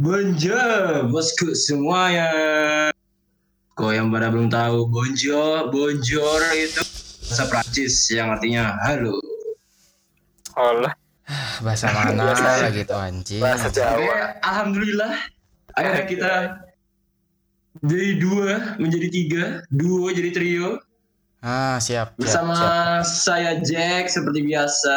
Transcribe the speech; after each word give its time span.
Bonjour, 0.00 1.12
bosku 1.12 1.52
semuanya. 1.52 2.32
Kok 3.76 3.92
yang 3.92 4.08
pada 4.08 4.32
belum 4.32 4.48
tahu, 4.48 4.88
bonjour, 4.88 5.68
bonjour 5.68 6.40
itu 6.56 6.80
bahasa 7.28 7.44
Prancis 7.44 8.08
yang 8.08 8.32
artinya 8.32 8.80
halo. 8.80 9.20
Allah. 10.56 10.96
Bahasa 11.60 11.92
mana 11.92 12.32
Bahasa- 12.32 12.64
lagi 12.64 12.88
tuh 12.88 12.96
anjing? 12.96 13.44
Bahasa 13.44 13.68
Oke, 13.68 13.76
Jawa. 13.76 14.40
alhamdulillah. 14.40 15.12
Akhirnya 15.76 16.04
kita 16.08 16.32
dari 17.76 18.16
dua 18.16 18.80
menjadi 18.80 19.08
tiga, 19.12 19.44
duo 19.68 20.08
jadi 20.08 20.32
trio. 20.32 20.80
Ah, 21.44 21.76
siap. 21.76 22.16
siap, 22.16 22.24
Bersama 22.24 22.56
siap. 22.56 23.04
saya 23.04 23.52
Jack 23.60 24.08
seperti 24.08 24.48
biasa. 24.48 24.96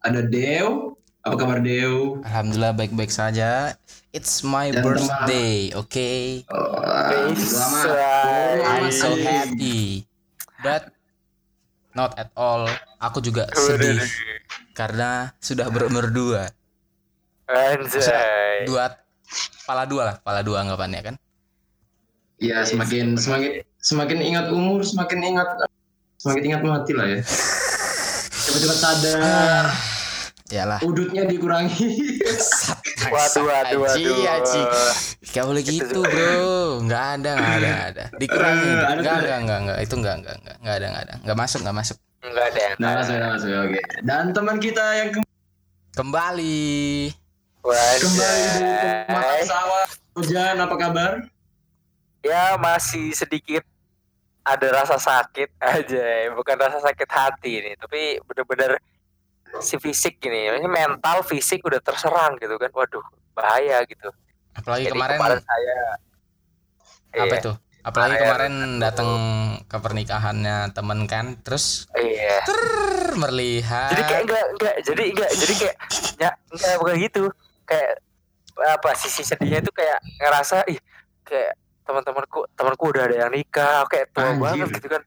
Ada 0.00 0.24
Deo. 0.24 0.96
Apa 1.26 1.34
kabar 1.34 1.58
Deo? 1.58 2.22
Alhamdulillah 2.22 2.72
baik-baik 2.72 3.10
saja. 3.10 3.74
It's 4.14 4.40
my 4.40 4.70
Dan 4.70 4.86
birthday, 4.86 5.74
oke? 5.74 6.10
Oh, 6.48 6.78
Selamat. 7.34 7.84
selamat. 7.84 8.56
I'm 8.64 8.88
so 8.88 9.12
Selamat. 9.12 9.26
happy. 9.26 10.06
But 10.62 10.82
not 11.92 12.14
at 12.16 12.30
all. 12.38 12.70
Aku 13.02 13.18
juga 13.18 13.50
sedih 13.52 13.98
karena 14.72 15.34
sudah 15.38 15.66
berumur 15.68 16.08
dua. 16.08 16.48
Anjay. 17.46 18.64
Dua, 18.64 18.94
pala 19.66 19.84
dua 19.84 20.02
lah, 20.04 20.16
pala 20.22 20.40
dua 20.40 20.62
anggapannya 20.62 21.00
kan? 21.02 21.14
Ya 22.38 22.62
semakin 22.62 23.18
semakin 23.18 23.66
semakin 23.82 24.18
ingat 24.22 24.46
umur 24.54 24.86
semakin 24.86 25.34
ingat 25.34 25.48
semakin 26.22 26.42
ingat 26.54 26.60
mati 26.62 26.92
lah 26.94 27.06
ya. 27.10 27.20
Cepat-cepat 28.46 28.78
sadar. 28.78 29.64
Yalah. 30.48 30.80
Udutnya 30.80 31.24
dikurangi. 31.24 31.88
Waduh, 33.06 33.44
waduh, 33.44 33.80
Aji, 33.86 34.04
waduh. 34.04 34.34
aji. 34.34 34.62
Gak 35.28 35.44
boleh 35.44 35.60
gitu 35.60 36.00
bro 36.00 36.80
Nggak 36.80 37.04
ada 37.14 37.30
nggak 37.32 37.52
ada 37.52 37.68
nggak 37.68 37.88
ada 37.90 38.04
Dikurangi 38.16 38.64
Eh, 38.64 38.74
ada 38.80 38.96
Nggak 38.96 39.12
tuh. 39.12 39.22
nggak 39.22 39.38
nggak 39.40 39.58
nggak 39.60 39.78
Itu 39.78 39.94
nggak 39.94 40.16
nggak 40.18 40.36
nggak 40.38 40.56
Nggak 40.58 40.74
ada 40.74 40.86
nggak 40.88 41.04
ada 41.04 41.14
Nggak 41.20 41.36
masuk 41.36 41.58
nggak 41.60 41.76
masuk 41.76 41.96
Enggak 42.18 42.46
ada. 42.48 42.64
nah, 42.76 42.90
masuk, 42.96 43.14
nah, 43.14 43.28
masuk, 43.30 43.50
oke. 43.62 43.80
Dan 44.02 44.24
teman 44.32 44.56
kita 44.58 44.84
yang 44.96 45.08
ke- 45.10 45.26
Kembali 45.94 46.58
kembali 47.60 48.08
dari 48.16 48.78
tempat 49.04 49.06
Wajay. 49.12 49.42
sawah. 49.44 49.86
Hujan, 50.14 50.56
apa 50.56 50.74
kabar? 50.74 51.12
Ya 52.20 52.56
masih 52.56 53.12
sedikit 53.12 53.62
ada 54.40 54.66
rasa 54.72 54.96
sakit 54.96 55.52
aja, 55.60 56.06
bukan 56.32 56.56
rasa 56.56 56.80
sakit 56.80 57.06
hati 57.06 57.52
ini, 57.58 57.72
tapi 57.76 58.16
bener-bener 58.24 58.80
si 59.58 59.76
fisik 59.76 60.20
ini, 60.20 60.54
ini 60.54 60.64
mental 60.64 61.20
fisik 61.20 61.60
udah 61.60 61.78
terserang 61.78 62.36
gitu 62.36 62.54
kan, 62.54 62.70
waduh 62.70 63.02
bahaya 63.32 63.80
gitu. 63.84 64.08
Apalagi 64.50 64.84
Jadi 64.84 64.92
kemarin 64.92 65.18
saya 65.38 65.76
Apa 67.08 67.24
Iya, 67.24 67.38
itu 67.38 67.52
Apalagi 67.78 68.10
Kemarin- 68.10 68.20
kemarin 68.20 68.54
datang 68.82 69.10
ke 69.64 69.76
pernikahannya 69.78 70.56
temen 70.72 71.06
kan 71.06 71.38
Terus 71.40 71.86
Iya. 71.92 72.42
Trrr, 72.42 73.14
Merlihat 73.14 73.88
Jadi 73.88 74.02
kayak 74.04 74.22
enggak 74.24 74.44
enggak 74.50 74.74
jadi 74.82 75.02
enggak 75.08 75.30
jadi 75.32 75.54
kayak 75.54 75.76
ya 76.22 76.30
enggak 76.48 76.74
bukan 76.76 76.94
gitu. 76.98 77.22
Kayak 77.64 77.92
apa 78.58 78.90
sisi 78.92 79.22
sedihnya 79.22 79.62
itu 79.62 79.70
kayak 79.70 79.98
ngerasa 80.18 80.66
ih 80.66 80.78
kayak 81.22 81.54
teman-temanku 81.86 82.42
temanku 82.52 82.84
udah 82.90 83.06
ada 83.06 83.16
yang 83.16 83.30
nikah 83.30 83.86
kayak 83.86 84.10
tua 84.10 84.26
Anjir. 84.28 84.42
banget 84.42 84.68
gitu 84.74 84.88
kan. 84.90 85.02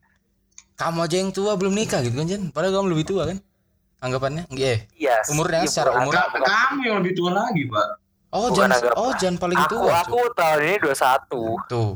Kamu 0.74 0.98
aja 1.04 1.16
yang 1.18 1.30
tua 1.30 1.52
belum 1.54 1.74
nikah 1.74 2.00
gitu 2.00 2.16
kan 2.16 2.26
Jen 2.26 2.50
Padahal 2.50 2.80
kamu 2.80 2.88
lebih 2.90 3.06
tua 3.06 3.28
kan 3.28 3.38
Anggapannya 4.02 4.44
Iya 4.50 4.90
Iya. 4.92 5.16
Umurnya 5.30 5.62
iya, 5.62 5.70
secara 5.70 5.90
umur 5.96 6.14
kamu 6.18 6.80
yang 6.82 6.98
lebih 7.00 7.14
tua 7.14 7.32
lagi, 7.36 7.64
Pak. 7.66 7.88
Oh 8.30 8.48
Bukan 8.48 8.58
Jan 8.58 8.70
anggapan. 8.72 8.98
Oh 8.98 9.12
Jan 9.14 9.34
paling 9.36 9.60
aku 9.60 9.70
tua 9.78 9.94
aku 10.00 10.20
tahun 10.34 10.60
ini 10.64 10.76
21. 10.80 11.70
Tuh. 11.70 11.90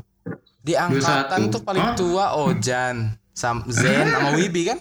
Di 0.59 0.73
angkatan 0.73 1.41
21. 1.41 1.49
tuh 1.49 1.61
paling 1.61 1.81
Hah? 1.83 1.95
tua 1.95 2.25
Ojan, 2.39 2.95
Sam 3.31 3.61
Zen 3.67 4.05
sama 4.07 4.29
Wibi 4.37 4.61
kan? 4.65 4.77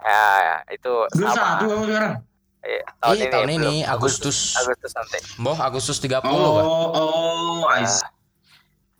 Ya, 0.00 0.26
itu 0.68 0.92
Dua 1.12 1.30
sama. 1.30 1.56
satu 1.56 1.64
kamu 1.68 1.84
sekarang. 1.88 2.14
Iya, 2.60 2.82
Iya, 3.08 3.26
tahun 3.28 3.48
ini, 3.50 3.58
belum. 3.82 3.92
Agustus. 3.92 4.54
Agustus 4.56 4.92
nanti. 4.92 5.18
Boh 5.36 5.54
Agustus 5.56 5.98
30 5.98 6.22
Oh, 6.24 6.50
Pak. 6.52 6.64
oh, 6.92 7.62
I 7.68 7.82
see. 7.82 8.02
Nah, 8.02 8.10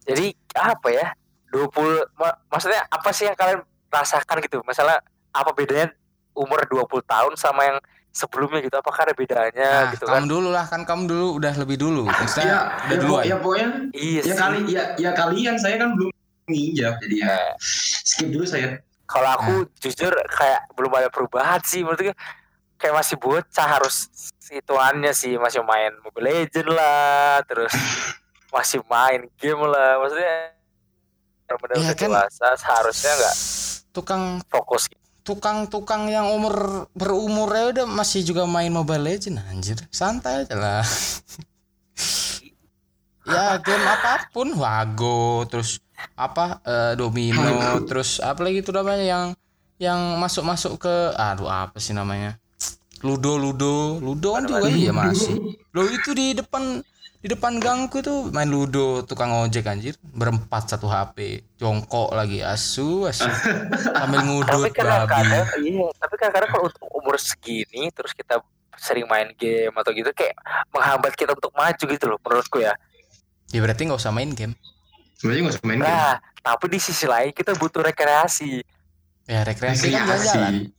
jadi 0.05 0.27
apa 0.53 0.89
ya? 0.89 1.07
20 1.49 1.71
ma- 2.17 2.39
maksudnya 2.49 2.83
apa 2.85 3.11
sih 3.11 3.25
yang 3.25 3.35
kalian 3.35 3.63
rasakan 3.87 4.41
gitu? 4.41 4.63
Masalah 4.63 4.99
apa 5.31 5.51
bedanya 5.53 5.91
umur 6.35 6.61
20 6.65 7.03
tahun 7.03 7.33
sama 7.35 7.63
yang 7.65 7.79
sebelumnya 8.09 8.61
gitu? 8.61 8.75
Apakah 8.75 9.05
ada 9.05 9.13
bedanya 9.13 9.69
Nah, 9.81 9.91
gitu 9.91 10.05
kamu 10.05 10.17
kan? 10.19 10.23
dulu 10.27 10.49
lah 10.49 10.65
kan 10.65 10.81
kamu 10.83 11.03
dulu 11.07 11.27
udah 11.37 11.53
lebih 11.57 11.77
dulu. 11.77 12.05
Ya, 12.05 12.15
Maksudnya 12.21 12.47
ya, 12.47 12.59
udah 12.59 12.97
po- 12.97 13.01
duluan. 13.01 13.25
ya 13.25 13.37
pokoknya 13.37 13.69
Iya 13.91 14.21
ya 14.23 14.35
kali 14.35 14.59
ya 14.67 14.83
ya 14.97 15.11
kalian 15.13 15.57
saya 15.57 15.77
kan 15.77 15.91
belum 15.93 16.11
nginjak 16.45 16.95
jadi 17.01 17.17
ya 17.17 17.27
Eh, 17.31 17.53
skip 18.03 18.29
dulu 18.29 18.45
saya. 18.45 18.77
kalau 19.05 19.31
aku 19.31 19.55
Nah. 19.63 19.77
jujur 19.79 20.09
kayak 20.31 20.61
belum 20.73 20.93
ada 20.93 21.09
perubahan 21.09 21.61
sih 21.63 21.81
menurutku 21.81 22.13
kayak 22.75 22.95
masih 22.95 23.15
bocah 23.15 23.45
harus 23.71 24.09
situannya 24.39 25.13
sih 25.13 25.37
masih 25.37 25.63
main 25.63 25.93
Mobile 26.01 26.27
Legend 26.27 26.69
lah 26.69 27.39
terus 27.43 27.71
masih 28.51 28.81
main 28.85 29.29
game 29.37 29.63
lah 29.63 29.97
maksudnya 29.97 30.57
benar-benar 31.47 31.77
udah 31.79 31.89
kan. 31.91 32.01
dewasa 32.03 32.49
seharusnya 32.57 33.13
nggak 33.15 33.37
Tukang 33.93 34.23
fokus 34.49 34.89
tukang-tukang 35.23 36.11
yang 36.11 36.31
umur 36.31 36.87
berumur 36.95 37.51
ya 37.55 37.71
udah 37.71 37.87
masih 37.87 38.27
juga 38.27 38.47
main 38.47 38.71
Mobile 38.71 39.03
Legend 39.03 39.43
anjir. 39.51 39.79
Santai 39.91 40.47
aja 40.47 40.55
lah. 40.59 40.85
ya 43.23 43.59
game 43.63 43.87
apa 43.87 44.29
pun 44.35 44.51
Wago 44.59 45.47
terus 45.47 45.79
apa 46.19 46.59
eh, 46.67 46.93
domino 46.99 47.43
terus 47.89 48.19
apa 48.19 48.43
lagi 48.43 48.63
itu 48.63 48.75
namanya 48.75 49.05
yang 49.05 49.25
yang 49.79 50.01
masuk-masuk 50.19 50.83
ke 50.83 50.95
aduh 51.15 51.47
apa 51.47 51.79
sih 51.79 51.95
namanya 51.95 52.39
Ludo 53.03 53.39
Ludo 53.39 53.99
Ludo 53.99 54.39
kan 54.39 54.47
juga 54.47 54.67
iya 54.71 54.95
masih 54.95 55.59
lo 55.75 55.87
itu 55.87 56.15
di 56.15 56.39
depan 56.39 56.83
di 57.23 57.31
depan 57.31 57.63
gangku 57.63 58.03
tuh 58.03 58.35
main 58.35 58.51
Ludo 58.51 59.07
tukang 59.07 59.31
ojek 59.31 59.63
anjir. 59.71 59.95
Berempat 60.03 60.75
satu 60.75 60.91
HP 60.91 61.47
jongkok 61.55 62.11
lagi 62.11 62.43
asu 62.43 63.07
asu. 63.07 63.31
Sambil 63.95 64.21
tapi 64.21 64.27
ngudut 64.27 64.63
babi. 64.67 64.75
kadang-kadang 64.75 65.47
iya 65.63 65.87
tapi 66.03 66.15
kadang-kadang 66.19 66.51
kalau 66.51 66.65
untuk 66.67 66.87
umur 66.91 67.15
segini 67.23 67.95
terus 67.95 68.11
kita 68.11 68.43
sering 68.75 69.07
main 69.07 69.31
game 69.39 69.71
atau 69.79 69.95
gitu 69.95 70.11
kayak 70.11 70.35
menghambat 70.75 71.15
kita 71.15 71.39
untuk 71.39 71.55
maju 71.55 71.85
gitu 71.87 72.05
loh 72.11 72.19
menurutku 72.19 72.59
ya. 72.59 72.75
Ya 73.55 73.63
berarti 73.63 73.87
nggak 73.87 74.03
usah 74.03 74.11
main 74.11 74.35
game. 74.35 74.59
Sebenarnya 75.23 75.43
nggak 75.47 75.55
usah 75.55 75.67
main 75.71 75.79
game. 75.79 75.87
nah 75.87 76.19
tapi 76.43 76.67
di 76.75 76.83
sisi 76.83 77.07
lain 77.07 77.31
kita 77.31 77.55
butuh 77.55 77.87
rekreasi. 77.87 78.67
Ya 79.31 79.47
rekreasi 79.47 79.95
kan 79.95 80.11
jalan-jalan 80.11 80.75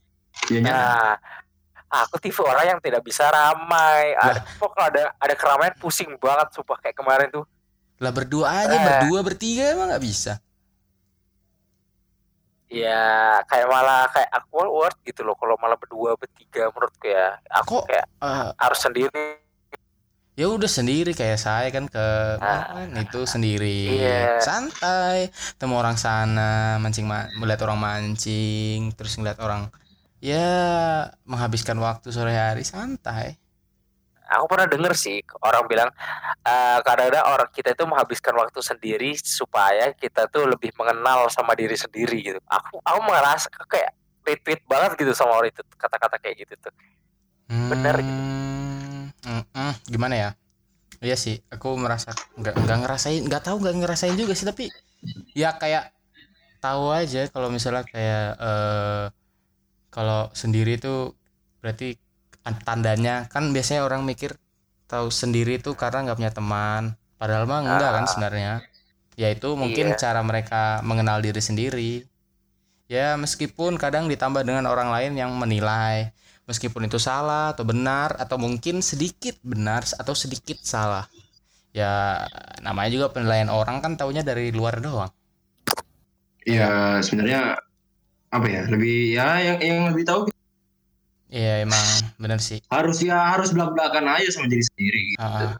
Ya. 0.52 0.60
Nah, 0.60 1.16
aku 2.00 2.18
tipe 2.18 2.40
orang 2.40 2.66
yang 2.68 2.80
tidak 2.80 3.00
bisa 3.00 3.28
ramai. 3.28 4.12
Ada 4.16 4.42
pokok 4.56 4.82
ada 4.84 5.02
ada 5.14 5.34
keramaian 5.34 5.74
pusing 5.74 6.10
banget 6.16 6.50
sumpah 6.52 6.78
kayak 6.78 6.94
kemarin 6.94 7.30
tuh. 7.30 7.46
lah 7.94 8.10
berdua 8.10 8.50
aja 8.60 8.74
Eh. 8.74 8.82
berdua 8.82 9.22
bertiga 9.22 9.70
emang 9.70 9.86
nggak 9.86 10.02
bisa 10.02 10.42
Ya, 12.66 13.06
kayak 13.46 13.70
malah 13.70 14.10
kayak 14.10 14.30
aku 14.34 14.66
worth 14.66 14.98
gitu 15.04 15.22
loh 15.22 15.38
kalau 15.38 15.54
malah 15.54 15.76
berdua 15.76 16.16
bertiga 16.16 16.66
menurutku 16.68 17.06
ya. 17.06 17.38
Aku 17.54 17.78
Kok? 17.78 17.84
kayak 17.86 18.06
Eh, 18.18 18.50
harus 18.58 18.80
sendiri. 18.80 19.24
ya 20.34 20.50
udah 20.50 20.66
sendiri 20.66 21.14
kayak 21.14 21.38
saya 21.38 21.70
kan 21.70 21.86
ke 21.86 22.06
Ah, 22.36 22.74
kan 22.74 22.90
itu 22.98 23.22
sendiri 23.24 23.94
iya. 23.94 24.42
santai 24.42 25.30
temu 25.54 25.78
orang 25.78 25.94
sana 25.94 26.74
mancing 26.76 27.06
ma- 27.06 27.30
melihat 27.32 27.62
orang 27.62 27.78
mancing 27.78 28.90
terus 28.90 29.14
ngeliat 29.14 29.38
orang 29.38 29.70
ya 30.24 30.48
menghabiskan 31.28 31.76
waktu 31.76 32.08
sore 32.08 32.32
hari 32.32 32.64
santai 32.64 33.36
Aku 34.24 34.48
pernah 34.48 34.64
denger 34.64 34.96
sih 34.96 35.20
orang 35.44 35.68
bilang 35.68 35.92
eh, 36.48 36.78
kadang-kadang 36.80 37.28
orang 37.28 37.48
kita 37.52 37.76
itu 37.76 37.84
menghabiskan 37.84 38.32
waktu 38.32 38.56
sendiri 38.64 39.12
supaya 39.20 39.92
kita 39.92 40.24
tuh 40.32 40.48
lebih 40.48 40.72
mengenal 40.80 41.28
sama 41.28 41.52
diri 41.52 41.76
sendiri 41.76 42.24
gitu. 42.24 42.40
Aku 42.48 42.80
aku 42.80 43.00
merasa 43.04 43.52
kayak 43.68 43.92
retweet 44.24 44.64
banget 44.64 44.96
gitu 44.96 45.12
sama 45.12 45.36
orang 45.36 45.52
itu 45.52 45.60
kata-kata 45.76 46.16
kayak 46.16 46.40
gitu 46.40 46.56
tuh. 46.56 46.72
Bener 47.52 48.00
gitu. 48.00 48.22
Hmm, 48.24 49.12
mm-mm, 49.28 49.72
gimana 49.92 50.14
ya 50.16 50.30
iya 51.04 51.16
sih 51.20 51.40
aku 51.52 51.76
merasa 51.76 52.16
nggak 52.40 52.64
nggak 52.64 52.78
ngerasain 52.80 53.22
nggak 53.28 53.42
tahu 53.44 53.56
nggak 53.60 53.76
ngerasain 53.76 54.16
juga 54.16 54.32
sih 54.32 54.48
tapi 54.48 54.72
ya 55.36 55.52
kayak 55.56 55.92
tahu 56.64 56.92
aja 56.96 57.28
kalau 57.28 57.52
misalnya 57.52 57.84
kayak 57.84 58.40
eh 58.40 59.04
kalau 59.94 60.26
sendiri 60.34 60.74
tuh 60.82 61.14
berarti 61.62 61.94
tan- 62.42 62.58
tandanya 62.66 63.30
kan 63.30 63.54
biasanya 63.54 63.86
orang 63.86 64.02
mikir 64.02 64.34
tahu 64.90 65.08
sendiri 65.08 65.62
tuh 65.62 65.78
karena 65.78 66.02
nggak 66.10 66.18
punya 66.18 66.32
teman. 66.34 66.82
Padahal 67.14 67.46
mah 67.46 67.62
enggak 67.62 67.90
kan 67.94 68.04
Ah. 68.04 68.10
sebenarnya. 68.10 68.52
Yaitu 69.14 69.54
mungkin 69.54 69.94
Iya. 69.94 69.96
cara 69.96 70.20
mereka 70.26 70.82
mengenal 70.82 71.22
diri 71.22 71.38
sendiri. 71.38 71.92
Ya 72.90 73.14
meskipun 73.16 73.78
kadang 73.78 74.10
ditambah 74.10 74.42
dengan 74.42 74.66
orang 74.66 74.90
lain 74.90 75.14
yang 75.14 75.30
menilai. 75.38 76.10
Meskipun 76.44 76.84
itu 76.84 77.00
salah 77.00 77.56
atau 77.56 77.64
benar 77.64 78.18
atau 78.20 78.36
mungkin 78.36 78.84
sedikit 78.84 79.38
benar 79.40 79.86
atau 79.96 80.12
sedikit 80.12 80.60
salah. 80.60 81.08
Ya 81.72 82.26
namanya 82.60 82.90
juga 82.92 83.06
penilaian 83.14 83.48
orang 83.48 83.80
kan 83.80 83.96
taunya 83.96 84.20
dari 84.20 84.52
luar 84.52 84.82
doang. 84.84 85.08
Ya 86.44 87.00
sebenarnya 87.00 87.56
apa 88.34 88.46
ya 88.50 88.62
lebih 88.66 89.14
ya 89.14 89.28
yang 89.38 89.58
yang 89.62 89.78
lebih 89.94 90.02
tahu 90.04 90.26
Iya 91.34 91.66
emang 91.66 91.82
bener 92.14 92.38
sih. 92.38 92.62
Harus 92.70 93.02
ya 93.02 93.34
harus 93.34 93.50
belak 93.50 93.74
belakan 93.74 94.06
aja 94.06 94.30
sama 94.30 94.46
diri 94.46 94.62
sendiri. 94.70 95.02
Gitu. 95.14 95.18
Ah, 95.18 95.58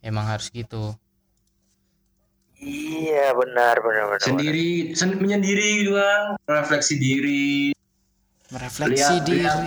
emang 0.00 0.24
harus 0.24 0.48
gitu. 0.48 0.96
Iya 2.56 3.36
benar 3.36 3.76
benar 3.84 4.04
benar. 4.08 4.20
Sendiri 4.24 4.96
sen, 4.96 5.20
menyendiri 5.20 5.84
gitu 5.84 6.00
kan 6.00 6.40
refleksi 6.48 6.96
diri. 6.96 7.76
Merefleksi 8.48 8.96
Lihat, 8.96 9.26
diri. 9.28 9.40
lihat. 9.44 9.58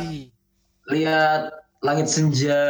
lihat 0.90 1.42
langit 1.86 2.10
senja. 2.10 2.62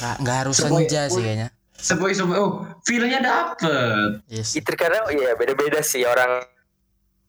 Nggak 0.00 0.16
nggak 0.24 0.36
harus 0.40 0.56
Sepoi- 0.56 0.88
senja 0.88 1.02
sih 1.12 1.20
kayaknya. 1.20 1.48
sepoi 1.76 2.12
sepoi. 2.16 2.36
Oh 2.40 2.64
feelnya 2.88 3.20
dapet. 3.20 4.24
Yes. 4.32 4.56
Itu 4.56 4.72
kadang 4.72 5.12
iya 5.12 5.36
beda-beda 5.36 5.84
sih 5.84 6.08
orang 6.08 6.40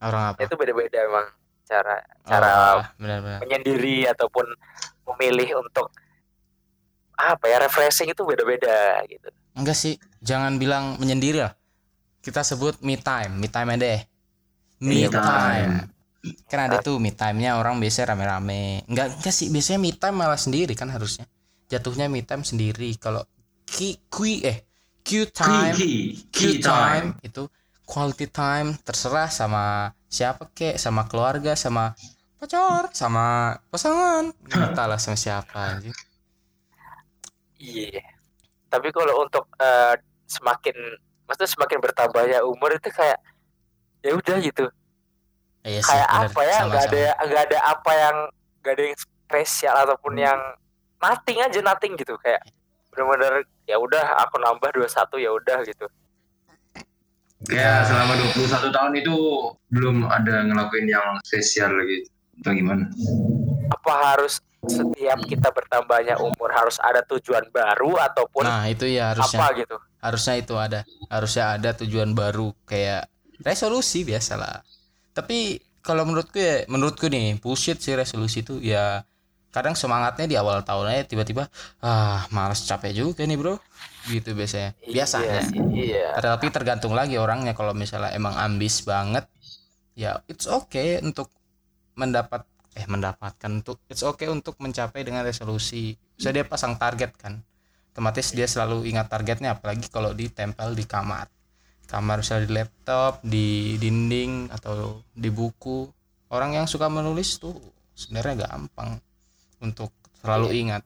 orang 0.02 0.34
apa? 0.34 0.46
Itu 0.46 0.56
beda-beda 0.56 0.98
emang 1.04 1.26
cara 1.68 1.96
Oh, 2.24 2.32
cara 2.32 2.50
benar-benar 2.96 3.40
menyendiri 3.44 4.08
ataupun 4.08 4.44
memilih 5.04 5.60
untuk 5.60 5.92
apa 7.18 7.44
ya 7.50 7.58
refreshing 7.60 8.14
itu 8.14 8.22
beda-beda 8.22 9.02
gitu. 9.10 9.28
enggak 9.58 9.74
sih 9.76 9.98
jangan 10.22 10.56
bilang 10.62 10.96
menyendiri 11.02 11.42
lah. 11.44 11.54
Kita 12.22 12.44
sebut 12.44 12.80
me 12.84 12.96
time 13.00 13.40
me 13.40 13.48
time 13.50 13.74
aja 13.74 13.80
deh. 13.84 14.02
Me, 14.84 15.02
Me 15.02 15.10
time. 15.10 15.18
time. 15.18 15.74
kan 16.52 16.68
ada 16.70 16.84
tuh 16.84 17.00
me 17.02 17.10
time-nya 17.16 17.58
orang 17.58 17.80
biasa 17.82 18.06
rame-rame. 18.06 18.86
Enggak 18.86 19.18
enggak 19.18 19.34
sih 19.34 19.48
biasanya 19.50 19.80
me 19.82 19.92
time 19.96 20.16
malah 20.20 20.38
sendiri 20.38 20.76
kan 20.78 20.92
harusnya. 20.92 21.26
Jatuhnya 21.68 22.06
me 22.08 22.22
time 22.22 22.44
sendiri. 22.46 22.94
Kalau 23.02 23.26
Q, 23.66 23.98
Q 24.08 24.18
eh 24.46 24.64
Q 25.02 25.10
time 25.32 25.74
Q 26.32 26.40
time. 26.62 27.16
itu 27.24 27.48
quality 27.88 28.28
time 28.28 28.76
terserah 28.84 29.32
sama 29.32 29.96
siapa 30.12 30.52
kek 30.52 30.76
sama 30.76 31.08
keluarga 31.08 31.56
sama 31.56 31.96
pacar 32.38 32.92
sama 32.92 33.58
pasangan 33.72 34.30
entahlah 34.52 35.00
sama 35.00 35.18
siapa 35.18 35.58
anjing. 35.58 35.96
Iya. 37.58 38.04
Tapi 38.68 38.92
kalau 38.92 39.26
untuk 39.26 39.48
eh, 39.58 39.96
semakin 40.28 40.76
maksudnya 41.26 41.50
semakin 41.50 41.80
bertambahnya 41.82 42.40
umur 42.44 42.76
itu 42.76 42.92
kayak 42.92 43.18
ya 44.04 44.12
udah 44.14 44.38
gitu. 44.44 44.68
iya 45.68 45.84
sih 45.84 45.90
kayak 45.90 46.08
bener 46.08 46.30
apa 46.32 46.42
ya 46.48 46.58
nggak 46.64 46.84
ada 46.88 47.04
nggak 47.28 47.44
ada 47.52 47.60
apa 47.76 47.92
yang 47.92 48.18
nggak 48.64 48.74
ada 48.78 48.84
yang 48.88 48.98
spesial 49.00 49.76
ataupun 49.84 50.14
yang 50.16 50.40
nothing 51.04 51.44
aja 51.44 51.60
nothing 51.60 52.00
gitu 52.00 52.16
kayak 52.24 52.40
bener-bener 52.94 53.44
ya 53.68 53.76
udah 53.76 54.24
aku 54.24 54.40
nambah 54.40 54.70
21 54.74 54.88
ya 55.20 55.32
udah 55.36 55.58
gitu. 55.68 55.86
Kayak 57.46 57.86
selama 57.86 58.18
21 58.34 58.74
tahun 58.74 58.94
itu 58.98 59.16
belum 59.70 60.10
ada 60.10 60.42
ngelakuin 60.50 60.90
yang 60.90 61.22
spesial 61.22 61.70
gitu 61.86 62.10
atau 62.42 62.52
gimana? 62.54 62.84
Apa 63.70 63.94
harus 64.16 64.42
setiap 64.66 65.22
kita 65.30 65.54
bertambahnya 65.54 66.18
umur 66.18 66.50
harus 66.50 66.82
ada 66.82 67.06
tujuan 67.06 67.46
baru 67.54 67.94
ataupun 68.02 68.44
nah 68.44 68.66
itu 68.68 68.90
ya 68.90 69.14
harusnya. 69.14 69.40
apa 69.40 69.48
gitu. 69.54 69.76
harusnya 70.02 70.34
itu 70.42 70.54
ada. 70.58 70.80
Harusnya 71.08 71.46
ada 71.56 71.70
tujuan 71.78 72.18
baru 72.18 72.52
kayak 72.66 73.06
resolusi 73.46 74.02
biasalah. 74.02 74.66
Tapi 75.14 75.62
kalau 75.86 76.04
menurutku 76.04 76.38
ya 76.42 76.66
menurutku 76.68 77.08
nih 77.08 77.38
bullshit 77.40 77.80
sih 77.80 77.96
resolusi 77.96 78.44
itu 78.44 78.60
ya 78.60 79.06
kadang 79.58 79.74
semangatnya 79.74 80.26
di 80.30 80.36
awal 80.38 80.62
tahun 80.62 80.94
aja 80.94 81.04
tiba-tiba 81.10 81.50
ah 81.82 82.30
males 82.30 82.62
capek 82.64 82.94
juga 82.94 83.26
nih 83.26 83.38
bro. 83.38 83.58
Gitu 84.08 84.38
biasanya. 84.38 84.72
Biasanya 84.86 85.40
Iya, 85.42 85.50
sih, 85.50 85.60
iya. 85.76 86.08
tapi 86.22 86.48
tergantung 86.54 86.94
lagi 86.96 87.18
orangnya. 87.18 87.58
Kalau 87.58 87.74
misalnya 87.74 88.14
emang 88.14 88.38
ambis 88.38 88.86
banget 88.86 89.26
ya 89.98 90.22
it's 90.30 90.46
okay 90.46 91.02
untuk 91.02 91.34
mendapat 91.98 92.46
eh 92.78 92.86
mendapatkan 92.86 93.50
untuk 93.50 93.82
it's 93.90 94.06
okay 94.06 94.30
untuk 94.30 94.62
mencapai 94.62 95.02
dengan 95.02 95.26
resolusi. 95.26 95.98
Bisa 96.16 96.30
dia 96.30 96.46
pasang 96.46 96.78
target 96.78 97.18
kan 97.18 97.42
otomatis 97.98 98.30
dia 98.30 98.46
selalu 98.46 98.86
ingat 98.86 99.10
targetnya. 99.10 99.58
Apalagi 99.58 99.90
kalau 99.90 100.14
ditempel 100.14 100.78
di 100.78 100.86
kamar. 100.86 101.26
Kamar 101.90 102.22
misalnya 102.22 102.46
di 102.46 102.54
laptop 102.54 103.26
di 103.26 103.74
dinding 103.82 104.54
atau 104.54 105.02
di 105.18 105.34
buku. 105.34 105.90
Orang 106.30 106.54
yang 106.54 106.70
suka 106.70 106.86
menulis 106.94 107.42
tuh 107.42 107.58
sebenarnya 107.98 108.46
gampang 108.46 109.02
untuk 109.60 109.90
selalu 110.22 110.66
ingat 110.66 110.84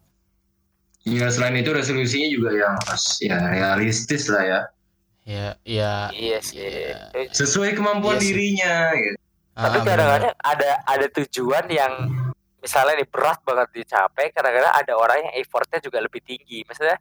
ya 1.01 1.27
selain 1.33 1.57
itu 1.57 1.73
resolusinya 1.73 2.29
juga 2.29 2.49
yang 2.53 2.75
ya 3.19 3.37
realistis 3.49 4.29
lah 4.29 4.43
ya 4.45 4.61
ya 5.21 5.47
ya 5.65 5.93
Iya 6.09 6.37
sih. 6.41 6.57
Iya. 6.57 7.29
sesuai 7.29 7.77
kemampuan 7.77 8.17
Iya 8.17 8.21
sih. 8.21 8.27
dirinya 8.29 8.75
gitu. 8.97 9.17
Tapi 9.51 9.77
ah, 9.77 9.83
kadang-kadang 9.85 10.33
ada 10.41 10.71
ada 10.87 11.07
tujuan 11.21 11.65
yang 11.69 11.93
misalnya 12.57 13.01
nih 13.01 13.09
berat 13.09 13.37
banget 13.43 13.67
dicapai, 13.73 14.29
kadang-kadang 14.31 14.73
ada 14.73 14.93
orang 14.95 15.17
yang 15.27 15.33
effortnya 15.37 15.77
juga 15.77 16.01
lebih 16.01 16.21
tinggi. 16.21 16.63
Maksudnya 16.65 16.97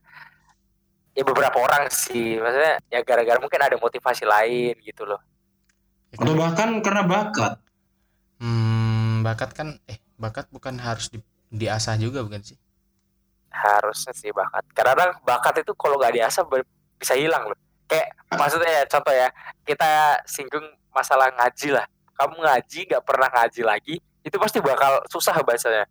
ya 1.13 1.23
beberapa 1.23 1.57
orang 1.57 1.89
sih, 1.89 2.37
maksudnya 2.37 2.81
ya 2.89 3.01
gara-gara 3.01 3.39
mungkin 3.39 3.61
ada 3.61 3.77
motivasi 3.77 4.25
lain 4.25 4.75
gitu 4.83 5.05
loh. 5.05 5.21
atau 6.11 6.35
bahkan 6.35 6.75
karena 6.83 7.07
bakat 7.07 7.55
Hmm, 8.41 9.21
bakat 9.23 9.53
kan 9.55 9.79
eh 9.87 10.01
bakat 10.17 10.49
bukan 10.51 10.75
harus 10.81 11.07
di, 11.07 11.21
diasah 11.51 11.99
juga 11.99 12.23
bukan 12.23 12.41
sih? 12.41 12.57
Harusnya 13.51 14.15
sih 14.15 14.31
bakat. 14.31 14.65
Kadang-kadang 14.73 15.19
bakat 15.27 15.67
itu 15.67 15.75
kalau 15.75 15.99
nggak 15.99 16.15
diasah 16.17 16.47
bisa 16.97 17.15
hilang 17.19 17.51
loh. 17.51 17.59
Kayak 17.91 18.15
maksudnya 18.39 18.71
ya 18.71 18.83
contoh 18.87 19.11
ya, 19.11 19.29
kita 19.67 20.23
singgung 20.25 20.63
masalah 20.95 21.35
ngaji 21.35 21.75
lah. 21.75 21.87
Kamu 22.15 22.39
ngaji 22.39 22.81
nggak 22.87 23.03
pernah 23.03 23.29
ngaji 23.35 23.63
lagi, 23.67 23.95
itu 24.23 24.37
pasti 24.39 24.63
bakal 24.63 25.03
susah 25.11 25.35
bahasanya. 25.43 25.85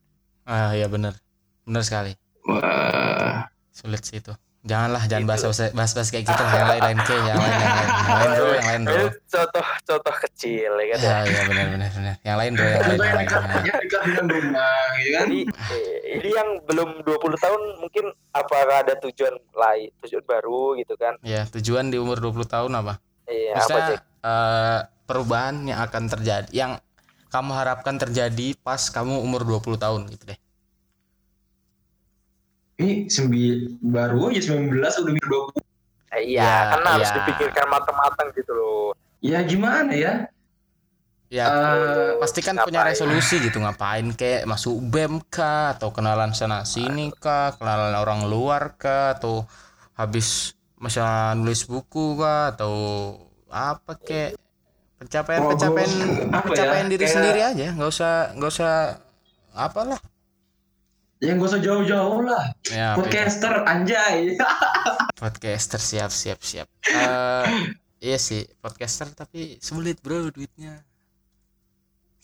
Ah 0.48 0.72
ya 0.72 0.88
benar. 0.88 1.20
Benar 1.68 1.84
sekali. 1.84 2.16
wah 2.48 3.52
Sulit 3.76 4.02
sih 4.02 4.24
itu. 4.24 4.34
Janganlah 4.70 5.04
jangan 5.10 5.24
Itu. 5.26 5.30
bahas 5.34 5.42
bahas 5.74 5.92
bahas 5.98 6.10
kayak 6.14 6.26
gitu 6.30 6.44
yang 6.46 6.68
lain 6.70 6.82
lain 6.86 7.00
ke 7.02 7.16
yang 7.18 7.38
lain 7.42 7.54
yang 7.58 7.74
lain 7.74 7.90
yang 7.90 8.20
lain 8.22 8.30
bro 8.30 8.50
yang 8.54 8.68
lain 8.70 8.82
bro. 8.86 9.06
Contoh 9.26 9.66
contoh 9.90 10.16
kecil 10.30 10.72
ya 10.78 10.86
kan. 10.94 10.98
Ya 11.02 11.16
ya 11.26 11.42
benar 11.50 11.66
benar 11.74 11.90
benar. 11.90 12.16
Yang 12.22 12.38
lain 12.38 12.52
bro 12.54 12.68
yang 12.70 12.78
lain 12.78 12.86
yang 12.86 13.02
yang 13.02 13.18
lain. 13.18 13.26
dekat 13.26 13.42
yang 13.42 13.50
lain. 13.50 13.66
ya 13.66 13.76
gitu 13.82 13.98
kan 14.06 14.26
Jadi 15.10 15.40
eh, 15.50 15.98
ini 16.22 16.30
yang 16.30 16.50
belum 16.70 16.90
20 17.02 17.44
tahun 17.44 17.62
mungkin 17.82 18.06
apakah 18.30 18.78
ada 18.86 18.94
tujuan 19.02 19.34
lain, 19.58 19.90
tujuan 20.06 20.24
baru 20.30 20.78
gitu 20.78 20.94
kan? 20.94 21.18
Ya 21.26 21.50
tujuan 21.50 21.90
di 21.90 21.98
umur 21.98 22.22
20 22.22 22.46
tahun 22.46 22.72
apa? 22.78 23.02
Iya, 23.26 23.52
apa 23.54 23.58
Maksudnya 23.58 23.90
Jack? 23.90 24.02
eh, 24.22 24.80
perubahan 25.10 25.56
yang 25.66 25.80
akan 25.82 26.04
terjadi 26.06 26.50
yang 26.54 26.72
kamu 27.30 27.52
harapkan 27.54 27.96
terjadi 27.98 28.58
pas 28.62 28.82
kamu 28.90 29.22
umur 29.22 29.46
20 29.46 29.78
tahun 29.78 30.02
gitu 30.14 30.34
deh. 30.34 30.40
Ini 32.80 32.90
sembi 33.08 33.42
baru 33.78 34.32
aja 34.32 34.42
19 34.50 34.72
udah 34.72 35.12
mikir 35.12 35.30
20 35.30 35.68
Eh, 36.10 36.26
Ya, 36.26 36.42
iya, 36.42 36.54
kan 36.74 36.82
harus 36.90 37.06
iya. 37.06 37.18
dipikirkan 37.22 37.70
matang-matang 37.70 38.34
gitu 38.34 38.50
loh. 38.50 38.90
ya 39.20 39.44
gimana 39.44 39.92
ya? 39.92 40.26
Ya 41.30 41.46
Eh, 41.46 42.18
pasti 42.18 42.42
kan 42.42 42.58
punya 42.58 42.82
resolusi 42.82 43.38
gitu 43.38 43.60
ngapain 43.60 44.10
kayak 44.12 44.42
masuk 44.44 44.74
BEM 44.82 45.22
kah 45.24 45.78
atau 45.78 45.94
kenalan 45.94 46.34
sana 46.34 46.66
sini 46.66 47.14
kah 47.14 47.54
kenalan 47.54 47.94
orang 47.94 48.26
luar 48.26 48.74
kah 48.74 49.14
atau 49.14 49.46
habis 49.94 50.58
misalnya 50.76 51.38
nulis 51.38 51.62
buku 51.64 52.18
kah 52.18 52.50
atau 52.50 52.74
apa 53.46 53.94
kayak 53.96 54.34
pencapaian 54.98 55.40
Oh, 55.40 55.54
pencapaian 55.54 55.92
apa 56.26 56.34
ya, 56.34 56.42
pencapaian 56.42 56.88
diri 56.88 57.04
kayak- 57.04 57.14
sendiri 57.14 57.42
aja. 57.44 57.68
Nggak 57.72 57.90
usah 57.92 58.14
nggak 58.34 58.50
usah 58.50 58.74
apalah 59.52 60.00
yang 61.20 61.36
gak 61.36 61.52
usah 61.52 61.60
jauh-jauh 61.60 62.24
lah. 62.24 62.56
Ya 62.66 62.96
podcaster 62.96 63.64
anjay. 63.64 64.40
Podcaster 65.20 65.76
siap 65.78 66.10
siap 66.10 66.40
siap. 66.40 66.68
Eh, 66.86 67.76
iya 68.00 68.16
sih 68.16 68.48
podcaster 68.58 69.12
tapi 69.12 69.60
sulit 69.60 70.00
bro 70.00 70.32
duitnya. 70.32 70.80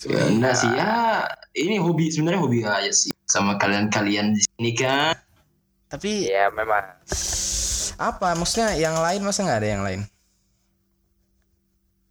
Ya, 0.01 0.27
enggak 0.27 0.55
sih 0.55 0.71
ya. 0.71 1.27
Ini 1.51 1.79
hobi 1.79 2.07
sebenarnya 2.07 2.39
hobi 2.39 2.59
aja 2.63 2.91
sih 2.91 3.11
sama 3.25 3.55
kalian-kalian 3.55 4.31
di 4.31 4.41
sini 4.41 4.71
kan. 4.71 5.15
Tapi 5.87 6.27
Iya, 6.27 6.51
memang. 6.51 6.83
apa? 7.95 8.27
Maksudnya 8.33 8.75
yang 8.75 8.95
lain 8.95 9.23
masa 9.23 9.43
nggak 9.43 9.59
ada 9.59 9.69
yang 9.69 9.83
lain? 9.83 10.01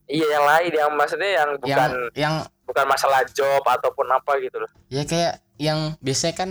Iya, 0.05 0.26
yang 0.31 0.45
lain 0.45 0.73
yang 0.73 0.91
maksudnya 0.93 1.31
yang 1.35 1.50
bukan 1.57 1.73
yang 1.73 1.93
yang 2.14 2.35
bukan 2.64 2.85
masalah 2.85 3.25
job 3.33 3.61
ataupun 3.61 4.05
apa 4.07 4.37
gitu 4.37 4.61
loh. 4.61 4.69
ya 4.88 5.05
kayak 5.05 5.41
yang 5.57 5.97
biasanya 6.00 6.35
kan 6.35 6.50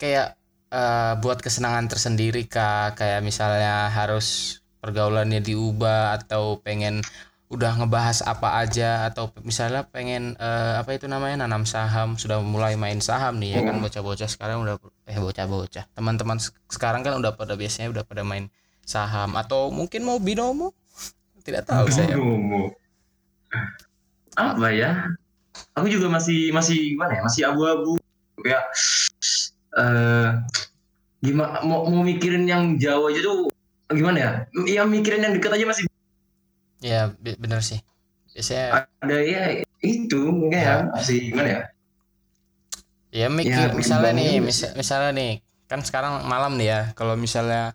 kayak 0.00 0.36
eh, 0.72 1.12
buat 1.22 1.38
kesenangan 1.44 1.86
tersendiri 1.92 2.46
kak 2.50 2.98
kayak 3.00 3.20
misalnya 3.24 3.88
harus 3.92 4.58
pergaulannya 4.82 5.40
diubah 5.40 6.18
atau 6.20 6.60
pengen 6.60 7.00
udah 7.54 7.76
ngebahas 7.78 8.24
apa 8.26 8.58
aja 8.64 9.06
atau 9.08 9.30
misalnya 9.46 9.86
pengen 9.86 10.34
eh, 10.40 10.74
apa 10.80 10.96
itu 10.96 11.06
namanya 11.06 11.46
nanam 11.46 11.62
saham 11.68 12.18
sudah 12.18 12.40
mulai 12.42 12.74
main 12.74 12.98
saham 12.98 13.38
nih 13.38 13.60
ya 13.60 13.62
kan 13.66 13.78
bocah-bocah 13.78 14.26
sekarang 14.26 14.64
udah 14.64 14.76
eh 15.06 15.18
bocah-bocah 15.20 15.84
teman-teman 15.94 16.38
se- 16.42 16.56
sekarang 16.72 17.06
kan 17.06 17.14
udah 17.20 17.36
pada 17.38 17.54
biasanya 17.54 17.92
udah 17.94 18.04
pada 18.04 18.26
main 18.26 18.50
saham 18.84 19.36
atau 19.38 19.70
mungkin 19.70 20.02
mau 20.02 20.18
binomo 20.18 20.74
tidak 21.46 21.68
tahu 21.68 21.88
saya 21.92 22.16
Binomo. 22.16 22.74
Apa 24.34 24.68
ya? 24.74 24.90
Aku 25.78 25.86
juga 25.90 26.08
masih 26.10 26.50
masih 26.54 26.96
gimana 26.96 27.18
ya? 27.18 27.22
Masih 27.26 27.42
abu-abu. 27.48 27.98
Kayak 28.42 28.64
eh 29.74 30.28
gimana 31.24 31.64
mau, 31.64 31.88
mau 31.88 32.02
mikirin 32.04 32.44
yang 32.44 32.76
jauh 32.76 33.08
aja 33.10 33.20
tuh 33.24 33.38
gimana 33.90 34.18
ya? 34.18 34.30
Ya 34.68 34.82
mikirin 34.84 35.24
yang 35.24 35.32
dekat 35.36 35.56
aja 35.56 35.66
masih 35.66 35.84
ya 36.84 37.10
be- 37.22 37.38
bener 37.40 37.60
sih. 37.64 37.80
Biasanya 38.34 38.84
ada 39.02 39.16
ya 39.22 39.42
itu 39.84 40.20
mungkin 40.32 40.58
ya 40.58 40.74
masih 40.90 41.16
gimana 41.32 41.48
ya? 41.48 41.60
ya 43.14 43.26
mikir 43.30 43.70
Ya, 43.70 43.76
misalnya 43.78 44.10
nih 44.18 44.42
misal, 44.42 44.70
misalnya 44.74 45.10
nih 45.14 45.32
kan 45.70 45.80
sekarang 45.86 46.26
malam 46.26 46.58
nih 46.58 46.68
ya 46.74 46.80
kalau 46.98 47.14
misalnya 47.14 47.72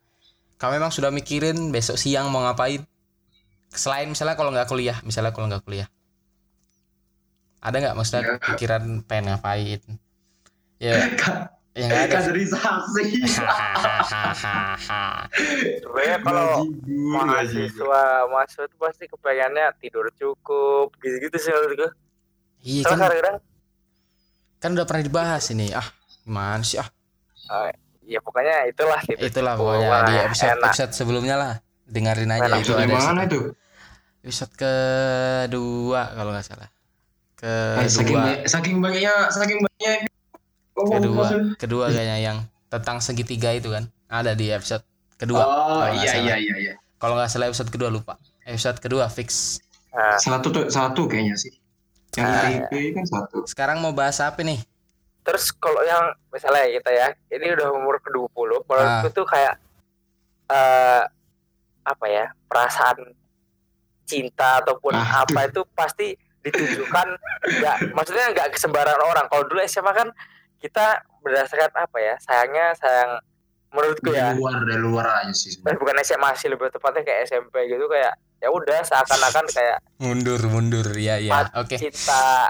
kamu 0.59 0.79
memang 0.81 0.91
sudah 0.91 1.11
mikirin 1.13 1.57
besok 1.75 1.95
siang 1.97 2.27
mau 2.31 2.43
ngapain? 2.45 2.83
Selain 3.73 4.07
misalnya 4.09 4.35
kalau 4.39 4.51
nggak 4.53 4.67
kuliah 4.69 4.97
misalnya 5.07 5.31
kalau 5.35 5.47
nggak 5.49 5.63
kuliah. 5.65 5.87
Ada 7.59 7.75
nggak 7.81 7.95
maksudnya 7.97 8.23
Ya. 8.23 8.35
pikiran 8.39 8.83
pengen 9.07 9.25
ngapain? 9.35 9.81
Ya 10.79 10.95
ya 11.81 12.05
Kaderisasi. 12.05 13.05
sebenarnya 15.79 16.17
kalau 16.19 16.67
mahasiswa 16.85 18.03
mahasiswa 18.27 18.63
itu 18.65 18.77
pasti 18.77 19.03
kepengennya 19.05 19.71
tidur 19.77 20.05
cukup 20.13 20.91
gitu-gitu 20.99 21.37
sih 21.37 21.51
menurut 21.51 21.75
gue 21.77 21.91
iya 22.61 22.83
kan 22.83 22.97
kadang-kadang 22.97 23.37
kan 24.59 24.69
udah 24.75 24.85
pernah 24.85 25.03
dibahas 25.03 25.43
ini 25.49 25.71
ah 25.71 25.87
gimana 26.21 26.61
sih 26.61 26.77
ah 26.77 26.89
ya 28.03 28.19
pokoknya 28.19 28.67
itulah 28.67 28.99
gitu 29.03 29.21
itulah 29.21 29.53
cukup. 29.53 29.63
pokoknya 29.65 29.87
Wah, 29.87 30.01
di 30.03 30.13
episode 30.19 30.49
enak. 30.51 30.67
episode 30.67 30.91
sebelumnya 30.91 31.35
lah 31.37 31.53
dengerin 31.85 32.29
aja 32.29 32.45
Enak. 32.45 32.59
itu 32.59 32.71
Episode 32.71 32.83
ada 32.83 32.97
mana 33.07 33.21
itu? 33.23 33.39
episode 34.19 34.53
kedua 34.53 36.01
kalau 36.13 36.31
nggak 36.31 36.45
salah 36.45 36.69
Eh, 37.39 37.87
saking 37.87 38.19
saking 38.43 38.75
banyaknya 38.83 39.31
saking 39.31 39.63
banyaknya 39.63 40.11
oh, 40.79 40.87
kedua 40.89 41.25
kedua 41.55 41.85
kayaknya 41.87 42.17
yang 42.21 42.37
tentang 42.67 42.97
segitiga 42.99 43.51
itu 43.51 43.67
kan 43.67 43.83
ada 44.07 44.31
di 44.31 44.47
episode 44.47 44.81
kedua 45.15 45.41
Oh 45.41 45.83
kalau 45.83 45.93
iya 45.95 46.13
iya 46.17 46.35
iya 46.37 46.55
iya. 46.57 46.73
kalau 46.95 47.13
nggak 47.13 47.27
salah 47.27 47.47
episode 47.47 47.67
kedua 47.67 47.89
lupa 47.89 48.15
episode 48.43 48.77
kedua 48.77 49.07
fix 49.07 49.59
Nah, 49.89 50.15
Satu 50.15 50.47
tuh 50.49 50.69
satu 50.69 51.09
kayaknya 51.09 51.33
sih. 51.33 51.49
Yang 52.13 52.29
Ah. 52.29 52.45
IP 52.61 52.71
kan 52.93 53.05
satu. 53.05 53.41
sekarang 53.43 53.77
mau 53.79 53.89
bahas 53.89 54.17
apa 54.19 54.37
nih 54.39 54.61
terus 55.19 55.49
kalau 55.51 55.81
yang 55.81 56.01
misalnya 56.29 56.65
kita 56.71 56.89
ya 56.89 57.07
ini 57.31 57.51
udah 57.51 57.67
umur 57.71 57.97
ke 57.97 58.09
20 58.09 58.29
Ah. 58.29 58.61
menurutku 58.61 59.09
tuh 59.11 59.25
kayak 59.25 59.57
eh 60.47 61.03
apa 61.83 62.05
ya 62.07 62.29
perasaan 62.45 63.13
cinta 64.03 64.57
ataupun 64.59 64.93
Ah, 64.93 65.21
apa 65.21 65.45
itu 65.45 65.61
pasti 65.71 66.13
ditujukan 66.39 67.07
nggak 67.51 67.75
maksudnya 67.91 68.29
nggak 68.31 68.47
ke 68.49 68.57
sembarang 68.57 68.97
orang 68.99 69.25
kalau 69.25 69.41
dulu 69.43 69.61
SMA 69.61 69.89
kan 69.91 70.09
kita 70.59 70.85
berdasarkan 71.19 71.71
apa 71.73 71.97
ya? 71.97 72.15
Sayangnya 72.19 72.75
sayang 72.75 73.11
menurutku 73.69 74.09
ya. 74.11 74.33
Dari 74.33 74.39
luar 74.39 74.53
dari 74.65 74.81
luar 74.81 75.05
aja 75.23 75.33
sih. 75.33 75.57
bukan 75.61 75.95
SMA 76.01 76.29
sih 76.35 76.49
lebih 76.49 76.69
tepatnya 76.69 77.01
kayak 77.01 77.19
SMP 77.25 77.65
gitu 77.65 77.85
kayak 77.85 78.13
ya 78.39 78.49
udah 78.49 78.79
seakan-akan 78.83 79.45
kayak 79.49 79.77
mundur 79.97 80.41
mundur. 80.47 80.87
Ya 80.95 81.17
ya 81.17 81.47
oke. 81.53 81.75
cinta 81.77 82.49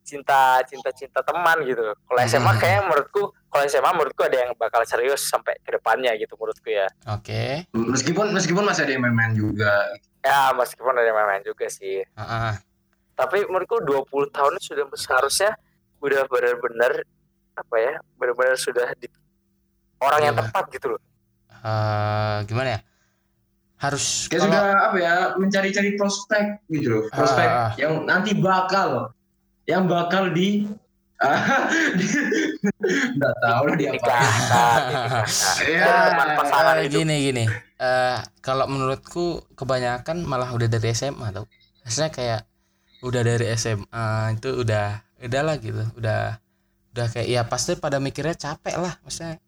cinta 0.00 0.58
cinta 0.66 0.90
cinta 0.90 1.20
teman 1.22 1.62
gitu. 1.62 1.82
Kalau 1.86 2.20
SMA 2.24 2.52
Hmm. 2.54 2.60
kayak 2.60 2.80
menurutku 2.86 3.22
kalau 3.50 3.64
SMA 3.66 3.90
menurutku 3.90 4.22
ada 4.22 4.36
yang 4.42 4.50
bakal 4.54 4.82
serius 4.82 5.26
sampai 5.26 5.58
ke 5.60 5.70
depannya 5.70 6.14
gitu 6.16 6.34
menurutku 6.34 6.70
ya. 6.70 6.86
Oke. 7.10 7.66
Meskipun 7.74 8.30
meskipun 8.30 8.62
masih 8.62 8.86
ada 8.86 8.92
yang 8.94 9.02
main-main 9.04 9.34
juga. 9.34 9.90
ya 10.20 10.52
meskipun 10.52 10.92
ada 10.92 11.02
yang 11.02 11.16
main-main 11.16 11.40
juga 11.40 11.64
sih. 11.66 12.04
Ah, 12.12 12.52
ah. 12.52 12.54
tapi 13.16 13.40
menurutku 13.44 13.80
20 13.80 14.06
tahun 14.30 14.54
sudah 14.60 14.84
seharusnya 14.92 15.56
udah 16.00 16.28
benar-benar 16.28 17.04
apa 17.56 17.76
ya 17.76 17.94
benar-benar 18.16 18.56
sudah 18.56 18.88
di 18.96 19.06
orang 20.00 20.20
yang 20.22 20.34
Iya. 20.36 20.42
tepat 20.48 20.64
gitu 20.72 20.86
loh 20.96 21.00
Eh, 21.60 22.36
gimana 22.48 22.68
ya 22.76 22.80
harus 23.80 24.28
Kayak 24.28 24.40
kalau 24.40 24.52
sudah 24.52 24.64
apa 24.80 24.96
ya 24.96 25.14
mencari-cari 25.36 25.90
prospek 25.96 26.44
gitu 26.68 26.88
loh. 26.88 27.04
Prospek 27.08 27.48
ah. 27.48 27.72
yang 27.76 28.04
nanti 28.04 28.32
bakal 28.36 29.12
yang 29.64 29.84
bakal 29.84 30.32
di 30.32 30.68
Nggak 33.16 33.34
tahu 33.44 33.62
lah 33.68 33.76
dia 33.76 33.90
apa. 33.92 34.08
Ya, 35.68 36.16
pasangan 36.36 36.76
Eh, 36.80 36.88
itu 36.88 36.96
gini 37.00 37.16
gini 37.28 37.44
Eh, 37.76 38.16
kalau 38.40 38.64
menurutku 38.64 39.44
kebanyakan 39.52 40.24
malah 40.24 40.48
udah 40.52 40.68
dari 40.68 40.92
SMA 40.92 41.28
tau 41.32 41.44
maksudnya 41.80 42.08
kayak 42.08 42.40
udah 43.00 43.22
dari 43.24 43.48
SMA 43.52 44.06
itu 44.36 44.60
udah 44.60 45.00
udah 45.20 45.40
lah 45.40 45.56
gitu 45.56 45.84
udah 45.96 46.36
udah 46.90 47.06
kayak 47.10 47.28
ya 47.30 47.42
pasti 47.46 47.78
pada 47.78 48.02
mikirnya 48.02 48.34
capek 48.34 48.76
lah 48.78 48.94
maksudnya. 49.02 49.38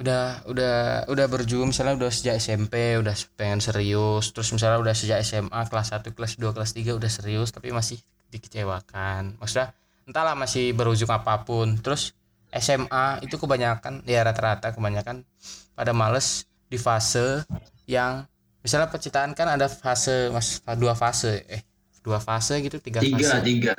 Udah 0.00 0.40
udah 0.48 0.76
udah 1.12 1.26
berjuang 1.28 1.68
misalnya 1.74 1.98
udah 2.00 2.08
sejak 2.08 2.40
SMP 2.40 2.96
udah 2.96 3.12
pengen 3.36 3.60
serius 3.60 4.32
terus 4.32 4.48
misalnya 4.54 4.80
udah 4.80 4.94
sejak 4.96 5.20
SMA 5.20 5.60
kelas 5.68 5.92
1 5.92 6.16
kelas 6.16 6.32
2 6.40 6.56
kelas 6.56 6.70
3 6.72 6.96
udah 6.96 7.10
serius 7.10 7.48
tapi 7.52 7.68
masih 7.74 8.00
dikecewakan. 8.32 9.36
Maksudnya 9.36 9.76
entahlah 10.08 10.32
masih 10.38 10.72
berujung 10.72 11.10
apa 11.12 11.44
pun. 11.44 11.76
Terus 11.82 12.16
SMA 12.50 13.22
itu 13.22 13.38
kebanyakan 13.38 14.02
ya 14.08 14.26
rata-rata 14.26 14.74
kebanyakan 14.74 15.22
pada 15.78 15.92
males 15.94 16.50
di 16.66 16.78
fase 16.78 17.46
yang 17.86 18.26
misalnya 18.62 18.90
percintaan 18.90 19.34
kan 19.34 19.50
ada 19.50 19.66
fase 19.70 20.30
mas 20.34 20.62
dua 20.78 20.94
fase 20.98 21.46
eh 21.46 21.62
dua 22.00 22.18
fase 22.18 22.56
gitu 22.60 22.80
tiga, 22.80 23.00
Tiga, 23.00 23.16
fase. 23.20 23.38
tiga. 23.44 23.74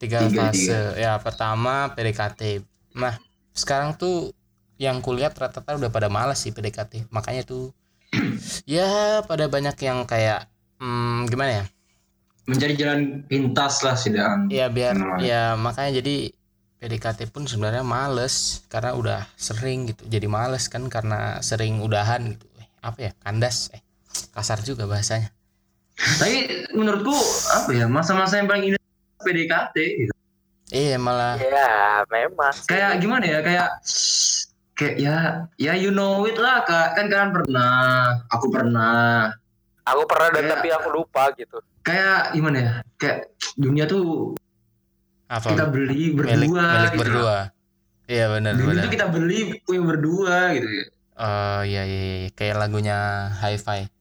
tiga, 0.00 0.18
tiga, 0.24 0.42
fase. 0.48 0.80
ya 0.96 1.20
pertama 1.20 1.92
PDKT 1.92 2.64
nah 2.96 3.14
sekarang 3.52 3.96
tuh 3.96 4.32
yang 4.76 5.00
kulihat 5.00 5.32
rata-rata 5.36 5.76
udah 5.76 5.88
pada 5.88 6.08
males 6.08 6.40
sih 6.40 6.52
PDKT 6.52 7.08
makanya 7.08 7.44
tuh 7.44 7.72
ya 8.68 9.20
pada 9.24 9.48
banyak 9.48 9.76
yang 9.82 10.04
kayak 10.04 10.48
hmm, 10.80 11.28
gimana 11.28 11.52
ya? 11.52 11.64
Mencari 12.46 12.78
jalan 12.78 13.26
pintas 13.26 13.82
lah 13.82 13.98
sidaan. 13.98 14.46
ya 14.46 14.70
biar 14.70 14.94
Hmm. 14.94 15.18
ya 15.18 15.58
makanya 15.58 15.98
jadi 15.98 16.30
PDKT 16.78 17.34
pun 17.34 17.48
sebenarnya 17.48 17.82
males 17.82 18.62
karena 18.70 18.94
udah 18.94 19.26
sering 19.34 19.90
gitu. 19.90 20.06
Jadi 20.06 20.30
males 20.30 20.70
kan 20.70 20.86
karena 20.86 21.40
sering 21.42 21.82
udahan 21.82 22.36
gitu. 22.36 22.46
Eh, 22.62 22.68
apa 22.84 22.98
ya? 23.00 23.12
Kandas. 23.18 23.74
Eh 23.74 23.82
kasar 24.30 24.62
juga 24.62 24.86
bahasanya 24.86 25.28
Tapi 25.96 26.32
menurutku 26.72 27.16
apa 27.50 27.70
ya 27.72 27.86
masa-masa 27.86 28.36
yang 28.36 28.46
paling 28.46 28.64
indah 28.70 28.82
PDKT 29.18 29.76
gitu. 29.98 30.12
iya 30.68 30.96
malah. 30.96 31.40
Ya 31.40 32.04
memang. 32.06 32.52
Kayak 32.64 33.00
gimana 33.00 33.24
ya 33.24 33.38
kayak 33.40 33.68
kayak 34.72 34.94
ya 34.96 35.16
ya 35.56 35.72
you 35.72 35.88
know 35.88 36.22
it 36.22 36.36
lah 36.36 36.62
kak. 36.62 36.94
Kan 36.94 37.08
kalian 37.08 37.32
pernah 37.32 37.72
aku 38.28 38.46
pernah. 38.48 39.32
Aku 39.86 40.02
pernah 40.04 40.28
dan 40.30 40.44
Kayak- 40.44 40.52
tapi 40.58 40.68
aku 40.72 40.88
lupa 40.92 41.30
gitu. 41.32 41.58
kayak 41.80 42.34
gimana 42.34 42.56
ya 42.58 42.72
kayak 42.98 43.30
dunia 43.54 43.86
tuh 43.86 44.34
apa? 45.30 45.54
kita 45.54 45.70
beli 45.70 46.10
berdua 46.10 46.34
milik 46.34 46.50
milik 46.50 46.90
gitu. 46.90 47.00
berdua. 47.06 47.36
Iya 48.06 48.24
benar 48.28 48.52
dunia 48.54 48.66
benar. 48.74 48.82
tuh 48.82 48.90
kita 48.90 49.06
beli 49.06 49.38
punya 49.62 49.82
berdua 49.86 50.36
gitu 50.54 50.66
oh 51.16 51.60
iya, 51.62 51.82
iya 51.82 52.02
iya 52.02 52.28
kayak 52.34 52.58
lagunya 52.58 52.98
Hi-Fi. 53.38 53.78
iya 53.78 53.86
iya 53.86 53.95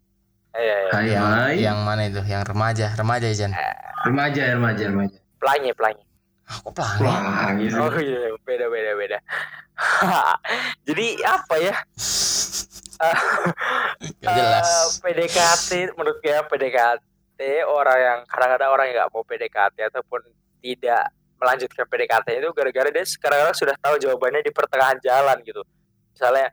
Hai 0.56 1.12
yang 1.12 1.26
hai. 1.28 1.54
Yang 1.60 1.80
mana 1.84 2.02
itu? 2.08 2.22
Yang 2.24 2.44
remaja. 2.48 2.88
Remaja 2.96 3.28
ya 3.28 3.36
Jan 3.36 3.52
remaja 4.06 4.42
remaja 4.54 4.84
remaja. 4.88 5.18
Pelangi 5.42 5.70
pelangi. 5.74 6.04
Ah, 6.46 6.58
kok 6.62 6.72
pelangi? 6.78 7.66
Gitu 7.66 7.76
oh 7.82 7.92
iya. 7.98 8.22
Beda 8.46 8.66
beda 8.70 8.92
beda. 8.96 9.18
Jadi 10.88 11.06
apa 11.26 11.56
ya? 11.60 11.76
Gak 14.24 14.32
jelas. 14.32 14.70
Eh, 14.70 14.86
PDKT 15.04 15.70
menurut 15.98 16.18
gue 16.22 16.38
PDKT 16.38 17.40
orang 17.68 18.00
yang 18.00 18.20
kadang-kadang 18.30 18.70
orang 18.72 18.86
yang 18.88 18.96
nggak 19.04 19.12
mau 19.12 19.24
PDKT 19.28 19.78
ataupun 19.92 20.22
tidak 20.64 21.12
melanjutkan 21.36 21.86
PDKT 21.90 22.28
itu 22.40 22.50
gara-gara 22.56 22.90
dia 22.94 23.04
sekarang 23.04 23.52
sudah 23.52 23.76
tahu 23.84 24.00
jawabannya 24.00 24.40
di 24.46 24.54
pertengahan 24.56 25.02
jalan 25.04 25.36
gitu. 25.44 25.66
Misalnya 26.16 26.48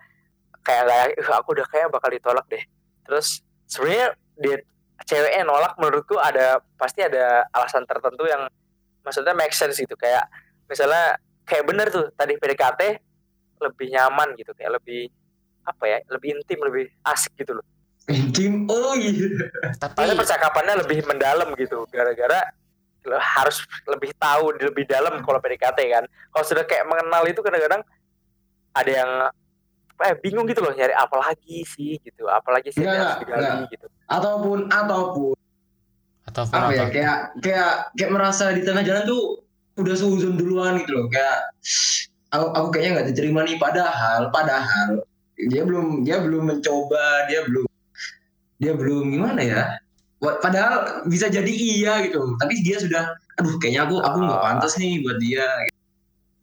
kayak 0.66 0.84
kayak 0.90 1.06
"Ih, 1.20 1.28
aku 1.30 1.48
udah 1.54 1.66
kayak 1.70 1.88
bakal 1.94 2.10
ditolak 2.10 2.46
deh. 2.50 2.64
Terus 3.06 3.44
sebenarnya 3.72 4.08
dia 4.36 4.56
ceweknya 5.08 5.42
nolak 5.48 5.72
menurutku 5.80 6.20
ada 6.20 6.60
pasti 6.76 7.00
ada 7.00 7.48
alasan 7.56 7.88
tertentu 7.88 8.28
yang 8.28 8.44
maksudnya 9.00 9.32
make 9.32 9.56
sense 9.56 9.80
gitu. 9.80 9.96
Kayak 9.96 10.28
misalnya 10.68 11.16
kayak 11.48 11.64
bener 11.64 11.88
tuh 11.88 12.12
tadi 12.12 12.36
PDKT 12.36 13.00
lebih 13.62 13.88
nyaman 13.94 14.36
gitu 14.36 14.52
kayak 14.52 14.76
lebih 14.76 15.08
apa 15.62 15.84
ya 15.86 15.98
lebih 16.10 16.36
intim 16.36 16.60
lebih 16.60 16.92
asik 17.08 17.32
gitu 17.40 17.56
loh. 17.56 17.64
Intim? 18.10 18.66
Oh 18.66 18.92
iya. 18.98 19.48
Tapi 19.78 19.94
Pasti 19.94 20.14
percakapannya 20.18 20.84
lebih 20.84 21.06
mendalam 21.06 21.54
gitu 21.56 21.86
gara-gara 21.88 22.42
lo 23.02 23.18
harus 23.18 23.66
lebih 23.90 24.14
tahu 24.14 24.54
lebih 24.62 24.86
dalam 24.86 25.22
kalau 25.26 25.42
PDKT 25.42 25.78
kan. 25.90 26.04
Kalau 26.06 26.44
sudah 26.46 26.62
kayak 26.62 26.86
mengenal 26.86 27.26
itu 27.26 27.42
kadang-kadang 27.42 27.82
ada 28.72 28.90
yang 28.90 29.10
apa 30.02 30.10
apa 30.10 30.18
ya 30.18 30.18
bingung 30.18 30.46
gitu 30.50 30.58
loh 30.58 30.74
nyari 30.74 30.90
apa 30.90 31.14
lagi 31.14 31.62
sih 31.62 31.94
gitu. 32.02 32.26
Apalagi 32.26 32.74
sih 32.74 32.82
yang 32.82 32.90
Enggak, 32.90 33.06
harus 33.06 33.20
digali 33.22 33.38
enggak. 33.38 33.70
gitu. 33.70 33.86
Ataupun 34.10 34.58
ataupun. 34.66 35.34
Atau 36.26 36.42
apa 36.50 36.70
ya 36.74 36.86
kayak 36.90 37.16
kayak 37.38 37.70
kayak 37.94 38.10
merasa 38.10 38.50
di 38.50 38.66
tengah 38.66 38.82
jalan 38.82 39.06
tuh 39.06 39.22
udah 39.78 39.94
seuzon 39.94 40.34
duluan 40.34 40.82
gitu 40.82 40.90
loh. 40.92 41.06
Kayak 41.06 41.38
aku, 42.30 42.46
aku 42.50 42.66
kayaknya 42.74 42.90
nggak 42.98 43.08
diterima 43.14 43.40
nih 43.46 43.56
padahal 43.56 44.20
padahal 44.28 44.90
dia 45.38 45.62
belum 45.62 46.02
dia 46.02 46.18
belum 46.18 46.42
mencoba 46.50 47.30
dia 47.30 47.46
belum 47.46 47.66
dia 48.58 48.72
belum 48.74 49.04
gimana 49.14 49.38
ya? 49.38 49.62
Padahal 50.18 51.02
bisa 51.06 51.26
jadi 51.26 51.50
iya 51.50 52.02
gitu. 52.02 52.18
Tapi 52.42 52.58
dia 52.66 52.82
sudah 52.82 53.06
aduh 53.38 53.54
kayaknya 53.58 53.86
aku 53.86 54.02
aku 54.02 54.18
nggak 54.18 54.38
Ah. 54.38 54.44
pantas 54.50 54.74
nih 54.78 54.98
buat 55.06 55.18
dia. 55.22 55.46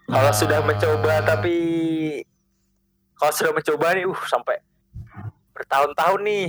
Kalau 0.08 0.32
Ah. 0.32 0.36
sudah 0.36 0.60
mencoba 0.64 1.24
tapi 1.24 1.56
kalau 3.20 3.34
sudah 3.36 3.52
mencoba 3.52 3.88
nih 3.94 4.08
uh 4.08 4.22
sampai 4.26 4.58
bertahun-tahun 5.52 6.20
nih. 6.24 6.48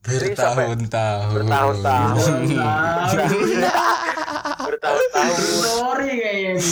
Bertahun-tahun. 0.00 0.80
Bertahun-tahun. 0.88 2.16
Bertahun-tahun. 2.16 3.48
bertahun-tahun. 4.64 5.36
Sorry 5.60 6.10
kayaknya 6.16 6.50
nih. 6.56 6.64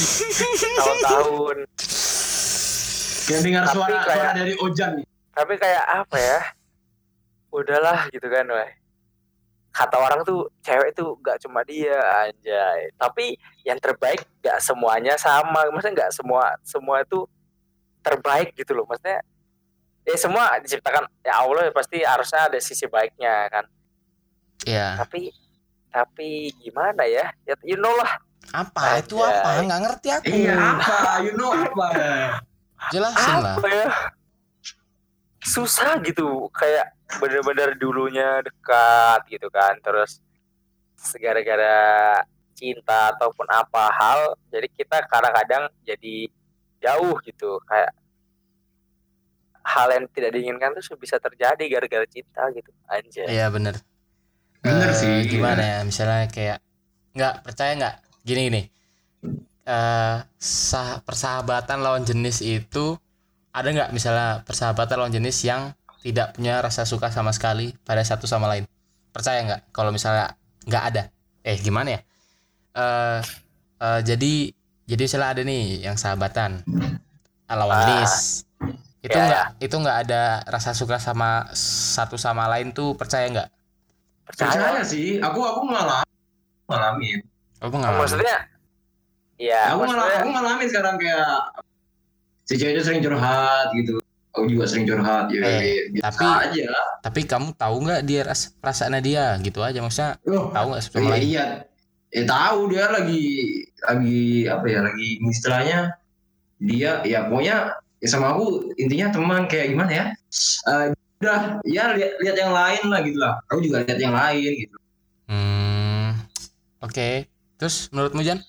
tahun-tahun 0.81 1.57
kayak 3.29 3.43
dengar 3.45 3.63
Tapi 3.63 3.75
suara 3.77 3.89
kayak- 3.93 4.07
suara 4.09 4.31
dari 4.33 4.55
Ojan 4.57 4.91
nih. 4.97 5.07
Tapi 5.37 5.55
kayak 5.61 5.85
apa 5.85 6.17
ya? 6.17 6.41
Udahlah 7.53 7.99
gitu 8.09 8.27
kan 8.27 8.49
weh. 8.49 8.71
Kata 9.69 9.97
orang 10.01 10.21
tuh 10.25 10.49
cewek 10.65 10.97
tuh 10.97 11.15
gak 11.21 11.39
cuma 11.45 11.61
dia 11.63 11.95
anjay. 12.25 12.89
Tapi 12.97 13.37
yang 13.63 13.77
terbaik 13.79 14.25
gak 14.41 14.59
semuanya 14.59 15.15
sama. 15.21 15.69
Maksudnya 15.69 16.09
gak 16.09 16.13
semua 16.17 16.57
semua 16.65 17.05
itu 17.05 17.29
terbaik 18.09 18.57
gitu 18.57 18.73
loh. 18.73 18.89
Maksudnya 18.89 19.21
ya 20.09 20.17
semua 20.17 20.57
diciptakan 20.65 21.05
ya 21.21 21.45
Allah 21.45 21.69
ya 21.69 21.73
pasti 21.77 22.01
harusnya 22.01 22.49
ada 22.49 22.59
sisi 22.59 22.89
baiknya 22.89 23.49
kan. 23.53 23.65
Ya 24.65 24.97
tapi 24.97 25.31
tapi 25.93 26.53
gimana 26.65 27.05
ya? 27.05 27.29
Ya 27.45 27.55
you 27.65 27.77
know 27.77 27.93
lah. 27.93 28.21
Apa? 28.53 29.05
Itu 29.05 29.21
Anjay. 29.21 29.37
apa? 29.45 29.49
Nggak 29.65 29.81
ngerti 29.85 30.09
aku. 30.09 30.27
Iya 30.33 30.55
apa? 30.57 30.97
You 31.25 31.33
know 31.37 31.51
apa? 31.53 31.89
Jelasin 32.89 33.37
lah. 33.45 33.57
apa 33.61 33.69
ya? 33.69 33.89
Susah 35.45 36.01
gitu. 36.01 36.49
Kayak 36.57 36.97
bener-bener 37.21 37.77
dulunya 37.77 38.41
dekat 38.41 39.21
gitu 39.29 39.49
kan. 39.53 39.77
Terus 39.85 40.25
segara-gara 40.97 42.19
cinta 42.59 43.15
ataupun 43.15 43.47
apa 43.47 43.87
hal 43.95 44.35
jadi 44.51 44.67
kita 44.67 45.07
kadang-kadang 45.07 45.71
jadi 45.87 46.27
jauh 46.79 47.15
gitu 47.27 47.59
kayak 47.67 47.91
hal 49.69 49.89
yang 49.93 50.05
tidak 50.15 50.33
diinginkan 50.33 50.73
tuh 50.73 50.97
bisa 50.97 51.21
terjadi 51.21 51.65
gara-gara 51.69 52.07
cinta 52.09 52.49
gitu 52.57 52.71
anjay 52.89 53.29
iya 53.29 53.53
bener. 53.53 53.77
Bener 54.59 54.91
sih. 54.95 55.29
gimana 55.31 55.63
ya 55.63 55.79
misalnya 55.87 56.27
kayak 56.31 56.59
nggak 57.15 57.35
percaya 57.47 57.73
nggak? 57.79 57.97
Gini 58.27 58.41
gini. 58.51 58.63
Eh 59.69 60.19
sah 60.41 61.05
persahabatan 61.05 61.79
lawan 61.85 62.03
jenis 62.03 62.43
itu 62.43 62.97
ada 63.55 63.69
nggak 63.69 63.91
misalnya 63.95 64.43
persahabatan 64.43 64.97
lawan 64.99 65.15
jenis 65.15 65.47
yang 65.47 65.75
tidak 66.03 66.35
punya 66.35 66.63
rasa 66.63 66.87
suka 66.87 67.11
sama 67.11 67.35
sekali 67.35 67.75
pada 67.87 68.03
satu 68.03 68.27
sama 68.27 68.51
lain? 68.51 68.67
Percaya 69.15 69.43
nggak? 69.45 69.71
Kalau 69.71 69.91
misalnya 69.95 70.35
nggak 70.67 70.85
ada. 70.95 71.03
Eh 71.45 71.57
gimana 71.59 71.99
ya? 71.99 72.01
Eh 72.75 73.21
eh, 73.79 74.01
jadi 74.03 74.58
jadi 74.89 75.01
misalnya 75.01 75.29
ada 75.31 75.43
nih 75.45 75.65
yang 75.83 75.95
sahabatan 75.95 76.65
ah, 77.45 77.55
lawan 77.55 77.77
Ah. 77.77 78.09
itu 78.99 79.15
Ya, 79.15 79.25
nggak 79.25 79.47
itu 79.63 79.77
nggak 79.77 79.99
ada 80.03 80.23
rasa 80.45 80.73
suka 80.73 80.97
sama 80.97 81.47
satu 81.55 82.17
sama 82.17 82.49
lain 82.49 82.73
tuh 82.73 82.93
percaya 82.93 83.29
nggak? 83.29 83.49
Percaya. 84.27 84.51
Percaya 84.51 84.83
sih. 84.83 85.17
Aku 85.19 85.39
aku 85.39 85.65
ngalamin. 85.65 86.09
Ngalamin. 86.67 87.19
Oh, 87.59 87.71
pengalaman. 87.71 88.03
maksudnya? 88.03 88.37
Ya 89.39 89.71
aku 89.71 89.81
ngalamin 89.81 89.95
maksudnya 89.95 90.19
aku 90.19 90.29
ngalamin 90.31 90.67
sekarang 90.67 90.95
kayak 90.99 91.31
si 92.43 92.55
cewek 92.57 92.75
itu 92.75 92.83
sering 92.83 93.01
curhat 93.01 93.71
gitu. 93.73 94.03
Aku 94.31 94.45
juga 94.47 94.65
sering 94.67 94.85
curhat 94.85 95.31
ya. 95.31 95.41
Eh, 95.43 95.89
biasa 95.91 96.09
tapi- 96.11 96.43
aja. 96.51 96.69
Tapi 97.01 97.21
kamu 97.25 97.49
tahu 97.55 97.77
nggak 97.81 98.01
dia 98.03 98.21
ras 98.27 98.51
perasaannya 98.53 99.01
dia? 99.01 99.39
Gitu 99.39 99.63
aja 99.63 99.79
maksudnya 99.79 100.19
Loh, 100.25 100.51
tahu 100.51 100.75
nggak 100.75 100.83
sama 100.83 100.99
iya, 100.99 101.09
lain? 101.09 101.23
iya 101.25 101.45
ya 102.09 102.23
tahu 102.25 102.61
dia 102.69 102.89
lagi 102.89 103.25
lagi 103.81 104.23
apa 104.45 104.65
ya 104.65 104.81
lagi 104.83 105.09
istilahnya 105.23 105.79
dia 106.57 107.01
ya 107.03 107.25
pokoknya 107.25 107.57
ya 107.99 108.09
sama 108.09 108.33
aku 108.33 108.73
intinya 108.75 109.11
teman 109.11 109.45
kayak 109.45 109.71
gimana 109.71 109.91
ya 109.91 110.05
Eh, 110.65 110.87
udah 111.19 111.41
ya 111.65 111.93
lihat 111.93 112.13
lihat 112.19 112.37
yang 112.37 112.51
lain 112.51 112.83
lah 112.87 113.01
gitu 113.01 113.19
lah 113.19 113.35
aku 113.47 113.59
juga 113.61 113.83
lihat 113.83 113.99
yang 113.99 114.13
lain 114.13 114.53
gitu 114.57 114.77
Hmm, 115.29 116.17
oke. 116.81 117.29
Terus 117.55 117.91
menurutmu 117.91 118.23
Jan? 118.23 118.41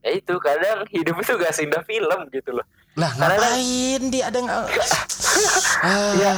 ya 0.00 0.12
itu 0.12 0.36
kadang 0.36 0.84
hidup 0.86 1.16
itu 1.16 1.32
gak 1.34 1.48
seindah 1.50 1.80
film 1.82 2.28
gitu 2.28 2.52
loh 2.52 2.66
Lah 2.92 3.08
Karena- 3.10 3.40
ngapain 3.40 4.02
dia 4.06 4.28
ada 4.28 4.36
nggak? 4.36 4.60
ah, 5.80 6.12
Iya. 6.12 6.34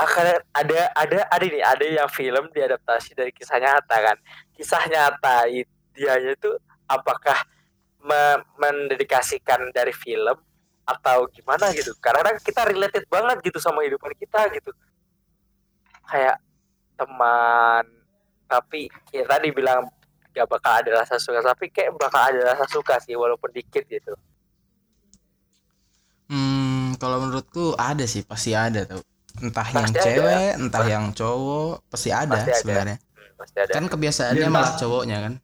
Akan 0.00 0.26
ada 0.56 0.80
ada 0.96 1.18
ada 1.28 1.44
nih 1.44 1.60
ada 1.60 1.84
yang 1.84 2.08
film 2.08 2.48
diadaptasi 2.50 3.12
dari 3.12 3.30
kisah 3.36 3.60
nyata 3.60 3.96
kan? 4.00 4.16
Kisah 4.56 4.82
nyata 4.88 5.44
dianya 5.92 6.32
itu 6.32 6.50
apakah 6.88 7.44
me- 8.00 8.44
mendedikasikan 8.56 9.68
dari 9.76 9.92
film 9.92 10.40
atau 10.88 11.28
gimana 11.28 11.68
gitu? 11.76 11.92
Karena 12.00 12.32
kita 12.40 12.64
related 12.64 13.04
banget 13.12 13.44
gitu 13.44 13.60
sama 13.60 13.84
hidupan 13.84 14.16
kita 14.16 14.48
gitu. 14.56 14.72
Kayak 16.08 16.40
teman 16.96 17.84
tapi 18.50 18.90
ya 19.14 19.22
tadi 19.28 19.54
bilang 19.54 19.86
gak 20.34 20.46
bakal 20.50 20.82
ada 20.82 21.02
rasa 21.02 21.22
suka 21.22 21.38
tapi 21.42 21.70
kayak 21.70 21.94
bakal 21.94 22.18
ada 22.18 22.54
rasa 22.54 22.66
suka 22.66 22.98
sih 22.98 23.14
walaupun 23.14 23.50
dikit 23.54 23.86
gitu. 23.86 24.14
Hmm, 26.30 26.94
kalau 27.02 27.26
menurutku 27.26 27.74
ada 27.74 28.06
sih 28.06 28.22
pasti 28.22 28.54
ada 28.54 28.86
tuh. 28.86 29.02
Entah 29.36 29.62
yang 29.64 29.86
Pasti 29.86 29.94
ada. 29.94 30.04
cewek, 30.04 30.48
entah 30.58 30.84
yang 30.84 31.04
cowok, 31.10 31.72
pasti 31.86 32.08
ada 32.10 32.34
Pasti 32.34 32.48
ada. 32.48 32.58
sebenarnya. 32.58 32.96
Hmm, 32.98 33.30
pasti 33.36 33.56
ada 33.58 33.72
Kan 33.72 33.84
kebiasaannya 33.86 34.40
Dan 34.40 34.50
malah 34.50 34.72
cowoknya 34.74 35.18
kan. 35.20 35.34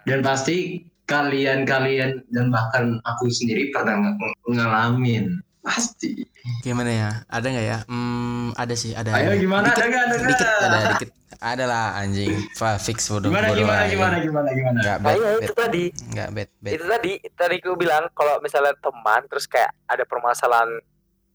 dan 0.00 0.18
pasti 0.20 0.56
kalian-kalian 1.04 2.10
dan 2.26 2.46
bahkan 2.48 2.84
aku 3.02 3.28
sendiri 3.28 3.68
pernah 3.68 4.00
ng- 4.00 4.16
ngalamin 4.48 5.24
pasti 5.60 6.24
Gimana 6.60 6.88
ya? 6.88 7.10
Ada 7.26 7.46
nggak 7.46 7.66
ya? 7.66 7.78
Hmm, 7.84 8.48
ada 8.54 8.72
sih, 8.72 8.92
ada. 8.92 9.12
ayo 9.12 9.28
ada. 9.28 9.36
gimana 9.36 9.66
Dikit, 9.66 9.76
ada 9.76 9.86
nggak 9.86 10.02
ada 10.02 10.14
nggak 10.14 10.30
dikit, 10.30 10.48
ada 10.48 10.78
dikit. 10.88 11.10
Ada 11.38 11.64
lah 11.64 11.86
anjing. 11.96 12.32
Fa, 12.54 12.76
fix 12.76 12.98
bodoh. 13.06 13.28
gimana 13.28 13.46
bodoh 13.46 13.60
gimana 13.60 13.82
gimana 13.86 14.16
gimana 14.18 14.48
gimana 14.50 14.78
Nggak 14.78 14.96
Nah, 14.96 15.04
bad, 15.04 15.14
iya, 15.14 15.28
bad. 15.30 15.40
itu 15.42 15.54
tadi 15.54 15.84
Nggak 16.06 16.28
bad, 16.30 16.48
bad. 16.58 16.72
itu 16.72 16.84
tadi 16.86 17.12
tadi 17.30 17.56
gue 17.58 17.76
bilang 17.76 18.04
kalau 18.10 18.34
misalnya 18.38 18.72
teman 18.74 19.20
terus 19.26 19.44
kayak 19.44 19.68
ada 19.84 20.04
permasalahan 20.04 20.68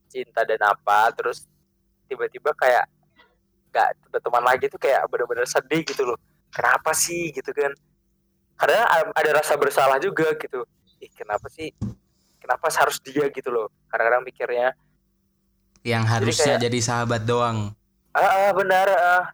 cinta 0.06 0.42
dan 0.42 0.60
apa 0.64 0.98
terus 1.12 1.46
tiba-tiba 2.06 2.50
kayak 2.56 2.86
nggak 3.70 3.88
berteman 4.08 4.44
lagi 4.46 4.66
tuh 4.72 4.80
kayak 4.80 5.04
bener-bener 5.12 5.44
sedih 5.44 5.84
gitu 5.84 6.02
loh. 6.02 6.18
Kenapa 6.48 6.96
sih? 6.96 7.28
Gitu 7.34 7.52
kan. 7.52 7.74
Karena 8.56 8.88
ada 9.12 9.30
rasa 9.36 9.54
bersalah 9.60 10.00
juga 10.00 10.32
gitu. 10.40 10.64
Ih 10.96 11.12
kenapa 11.12 11.44
sih? 11.52 11.68
Kenapa 12.40 12.72
harus 12.72 12.96
dia 13.04 13.28
gitu 13.28 13.52
loh? 13.52 13.68
Kadang-kadang 13.92 14.24
mikirnya. 14.24 14.72
Yang 15.84 16.02
harusnya 16.08 16.56
kayak- 16.56 16.62
jadi 16.64 16.78
sahabat 16.80 17.22
doang. 17.28 17.76
ah, 18.16 18.48
ah, 18.48 18.50
benar 18.56 18.88
ah. 18.88 19.24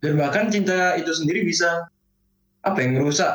dan 0.00 0.16
bahkan 0.16 0.48
cinta 0.48 0.96
itu 0.96 1.12
sendiri 1.12 1.44
bisa 1.44 1.84
apa 2.64 2.80
yang 2.80 2.96
merusak 2.96 3.28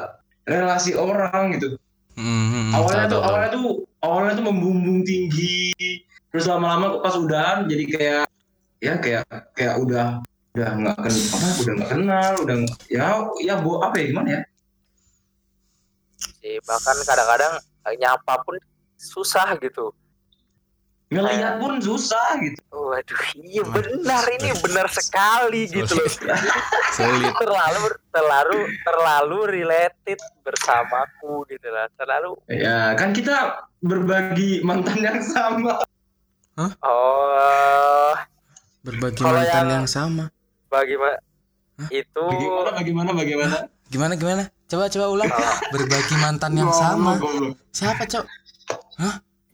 relasi 0.50 0.98
orang 0.98 1.54
gitu. 1.54 1.78
Hmm, 2.18 2.26
hmm, 2.26 2.50
hmm, 2.50 2.74
awalnya 2.74 3.06
tuh 3.06 3.22
awalnya 3.22 3.50
tuh 3.54 3.64
awalnya 4.02 4.34
tuh 4.34 4.46
membumbung 4.50 5.06
tinggi. 5.06 5.70
Terus 6.34 6.50
lama-lama 6.50 6.98
pas 7.06 7.14
udahan 7.14 7.70
jadi 7.70 7.84
kayak 7.86 8.26
ya 8.84 9.00
kayak 9.00 9.24
kayak 9.56 9.76
udah 9.80 10.20
udah 10.56 10.70
nggak 10.72 10.98
kenal 11.04 11.28
apa 11.36 11.48
udah 11.60 11.74
nggak 11.76 11.92
kenal 11.92 12.34
udah 12.48 12.56
ya 12.88 13.08
ya 13.44 13.54
bu 13.60 13.84
apa 13.84 13.96
ya 14.00 14.06
gimana 14.08 14.30
ya? 14.40 14.42
Sih 16.40 16.58
bahkan 16.64 16.96
kadang-kadang 17.04 17.54
eh, 17.92 17.96
nyapa 18.00 18.34
pun 18.40 18.56
susah 18.96 19.60
gitu. 19.60 19.92
Ngelihat 21.12 21.60
pun 21.60 21.78
susah 21.84 22.40
gitu. 22.40 22.60
Waduh 22.72 23.24
iya 23.36 23.68
benar 23.68 24.24
ini 24.32 24.56
benar 24.64 24.88
sekali 24.88 25.68
gitu 25.68 25.92
loh. 25.92 26.08
Terlalu 27.44 27.92
terlalu 28.16 28.60
terlalu 28.88 29.40
related 29.60 30.20
bersamaku 30.42 31.44
gitu 31.52 31.68
lah 31.68 31.92
terlalu. 32.00 32.32
Ya 32.48 32.96
kan 32.96 33.12
kita 33.12 33.68
berbagi 33.84 34.64
mantan 34.64 35.04
yang 35.04 35.20
sama. 35.20 35.84
Oh 36.80 38.16
Berbagi 38.86 39.18
Kalau 39.18 39.34
mantan 39.36 39.64
yang- 39.64 39.74
yang 39.76 39.88
sama. 39.88 40.26
bagaimana 40.68 41.18
itu 41.90 42.24
bagaimana 42.24 42.70
bagaimana 42.72 43.12
bagaimana 43.12 43.58
Gimana 43.86 44.14
gimana? 44.16 44.44
Coba 44.66 44.86
coba 44.88 45.06
ulang. 45.08 45.30
Berbagi 45.70 46.16
mantan 46.18 46.54
yang 46.54 46.70
sama. 46.70 47.22
Siapa, 47.70 48.02
Cok? 48.04 48.26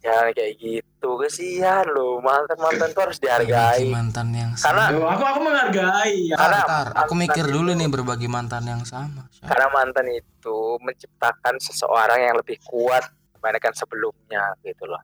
jangan 0.01 0.33
kayak 0.33 0.53
gitu 0.57 1.09
kesian 1.19 1.85
loh 1.87 2.17
mantan 2.19 2.57
mantan 2.57 2.89
tuh 2.89 3.05
harus 3.05 3.19
Berbagi 3.19 3.53
dihargai 3.53 3.85
mantan 3.85 4.27
yang 4.33 4.51
Karena- 4.55 4.87
sama. 4.87 4.97
Yo, 4.97 5.05
aku 5.05 5.23
aku 5.27 5.39
menghargai. 5.43 6.15
ya. 6.25 6.35
Karena 6.35 6.59
ntar, 6.63 6.87
aku 6.95 7.13
mikir 7.13 7.45
dulu 7.45 7.69
nih 7.71 7.85
berbagi 7.85 8.25
mantan 8.25 8.63
yang 8.65 8.81
sama. 8.81 9.29
karena 9.41 9.67
mantan 9.69 10.05
itu 10.09 10.57
menciptakan 10.79 11.59
seseorang 11.59 12.17
yang 12.19 12.33
lebih 12.35 12.57
kuat 12.63 13.03
dibandingkan 13.35 13.73
sebelumnya 13.73 14.53
gitu 14.61 14.85
loh 14.85 15.01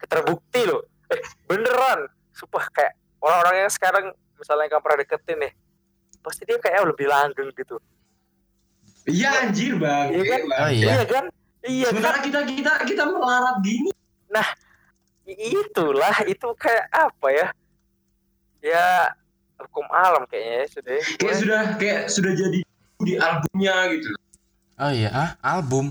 terbukti 0.00 0.64
loh 0.64 0.80
eh 1.06 1.20
beneran 1.44 2.08
sumpah 2.30 2.66
kayak 2.70 2.97
orang-orang 3.22 3.66
yang 3.66 3.72
sekarang 3.72 4.04
misalnya 4.38 4.66
kamu 4.70 4.82
pernah 4.82 4.98
deketin 5.02 5.38
nih 5.42 5.52
pasti 6.22 6.42
dia 6.46 6.58
kayak 6.58 6.82
lebih 6.94 7.06
langgeng 7.06 7.50
gitu 7.54 7.78
Iya 9.08 9.48
anjir 9.48 9.72
bang. 9.80 10.12
Iya 10.12 10.24
kan? 10.28 10.40
Oh 10.44 10.68
iya. 10.68 10.84
iya 10.84 11.02
kan 11.08 11.24
iya 11.64 11.88
kan 11.88 11.92
Sementara 11.96 12.18
kita 12.20 12.40
kita 12.44 12.72
kita 12.84 13.02
melarat 13.08 13.56
gini. 13.64 13.88
I- 15.28 15.52
itulah 15.60 16.16
itu 16.24 16.48
kayak 16.56 16.88
apa 16.88 17.28
ya 17.32 17.46
ya 18.64 18.86
hukum 19.60 19.84
alam 19.92 20.24
kayaknya 20.24 20.64
ya 20.64 20.66
sudah 20.72 20.92
ya. 20.92 21.04
Kayak 21.20 21.36
sudah 21.36 21.60
kayak 21.76 22.00
sudah 22.08 22.32
jadi 22.32 22.58
di 23.04 23.12
albumnya 23.16 23.76
gitu. 23.96 24.08
Oh 24.78 24.92
iya, 24.94 25.10
ah, 25.10 25.30
album. 25.42 25.90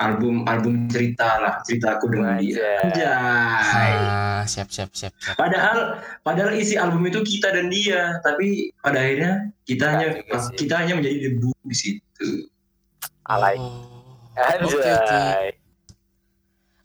Album 0.00 0.48
album 0.48 0.88
cerita 0.88 1.36
lah 1.36 1.60
ceritaku 1.60 2.08
dengan 2.08 2.40
dia. 2.40 2.56
Anjay. 2.56 2.88
Anjay. 2.88 3.92
Ah, 4.00 4.42
siap, 4.48 4.72
siap, 4.72 4.90
siap, 4.96 5.12
siap. 5.12 5.36
Padahal 5.36 6.00
padahal 6.24 6.56
isi 6.56 6.80
album 6.80 7.04
itu 7.04 7.20
kita 7.20 7.52
dan 7.52 7.68
dia, 7.68 8.16
tapi 8.24 8.72
pada 8.80 8.96
akhirnya 8.96 9.52
kita 9.68 9.84
hanya 9.92 10.06
sih. 10.16 10.56
kita 10.56 10.74
hanya 10.80 10.96
menjadi 10.96 11.16
debu 11.28 11.52
di 11.68 11.76
situ. 11.76 12.28
alay 13.28 13.60
Oh. 13.60 14.32
anjay 14.40 14.64
Oke, 14.64 14.88
oke. 14.88 15.20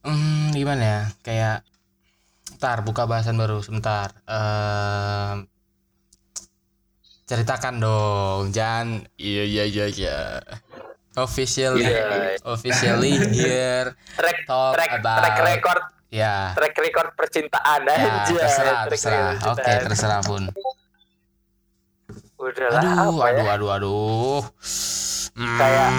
Hmm, 0.06 0.52
gimana 0.52 0.84
ya? 0.84 1.02
Kayak 1.24 1.58
Ntar 2.56 2.88
buka 2.88 3.04
bahasan 3.04 3.36
baru 3.36 3.60
sebentar. 3.60 4.16
Ehm, 4.30 5.52
ceritakan 7.28 7.84
dong, 7.84 8.44
jangan 8.56 9.04
iya 9.20 9.44
iya 9.44 9.64
iya 9.68 9.86
iya. 9.92 10.18
Officially, 11.18 11.80
Iya. 11.82 12.36
officially 12.44 13.16
here 13.32 13.96
track 14.20 14.44
talk 14.44 14.76
track 14.76 14.92
about 14.94 15.18
track 15.18 15.38
record 15.42 15.82
ya. 16.10 16.52
track 16.52 16.76
record 16.76 17.08
percintaan 17.14 17.80
Ya, 17.82 17.96
anjay 17.96 18.36
terserah, 18.36 18.80
Track 18.84 18.92
terserah. 18.92 19.32
Oke, 19.46 19.56
percintaan. 19.56 19.84
terserah 19.86 20.22
pun. 20.22 20.44
udahlah 22.38 22.82
Aduh, 22.84 23.16
apa 23.16 23.26
ya 23.26 23.34
aduh, 23.34 23.48
aduh, 23.50 23.70
aduh. 23.72 24.42
Hmm, 25.34 25.56
Kayak- 25.56 25.94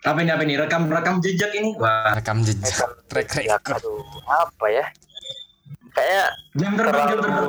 Apa 0.00 0.18
ini 0.18 0.30
apa 0.30 0.42
ini 0.42 0.54
rekam 0.54 0.82
rekam 0.86 1.18
jejak 1.18 1.50
ini? 1.52 1.74
Wah, 1.74 2.14
rekam 2.14 2.40
jejak, 2.40 2.68
Rekam 2.70 2.90
track 3.06 3.26
jejak, 3.34 3.58
record. 3.58 3.76
aduh 3.78 4.04
apa 4.26 4.66
ya 4.70 4.84
kayak 5.90 6.28
jam 6.54 6.72
terbang 6.74 7.06
jam 7.08 7.18
terbang. 7.18 7.46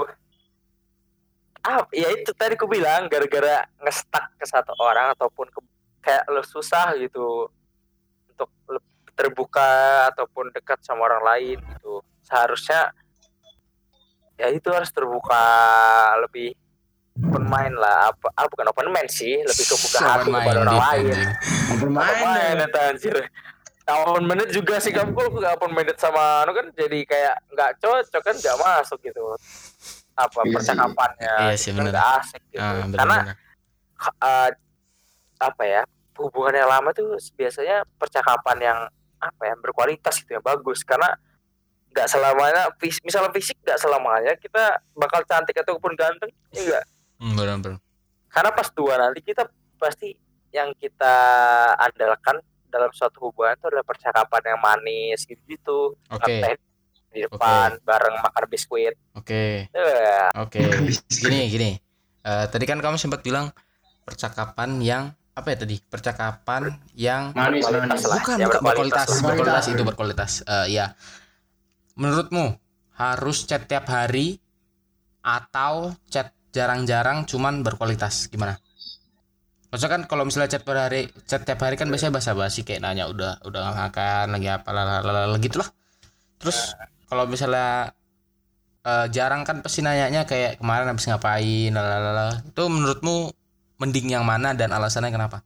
ah 1.61 1.83
ya 1.93 2.07
itu 2.09 2.31
tadi 2.33 2.55
ku 2.55 2.65
bilang 2.65 3.05
gara-gara 3.05 3.61
ngestak 3.77 4.25
ke 4.33 4.45
satu 4.45 4.73
orang 4.75 5.13
ataupun 5.13 5.45
ke- 5.45 5.67
kayak 5.99 6.23
lo 6.27 6.41
susah 6.41 6.95
gitu 6.95 7.47
untuk 8.27 8.49
lebih 8.65 8.87
terbuka 9.13 9.71
ataupun 10.09 10.49
dekat 10.49 10.79
sama 10.79 11.03
orang 11.03 11.23
lain 11.25 11.57
gitu 11.59 11.99
seharusnya 12.21 12.95
ya 14.35 14.47
itu 14.47 14.69
harus 14.69 14.87
terbuka 14.89 15.43
lebih 16.21 16.55
open 17.19 17.43
mind 17.43 17.75
lah 17.75 18.09
apa 18.09 18.31
ah, 18.31 18.47
bukan 18.47 18.65
open 18.65 18.87
mind 18.89 19.11
sih 19.11 19.35
lebih 19.37 19.65
kebuka 19.65 19.97
hati 19.99 20.23
Open 20.23 20.39
kepada 20.39 20.59
orang 20.61 20.79
lain. 20.79 21.05
Bermain. 21.75 22.15
main 22.23 22.57
eta 22.61 22.81
anjir 22.87 23.15
open 23.85 24.23
minded 24.23 24.49
juga 24.49 24.79
sih 24.79 24.93
kamu 24.93 25.11
kalau 25.11 25.29
nggak 25.33 25.53
open 25.53 25.71
minded 25.73 25.97
sama 25.97 26.47
anu 26.47 26.53
kan 26.53 26.71
jadi 26.71 26.99
kayak 27.03 27.35
nggak 27.49 27.71
cocok 27.77 28.21
kan 28.21 28.35
nggak 28.37 28.55
masuk 28.57 28.99
gitu 29.01 29.19
apa 30.15 30.35
Iya 30.37 30.43
sih. 30.45 30.53
percakapannya 30.53 31.33
Iya 31.33 31.49
gitu 31.49 31.59
sih, 31.59 31.69
kan 31.69 31.77
bener. 31.77 31.91
nggak 31.91 32.07
asik 32.15 32.41
gitu 32.47 32.61
Ah, 32.61 32.73
karena 32.89 33.17
eh, 34.21 34.49
apa 35.39 35.63
ya 35.63 35.81
hubungan 36.15 36.51
yang 36.53 36.69
lama 36.69 36.91
tuh 36.91 37.07
biasanya 37.33 37.87
percakapan 37.95 38.57
yang 38.61 38.79
apa 39.17 39.41
ya 39.41 39.55
berkualitas 39.55 40.19
gitu 40.19 40.31
yang 40.33 40.43
bagus. 40.43 40.83
Karena 40.83 41.15
nggak 41.89 42.07
selamanya 42.07 42.69
fis- 42.77 43.01
misalnya 43.01 43.31
fisik 43.31 43.57
nggak 43.59 43.75
selamanya 43.77 44.35
kita 44.35 44.61
bakal 44.93 45.25
cantik 45.25 45.57
ataupun 45.57 45.95
ganteng 45.95 46.29
ya 46.51 46.61
enggak 46.61 46.85
Hmm, 47.17 47.33
benar-benar. 47.33 47.81
karena 48.29 48.51
pas 48.53 48.69
tua 48.69 48.93
nanti 48.95 49.19
kita 49.19 49.43
pasti 49.75 50.13
yang 50.49 50.71
kita 50.73 51.15
andalkan 51.75 52.39
dalam 52.67 52.87
suatu 52.89 53.19
hubungan 53.23 53.53
itu 53.53 53.65
adalah 53.65 53.81
percakapan 53.83 54.41
yang 54.45 54.59
manis 54.59 55.25
gitu 55.25 55.41
gitu 55.43 55.79
Oke, 56.07 56.61
di 57.09 57.19
depan 57.19 57.81
bareng 57.81 58.21
makan 58.21 58.43
biskuit. 58.45 58.93
Oke, 59.11 59.65
Eh, 59.67 60.27
oke. 60.31 60.61
Gini, 61.09 61.49
gini. 61.49 61.71
Eh, 62.21 62.45
tadi 62.45 62.63
kan 62.63 62.77
kamu 62.77 62.95
sempat 62.95 63.19
bilang 63.19 63.49
percakapan 64.03 64.77
yang 64.77 65.03
apa 65.39 65.55
ya 65.55 65.57
tadi? 65.63 65.75
Percakapan 65.79 66.75
yang 66.93 67.31
Manis 67.31 67.65
lah. 67.65 68.19
bukan 68.19 68.35
ya, 68.37 68.45
bukan 68.51 68.61
berkualitas, 68.61 69.07
berkualitas 69.23 69.65
itu 69.71 69.83
berkualitas. 69.87 70.31
Eh, 70.43 70.75
ya. 70.75 70.93
Menurutmu 71.95 72.55
harus 72.99 73.47
chat 73.47 73.63
tiap 73.67 73.87
hari 73.87 74.39
atau 75.23 75.95
chat 76.11 76.35
jarang-jarang 76.51 77.23
cuman 77.23 77.63
berkualitas 77.63 78.27
gimana? 78.27 78.59
Maksudnya 79.69 79.91
kan 79.95 80.03
kalau 80.09 80.25
misalnya 80.25 80.49
chat 80.49 80.65
per 80.65 80.75
hari, 80.75 81.07
chat 81.29 81.45
tiap 81.45 81.61
hari 81.61 81.77
kan 81.77 81.87
biasanya 81.87 82.17
basa-basi 82.17 82.65
kayak 82.65 82.81
nanya 82.81 83.05
udah 83.05 83.39
udah 83.45 83.69
makan 83.71 84.33
lagi 84.33 84.49
apa 84.49 84.69
lalala 84.73 85.37
gitu 85.37 85.61
lah. 85.61 85.69
Terus 86.41 86.73
kalau 87.05 87.29
misalnya 87.29 87.93
eh, 88.81 89.05
jarang 89.13 89.45
kan 89.45 89.61
pasti 89.61 89.85
nanyanya 89.85 90.25
kayak 90.25 90.57
kemarin 90.57 90.89
habis 90.89 91.05
ngapain 91.05 91.71
lalala. 91.71 92.41
Itu 92.49 92.65
menurutmu 92.65 93.38
mending 93.79 94.11
yang 94.11 94.21
mana 94.21 94.51
dan 94.51 94.69
alasannya 94.69 95.09
kenapa? 95.09 95.39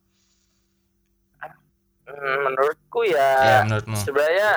mm, 2.03 2.37
menurutku 2.43 3.05
Ya, 3.05 3.29
ya 3.39 3.57
menurutmu. 3.63 3.95
sebenarnya 3.97 4.49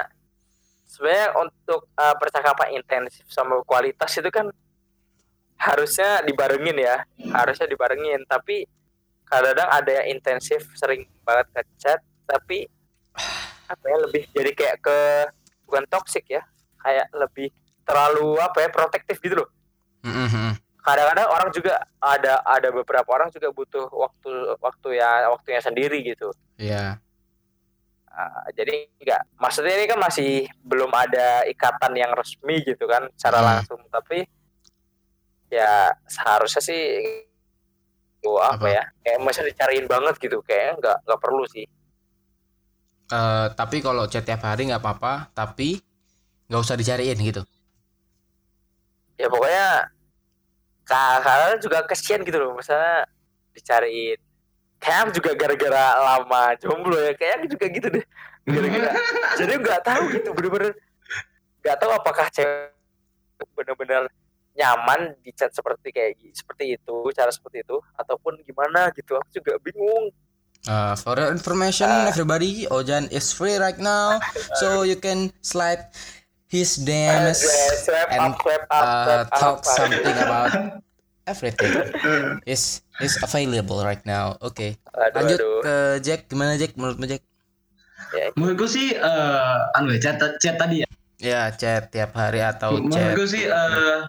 sebenarnya 0.86 1.28
untuk 1.36 1.88
uh, 1.92 2.14
percakapan 2.16 2.74
intensif 2.74 3.26
sama 3.28 3.60
kualitas 3.62 4.10
itu 4.12 4.28
kan 4.28 4.48
harusnya 5.56 6.20
dibarengin 6.22 6.76
ya 6.76 7.04
harusnya 7.32 7.64
dibarengin 7.64 8.24
tapi 8.24 8.68
kadang-kadang 9.24 9.68
ada 9.72 9.90
yang 9.92 10.06
intensif 10.12 10.68
sering 10.72 11.08
banget 11.20 11.48
ke 11.50 11.60
chat 11.76 11.98
tapi 12.24 12.68
apa 13.66 13.84
ya 13.84 13.96
lebih 13.98 14.22
jadi 14.30 14.50
kayak 14.52 14.76
ke 14.78 14.98
bukan 15.64 15.84
toxic 15.86 16.28
ya 16.28 16.44
kayak 16.78 17.08
lebih 17.10 17.50
terlalu 17.82 18.36
apa 18.38 18.62
ya 18.62 18.68
protektif 18.68 19.16
gitu 19.18 19.42
loh 19.42 19.50
Mm, 20.00 20.12
mm, 20.12 20.28
mm. 20.30 20.52
Kadang-kadang 20.87 21.27
orang 21.27 21.51
juga 21.51 21.75
ada 21.99 22.38
ada 22.46 22.68
beberapa 22.70 23.11
orang 23.11 23.29
juga 23.29 23.51
butuh 23.51 23.90
waktu 23.90 24.31
waktu 24.62 24.88
ya 24.94 25.27
waktunya 25.29 25.59
sendiri 25.59 25.99
gitu 26.01 26.31
Iya. 26.57 27.03
Ah, 28.09 28.46
jadi 28.55 28.87
enggak 28.96 29.22
maksudnya 29.37 29.77
ini 29.77 29.85
kan 29.85 29.99
masih 29.99 30.31
belum 30.64 30.88
ada 30.88 31.44
ikatan 31.44 31.92
yang 31.92 32.14
resmi 32.14 32.62
gitu 32.62 32.87
kan 32.87 33.11
secara 33.12 33.42
Hmm. 33.42 33.49
langsung 33.51 33.81
tapi 33.90 34.25
ya 35.46 35.92
seharusnya 36.07 36.62
sih 36.62 36.83
oh, 38.25 38.40
apa, 38.40 38.57
Apa? 38.57 38.66
ya 38.72 38.83
kayak 39.05 39.20
masih 39.20 39.42
dicariin 39.44 39.85
banget 39.85 40.16
gitu 40.16 40.40
kayaknya 40.40 40.72
nggak 40.81 40.96
nggak 41.05 41.20
perlu 41.20 41.44
sih 41.51 41.66
Eh, 43.07 43.46
tapi 43.55 43.79
kalau 43.79 44.11
chat 44.11 44.27
tiap 44.27 44.42
hari 44.42 44.66
nggak 44.66 44.83
apa-apa, 44.83 45.31
tapi 45.31 45.79
nggak 46.51 46.59
usah 46.59 46.75
dicariin 46.75 47.14
gitu. 47.22 47.46
ya 49.14 49.31
pokoknya 49.31 49.87
karena 50.87 51.59
juga 51.59 51.83
kesian 51.83 52.22
gitu 52.22 52.38
loh 52.38 52.55
misalnya 52.55 53.05
dicariin. 53.53 54.18
Kayak 54.79 55.16
juga 55.16 55.31
gara-gara 55.35 55.85
lama 55.99 56.55
jomblo 56.62 56.96
ya 57.01 57.12
kayaknya 57.16 57.46
juga 57.51 57.66
gitu 57.66 57.88
deh. 57.90 58.05
Gara-gara 58.46 58.90
jadi 59.40 59.53
nggak 59.59 59.81
tahu 59.83 60.03
gitu 60.14 60.29
bener-bener 60.31 60.72
nggak 61.64 61.77
tahu 61.83 61.90
apakah 61.90 62.27
cewek 62.31 62.70
bener-bener 63.59 64.07
nyaman 64.57 65.12
di 65.20 65.35
chat 65.37 65.53
seperti 65.53 65.92
kayak 65.92 66.16
seperti 66.33 66.81
itu 66.81 66.96
cara 67.12 67.29
seperti 67.29 67.61
itu 67.66 67.77
ataupun 67.99 68.40
gimana 68.46 68.88
gitu. 68.94 69.18
Aku 69.18 69.29
juga 69.35 69.59
bingung. 69.61 70.14
Uh, 70.66 70.99
for 70.99 71.14
your 71.14 71.31
information, 71.31 71.87
Ah. 71.87 72.11
everybody, 72.11 72.66
Ojan 72.75 73.07
is 73.14 73.31
free 73.31 73.55
right 73.55 73.79
now, 73.79 74.18
so 74.59 74.83
you 74.83 74.99
can 74.99 75.31
slide 75.38 75.79
his 76.46 76.78
DMs 76.78 77.42
Swipe 77.82 78.11
and 78.11 78.20
up, 78.22 78.38
swipe 78.38 78.66
up, 78.70 78.87
uh, 78.87 79.22
up. 79.26 79.28
talk 79.35 79.59
something 79.66 80.16
about 80.16 80.50
everything. 81.26 81.74
is 82.46 82.82
is 83.02 83.18
available 83.18 83.82
right 83.82 84.02
now. 84.06 84.38
Oke, 84.38 84.78
aduh, 84.94 85.14
lanjut 85.14 85.38
aduh. 85.42 85.61
ke 85.62 85.74
Jack. 86.06 86.20
Gimana 86.30 86.54
Jack? 86.54 86.78
Menurutmu 86.78 87.06
Jack? 87.11 87.22
Ya, 88.14 88.30
Menurutku 88.38 88.70
sih 88.70 88.94
eh 88.94 89.56
anu 89.74 89.90
ya, 89.96 89.98
chat 89.98 90.22
chat 90.38 90.54
tadi 90.56 90.87
ya. 90.87 90.88
Ya 91.18 91.42
chat 91.50 91.90
tiap 91.90 92.14
hari 92.14 92.40
atau 92.44 92.78
chat. 92.78 92.87
Menurutku 92.87 93.24
sih 93.26 93.44
eh 93.50 94.00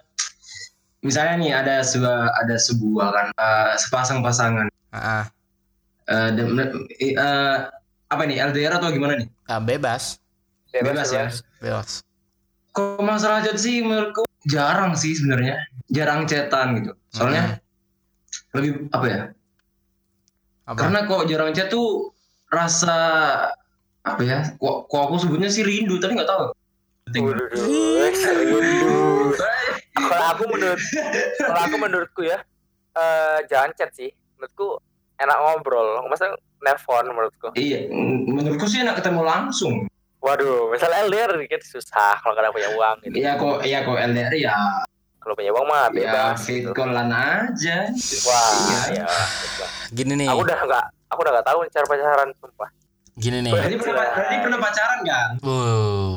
misalnya 1.02 1.36
nih 1.42 1.52
ada 1.54 1.76
sebuah 1.82 2.30
ada 2.46 2.56
sebuah 2.58 3.08
kan 3.14 3.28
eh, 3.34 3.70
sepasang 3.82 4.20
pasangan 4.22 4.68
Ah, 4.94 5.22
ah. 5.22 5.24
eh, 6.10 6.30
dan- 6.38 6.88
eh, 7.02 7.58
apa 8.08 8.24
nih 8.24 8.40
LDR 8.40 8.80
atau 8.80 8.88
gimana 8.94 9.20
nih? 9.20 9.28
Ah, 9.52 9.60
bebas. 9.60 10.22
Bebas 10.72 11.10
ya. 11.12 11.28
bebas 11.60 12.07
Kalau 12.78 13.02
masalah 13.02 13.42
chat 13.42 13.58
sih 13.58 13.82
menurutku 13.82 14.30
jarang 14.46 14.94
sih 14.94 15.18
sebenarnya, 15.18 15.58
jarang 15.90 16.30
chatan 16.30 16.78
gitu. 16.78 16.94
Soalnya 17.10 17.58
lebih 18.54 18.86
apa 18.94 19.06
ya? 19.10 19.22
apa 20.70 20.78
Karena 20.78 21.10
kok 21.10 21.26
jarang 21.26 21.58
chat 21.58 21.74
tuh 21.74 22.14
rasa 22.54 22.94
apa 24.06 24.22
ya? 24.22 24.54
Kok, 24.62 24.94
kok 24.94 25.02
aku 25.10 25.16
sebutnya 25.26 25.50
sih 25.50 25.66
rindu, 25.66 25.98
tapi 25.98 26.22
nggak 26.22 26.30
tahu. 26.30 26.54
Rindu. 27.18 27.34
Kalau 29.98 30.26
aku 30.38 30.44
menurut, 30.46 30.78
kalau 31.42 31.62
aku 31.66 31.76
menurutku 31.82 32.22
ya, 32.30 32.46
eh 32.94 33.42
jangan 33.50 33.74
chat 33.74 33.90
sih. 33.98 34.14
Menurutku 34.38 34.78
enak 35.18 35.38
ngobrol. 35.42 36.06
Masa 36.14 36.30
nelfon 36.62 37.10
menurutku. 37.10 37.58
Iya, 37.58 37.90
menurutku 38.30 38.70
sih 38.70 38.86
enak 38.86 39.02
ketemu 39.02 39.26
langsung. 39.26 39.90
Waduh, 40.28 40.68
misalnya 40.70 40.98
LDR 41.02 41.32
dikit 41.38 41.64
susah 41.64 42.20
kalau 42.20 42.36
kadang 42.36 42.52
punya 42.52 42.68
uang 42.70 42.96
gitu. 43.02 43.16
Iya 43.16 43.32
kok, 43.34 43.58
iya 43.64 43.80
kok 43.82 43.96
LDR 43.96 44.34
ya, 44.36 44.56
Kalau 45.18 45.34
punya 45.34 45.52
uang 45.52 45.66
mah 45.66 45.88
ya 45.88 45.90
bebas 45.90 46.40
fit 46.42 46.62
gitu. 46.62 46.72
callan 46.74 47.08
aja. 47.08 47.78
Wah, 48.24 48.52
Iya. 48.88 49.04
ya. 49.04 49.68
gini 49.90 50.14
nih 50.16 50.28
Aku 50.28 50.44
udah 50.44 50.58
nggak, 50.58 50.86
aku 51.08 51.20
udah 51.22 51.32
nggak 51.34 51.48
tahu 51.48 51.58
cara 51.66 51.86
pacaran 51.86 52.30
sumpah. 52.38 52.70
gini 53.16 53.38
nih 53.40 53.52
Berarti 53.52 53.76
pernah, 53.78 54.06
berarti 54.10 54.36
pernah 54.38 54.60
pacaran 54.62 55.00
kan? 55.02 55.30
Wow. 55.42 56.12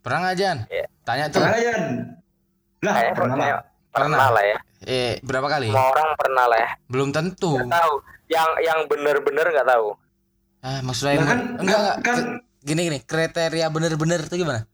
Pernah 0.00 0.18
nggak 0.20 0.36
Jan? 0.36 0.58
Iya. 0.68 0.86
Tanya 1.00 1.24
tuh. 1.28 1.40
Pernah 1.40 1.54
kan? 1.56 1.82
Lah, 2.82 2.94
pernah 2.94 3.06
lah. 3.06 3.14
pernah, 3.14 3.46
pernah 3.88 4.08
Pernah. 4.10 4.28
lah 4.28 4.44
ya. 4.44 4.58
Eh, 4.84 5.12
berapa 5.22 5.46
kali? 5.48 5.68
Semua 5.70 5.86
orang 5.88 6.08
pernah 6.14 6.44
lah 6.44 6.58
ya. 6.60 6.70
Belum 6.84 7.08
tentu. 7.08 7.56
Nggak 7.56 7.72
tahu. 7.72 7.94
Yang 8.26 8.48
yang 8.60 8.78
bener-bener 8.84 9.46
nggak 9.48 9.64
tahu. 9.66 9.88
Ah, 10.60 10.80
maksudnya 10.80 11.14
Nah, 11.14 11.26
kan, 11.26 11.38
enggak 11.56 11.78
enggak. 11.78 11.96
kan, 12.02 12.18
Gini 12.64 12.80
gini, 12.88 12.98
kriteria 13.04 13.68
bener-bener 13.68 14.24
itu 14.24 14.40
gimana? 14.40 14.64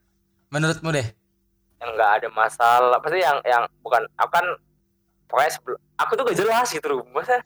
Menurutmu 0.48 0.94
deh. 0.94 1.06
Yang 1.82 1.90
nggak 1.98 2.10
ada 2.22 2.28
masalah. 2.30 2.98
Pasti 3.02 3.18
yang 3.18 3.42
yang 3.42 3.66
bukan. 3.82 4.06
Aku 4.14 4.30
kan 4.30 4.46
pokoknya 5.26 5.50
sebelum 5.50 5.78
aku 5.98 6.12
tuh 6.14 6.22
gak 6.30 6.38
jelas 6.38 6.68
gitu 6.70 6.86
loh. 6.86 7.02
Masa 7.10 7.42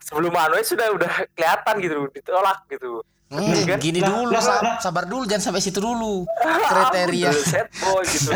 sebelum 0.00 0.32
manusia 0.32 0.72
sudah 0.72 0.88
udah 0.96 1.12
kelihatan 1.36 1.74
gitu 1.84 1.94
loh, 2.00 2.08
ditolak 2.08 2.58
gitu. 2.72 3.04
Hmm, 3.28 3.44
Kan? 3.68 3.76
gini 3.76 4.00
Lah, 4.00 4.08
dulu, 4.08 4.32
lah, 4.32 4.40
sa- 4.40 4.64
lah. 4.64 4.76
sabar 4.80 5.04
dulu, 5.04 5.28
jangan 5.28 5.52
sampai 5.52 5.60
situ 5.60 5.84
dulu. 5.84 6.24
Kriteria, 6.72 7.28
Aku 7.28 7.44
set 7.44 7.68
boy 7.76 8.00
gitu. 8.08 8.32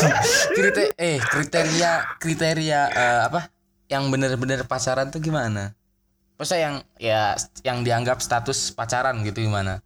kriteria, 0.60 0.92
eh 1.00 1.16
kriteria, 1.16 1.92
kriteria 2.20 2.80
eh, 2.92 3.20
apa? 3.32 3.48
Yang 3.88 4.02
bener-bener 4.12 4.60
pacaran 4.68 5.08
tuh 5.08 5.24
gimana? 5.24 5.72
Masa 6.36 6.60
yang 6.60 6.84
ya 7.00 7.32
yang 7.64 7.80
dianggap 7.80 8.20
status 8.20 8.76
pacaran 8.76 9.24
gitu 9.24 9.40
gimana? 9.40 9.80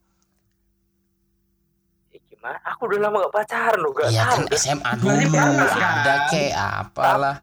Ya, 2.40 2.56
gimana? 2.56 2.58
Aku 2.66 2.80
udah 2.88 2.98
lama 2.98 3.16
gak 3.20 3.34
pacaran 3.36 3.78
loh, 3.78 3.92
gak 3.92 4.08
Iya 4.08 4.22
tahu. 4.24 4.32
kan 4.32 4.56
SMA 4.56 4.90
dulu, 4.96 5.12
pernah, 5.28 5.68
kan? 5.68 5.92
ada 6.00 6.14
kayak 6.26 6.56
apalah. 6.80 7.36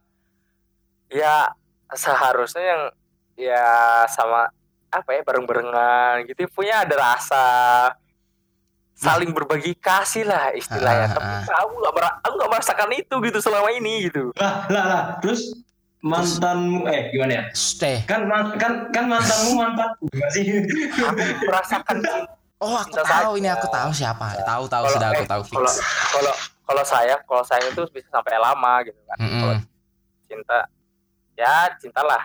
Ya 1.07 1.35
seharusnya 1.93 2.63
yang 2.65 2.81
ya 3.37 3.65
sama 4.09 4.49
apa 4.89 5.09
ya 5.13 5.21
bareng-barengan 5.21 6.25
gitu 6.25 6.49
punya 6.49 6.81
ada 6.81 6.95
rasa 6.97 7.45
saling 8.97 9.29
berbagi 9.29 9.77
kasih 9.77 10.25
lah 10.25 10.49
istilahnya. 10.51 11.13
Ah, 11.13 11.13
Tapi 11.13 11.29
ah, 11.47 11.61
aku 11.61 11.73
nggak 11.77 11.93
mera- 11.93 12.17
aku 12.19 12.33
nggak 12.33 12.51
merasakan 12.51 12.89
itu 12.91 13.15
gitu 13.21 13.39
selama 13.39 13.69
ini 13.71 14.09
gitu. 14.09 14.33
lah, 14.33 14.65
lah, 14.67 14.83
lah. 14.83 15.03
Terus 15.21 15.53
mantanmu, 16.01 16.89
eh 16.89 17.13
gimana 17.13 17.31
ya? 17.31 17.43
Stay. 17.53 18.01
Kan, 18.09 18.25
man- 18.25 18.57
kan, 18.57 18.89
kan 18.89 19.05
mantanmu 19.05 19.53
mantanku, 19.53 20.09
gak 20.09 20.29
sih? 20.33 20.65
Aku 21.05 21.21
merasakan 21.45 21.97
cinta. 22.01 22.33
Oh, 22.57 22.73
aku 22.73 22.89
Bisa 22.89 23.05
tahu 23.05 23.31
saja. 23.33 23.39
ini 23.39 23.49
aku 23.49 23.67
tahu 23.69 23.89
siapa. 23.91 24.25
Tahu 24.41 24.63
tahu 24.65 24.83
Kalau- 24.83 24.95
sudah 24.97 25.07
aku 25.11 25.21
eh, 25.21 25.29
tahu 25.29 25.41
Kalau 25.45 25.69
fix. 25.69 25.77
kalau 26.09 26.33
kalau 26.67 26.83
saya 26.83 27.15
kalau 27.21 27.43
saya 27.45 27.63
itu 27.63 27.81
bisa 27.91 28.09
sampai 28.09 28.33
lama 28.35 28.73
gitu 28.81 28.97
kan. 29.05 29.17
Mm-mm. 29.19 29.39
Kalau 29.39 29.55
cinta 30.25 30.57
ya 31.33 31.53
cintalah. 31.77 32.23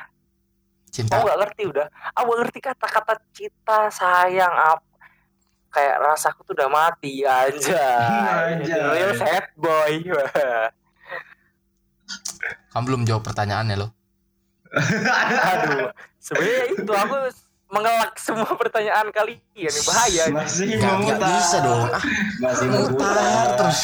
Cinta. 0.89 1.13
Aku 1.15 1.25
nggak 1.25 1.39
ngerti 1.39 1.63
udah. 1.69 1.87
Aku 2.13 2.25
nggak 2.27 2.41
ngerti 2.43 2.59
kata-kata 2.61 3.13
cinta 3.31 3.79
sayang 3.89 4.53
apa. 4.53 4.85
Kayak 5.69 5.97
rasaku 6.01 6.45
tuh 6.45 6.55
udah 6.55 6.69
mati 6.69 7.25
aja. 7.25 7.85
Anjay. 8.45 8.77
Real 8.93 9.13
sad 9.15 9.47
boy. 9.55 10.01
Kamu 12.69 12.85
belum 12.85 13.03
jawab 13.05 13.23
pertanyaannya 13.23 13.77
loh. 13.79 13.91
Aduh. 15.53 15.93
Sebenarnya 16.19 16.63
itu 16.73 16.89
aku 16.89 17.17
mengelak 17.73 18.13
semua 18.27 18.53
pertanyaan 18.53 19.09
kalian 19.09 19.41
ini 19.57 19.81
bahaya. 19.83 20.25
Masih 20.29 20.77
Gak, 20.77 20.93
mau 20.93 21.09
gak 21.09 21.19
bisa 21.19 21.57
dong. 21.59 21.83
Ah, 21.89 22.03
Masih 22.39 22.67
mau 22.69 22.81
mutar 22.87 23.47
terus. 23.57 23.81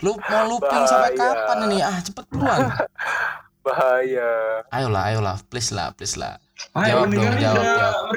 Lu 0.00 0.12
mau 0.18 0.44
looping 0.46 0.84
sampai 0.84 1.12
Bahaya. 1.12 1.32
kapan 1.34 1.58
ini? 1.66 1.78
Ah, 1.80 1.98
cepet 1.98 2.24
buruan. 2.28 2.60
Bahaya. 3.66 4.30
Ayolah, 4.68 5.02
ayolah, 5.06 5.36
please 5.46 5.68
lah, 5.70 5.92
please 5.92 6.16
lah. 6.16 6.40
Ayo, 6.72 7.04
Jawab 7.04 7.08
dong, 7.10 7.34
jawab, 7.36 7.64
jawab. 7.64 8.12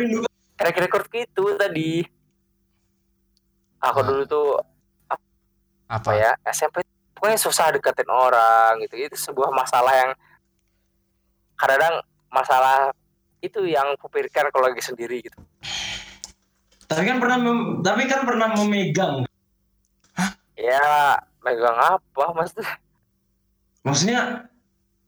Rekor-rekor 0.55 1.03
itu 1.13 1.43
tadi. 1.57 1.91
Aku 3.81 3.99
Ah. 3.99 4.05
dulu 4.05 4.23
tuh 4.23 4.47
Apa? 5.05 5.19
apa 5.91 6.11
ya 6.15 6.31
SMP 6.47 6.79
pokoknya 7.13 7.35
susah 7.35 7.67
deketin 7.69 8.07
orang 8.07 8.79
gitu 8.79 8.95
itu 8.97 9.13
sebuah 9.13 9.51
masalah 9.51 9.91
yang 9.93 10.11
kadang 11.53 11.99
masalah 12.27 12.95
itu 13.43 13.67
yang 13.67 13.99
kupikirkan 13.99 14.47
kalau 14.49 14.71
lagi 14.71 14.79
sendiri 14.79 15.19
gitu 15.21 15.35
Tapi 16.83 17.03
kan 17.03 17.17
pernah, 17.17 17.37
mem- 17.37 17.81
tapi 17.81 18.07
kan 18.07 18.23
pernah 18.23 18.53
memegang. 18.53 19.27
ya 20.53 21.17
megang 21.41 21.75
apa 21.75 22.25
maksudnya 22.31 22.71
Maksudnya, 23.83 24.21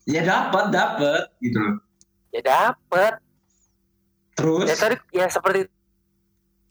ya 0.03 0.19
dapat, 0.19 0.67
dapat 0.67 1.31
gitu 1.39 1.55
loh. 1.55 1.75
ya 2.29 2.41
dapet 2.43 3.13
Terus, 4.35 4.67
ya 4.67 4.75
tadi 4.75 4.95
ya 5.13 5.25
seperti 5.25 5.63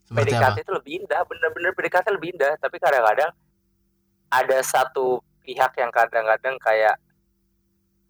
Seperti 0.05 0.31
PDKT 0.31 0.45
apa? 0.47 0.61
itu 0.61 0.71
lebih 0.71 0.93
indah 1.01 1.21
bener-bener 1.25 1.73
PDKT 1.73 2.07
lebih 2.13 2.37
indah 2.37 2.53
tapi 2.61 2.77
kadang-kadang 2.77 3.33
ada 4.29 4.59
satu 4.61 5.25
pihak 5.41 5.73
yang 5.75 5.89
kadang-kadang 5.89 6.61
kayak 6.61 7.01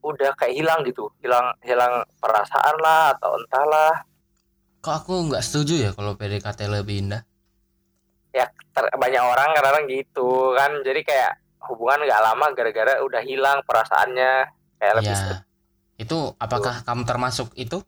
udah 0.04 0.36
kayak 0.36 0.54
hilang 0.60 0.84
gitu 0.84 1.08
hilang 1.24 1.56
hilang 1.64 2.04
perasaan 2.20 2.76
lah 2.84 3.16
atau 3.16 3.40
entahlah 3.40 4.04
Kok 4.84 4.94
aku 5.00 5.12
nggak 5.32 5.40
setuju 5.40 5.74
ya 5.88 5.90
kalau 5.96 6.12
PDKT 6.12 6.68
lebih 6.68 7.08
indah? 7.08 7.24
ter- 8.74 8.92
banyak 8.98 9.22
orang 9.22 9.54
kadang-kadang 9.54 9.86
gitu 9.86 10.52
kan 10.58 10.82
jadi 10.82 11.00
kayak 11.06 11.32
hubungan 11.70 12.04
nggak 12.04 12.22
lama 12.22 12.46
gara-gara 12.52 13.00
udah 13.00 13.22
hilang 13.22 13.62
perasaannya 13.64 14.32
kayak 14.82 14.94
lebih 15.00 15.14
Ya. 15.14 15.36
Itu 15.94 16.34
apakah 16.42 16.82
kamu 16.82 17.06
termasuk 17.06 17.54
itu? 17.54 17.78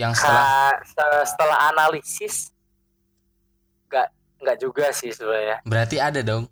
Yang 0.00 0.24
setelah 0.24 0.72
setelah 1.28 1.58
analisis 1.72 2.50
nggak 3.86 4.08
nggak 4.40 4.56
juga 4.60 4.90
sih 4.96 5.12
sebenarnya 5.12 5.60
berarti 5.68 5.96
ada 6.00 6.20
dong. 6.24 6.48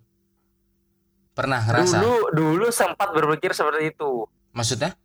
Pernah 1.35 1.59
ngerasa? 1.67 1.99
dulu 1.99 2.31
dulu 2.31 2.65
sempat 2.71 3.11
berpikir 3.11 3.51
seperti 3.51 3.91
itu 3.91 4.23
Maksudnya? 4.55 4.95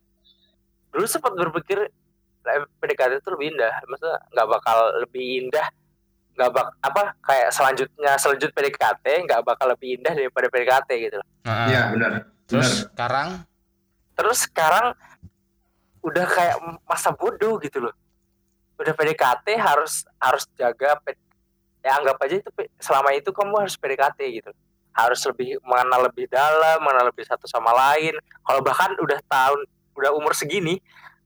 dulu 0.91 1.05
sempat 1.07 1.31
berpikir 1.35 1.87
eh, 2.47 2.63
PDKT 2.79 3.23
itu 3.23 3.29
lebih 3.31 3.55
indah 3.55 3.71
maksudnya 3.87 4.19
nggak 4.31 4.47
bakal 4.47 4.77
lebih 4.99 5.25
indah 5.47 5.67
nggak 6.35 6.49
bak 6.51 6.67
apa 6.83 7.01
kayak 7.27 7.49
selanjutnya 7.51 8.11
selanjut 8.19 8.49
PDKT 8.51 9.05
nggak 9.27 9.41
bakal 9.43 9.67
lebih 9.71 9.99
indah 9.99 10.11
daripada 10.15 10.47
PDKT 10.47 10.89
gitu 10.99 11.19
Heeh. 11.47 11.67
ya 11.71 11.81
benar. 11.91 12.11
Terus 12.47 12.87
sekarang 12.91 13.27
terus 14.15 14.39
sekarang 14.47 14.85
udah 16.01 16.25
kayak 16.27 16.55
masa 16.83 17.13
bodoh 17.15 17.55
gitu 17.61 17.87
loh 17.87 17.95
udah 18.81 18.93
PDKT 18.97 19.47
harus 19.55 20.03
harus 20.17 20.43
jaga 20.57 20.97
ya 21.81 21.91
anggap 21.97 22.17
aja 22.25 22.35
itu 22.41 22.49
selama 22.81 23.09
itu 23.13 23.29
kamu 23.29 23.53
harus 23.65 23.75
PDKT 23.77 24.19
gitu 24.41 24.51
harus 24.91 25.21
lebih 25.27 25.59
mengenal 25.63 26.07
lebih 26.11 26.27
dalam 26.27 26.83
mengenal 26.83 27.11
lebih 27.11 27.23
satu 27.27 27.47
sama 27.47 27.71
lain. 27.71 28.15
Kalau 28.43 28.61
bahkan 28.63 28.91
udah 28.99 29.19
tahun 29.27 29.59
udah 29.95 30.11
umur 30.15 30.31
segini 30.35 30.79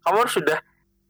kamu 0.06 0.26
harus 0.26 0.36
sudah 0.38 0.60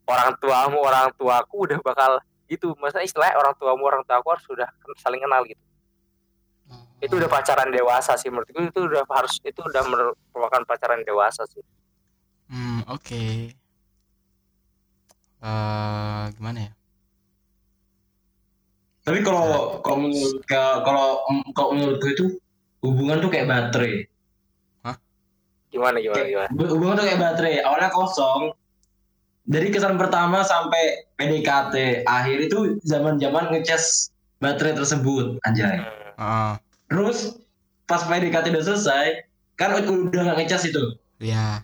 orang 0.07 0.31
tuamu 0.39 0.79
orang 0.79 1.11
tuaku 1.19 1.67
udah 1.67 1.79
bakal 1.83 2.21
gitu. 2.47 2.71
Maksudnya 2.79 3.03
istilahnya 3.03 3.35
orang 3.35 3.53
tuamu 3.59 3.83
orang 3.83 4.01
tuaku 4.07 4.27
harus 4.31 4.45
sudah 4.47 4.69
saling 5.03 5.19
kenal 5.19 5.43
gitu. 5.43 5.59
Itu 7.03 7.19
udah 7.19 7.27
pacaran 7.27 7.69
dewasa 7.75 8.15
sih 8.15 8.31
menurutku 8.31 8.63
itu 8.63 8.79
udah 8.87 9.03
harus 9.11 9.37
itu 9.43 9.59
udah 9.59 9.83
merupakan 10.31 10.63
pacaran 10.63 11.03
dewasa 11.03 11.43
sih. 11.51 11.61
Hmm, 12.47 12.87
oke. 12.87 13.51
Eh, 15.45 16.23
gimana 16.39 16.59
ya? 16.65 16.71
Tapi 19.05 19.21
kalau 19.21 19.77
kalau 19.85 19.97
menurut 20.09 20.41
kalau 20.49 21.21
kalau 21.53 21.69
menurutku 21.77 22.07
itu 22.09 22.25
hubungan 22.85 23.17
tuh 23.19 23.33
kayak 23.33 23.49
baterai. 23.49 24.05
gimana 25.75 25.99
gimana 25.99 26.23
gimana 26.23 26.47
Hubungan 26.55 26.95
tuh 26.95 27.05
kayak 27.09 27.19
baterai. 27.19 27.55
Awalnya 27.65 27.91
kosong. 27.91 28.55
Dari 29.45 29.69
kesan 29.69 29.99
pertama 29.99 30.41
sampai 30.41 31.05
PDKT 31.19 32.05
akhir 32.07 32.37
itu 32.49 32.81
zaman-zaman 32.81 33.53
ngecas 33.53 34.09
baterai 34.41 34.73
tersebut, 34.73 35.37
anjay. 35.45 35.83
Heeh. 36.17 36.53
Terus 36.89 37.37
pas 37.85 38.01
PDKT 38.07 38.55
udah 38.55 38.65
selesai, 38.65 39.05
kan 39.59 39.77
udah 39.77 40.21
nggak 40.31 40.37
ngecas 40.45 40.63
itu. 40.69 40.97
ya 41.21 41.61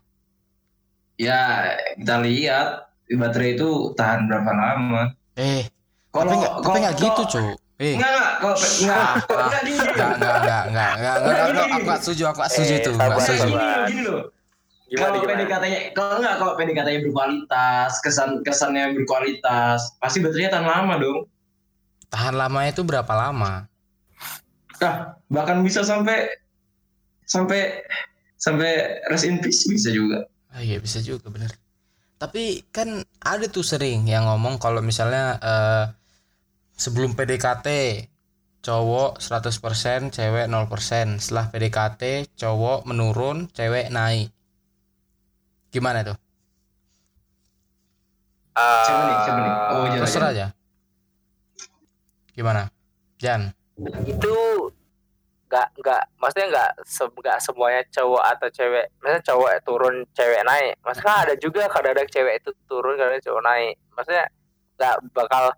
Ya 1.18 1.74
kita 1.98 2.22
lihat 2.26 2.90
baterai 3.14 3.58
itu 3.58 3.94
tahan 3.98 4.30
berapa 4.30 4.52
lama. 4.54 5.14
eh 5.38 5.66
Kalau 6.12 6.52
tapi 6.60 6.78
nggak 6.84 6.96
gitu 7.00 7.22
cuk 7.26 7.56
eh 7.82 7.98
Enggak 7.98 8.12
enggak 8.13 8.32
kalau 8.38 8.58
enggak 8.62 9.02
Ah, 9.02 9.15
enggak 9.50 9.62
gini. 9.65 9.78
Enggak, 9.82 9.89
enggak, 9.89 10.13
enggak, 10.13 10.38
enggak, 10.38 10.62
enggak, 10.70 10.91
enggak, 10.94 11.15
enggak, 11.17 11.46
enggak, 11.50 11.65
aku 11.65 11.86
gak 11.89 12.02
setuju, 12.06 12.24
aku 12.30 12.38
gak 12.38 12.52
setuju 12.54 12.72
Eh, 12.72 12.78
itu, 12.78 12.89
enggak 12.94 13.20
setuju. 13.26 13.54
Gini, 13.89 14.02
loh. 14.06 14.22
Gimana 14.91 15.08
Kalau? 15.15 15.24
PDKT-nya 15.24 15.80
kalau 15.96 16.13
enggak 16.20 16.36
kalau 16.36 16.54
PDKT-nya 16.60 17.00
berkualitas, 17.02 17.91
kesan 18.04 18.30
kesannya 18.44 18.86
berkualitas, 18.94 19.80
pasti 19.98 20.17
baterainya 20.20 20.52
tahan 20.52 20.67
lama 20.67 20.94
dong. 21.00 21.20
Tahan 22.12 22.36
lama 22.36 22.60
itu 22.67 22.82
berapa 22.84 23.13
lama? 23.15 23.72
Nah, 24.84 24.96
bahkan 25.32 25.63
bisa 25.63 25.82
sampai 25.82 26.28
sampai 27.24 27.88
sampai 28.36 29.00
rest 29.08 29.24
in 29.24 29.39
peace 29.39 29.63
bisa 29.65 29.89
juga. 29.89 30.28
Ah, 30.52 30.60
iya 30.60 30.78
bisa 30.78 31.00
juga 31.00 31.32
bener. 31.32 31.56
Tapi 32.20 32.67
kan 32.70 33.02
ada 33.24 33.48
tuh 33.48 33.63
sering 33.63 34.04
yang 34.06 34.28
ngomong 34.28 34.60
kalau 34.60 34.84
misalnya 34.84 35.39
eh, 35.39 35.84
sebelum 36.82 37.13
PDKT 37.13 37.67
cowok 38.65 39.22
100%, 39.22 40.10
cewek 40.10 40.46
0%. 40.50 41.22
Setelah 41.22 41.46
PDKT 41.54 42.34
cowok 42.34 42.89
menurun, 42.89 43.46
cewek 43.54 43.94
naik. 43.94 44.34
Gimana 45.70 46.02
tuh? 46.02 46.17
Nih? 48.58 49.17
Nih? 49.30 49.54
Oh, 49.78 49.86
iya. 49.94 50.00
Terserah 50.02 50.30
aja. 50.34 50.48
Gimana? 52.34 52.65
Jan. 53.22 53.54
itu 54.06 54.36
nggak 55.50 55.67
nggak 55.84 56.02
maksudnya 56.22 56.48
nggak 56.54 56.72
se, 56.86 57.04
nggak 57.04 57.38
semuanya 57.41 57.82
cowok 57.89 58.24
atau 58.24 58.48
cewek 58.54 58.86
maksudnya 59.02 59.24
cowok 59.26 59.52
turun 59.65 59.96
cewek 60.13 60.41
naik 60.46 60.74
maksudnya 60.86 61.15
ada 61.17 61.34
juga 61.36 61.65
kadang-kadang 61.67 62.08
cewek 62.08 62.34
itu 62.39 62.50
turun 62.70 62.96
kadang 62.96 63.20
cowok 63.20 63.41
naik 63.41 63.74
maksudnya 63.91 64.26
nggak 64.78 64.96
bakal 65.12 65.52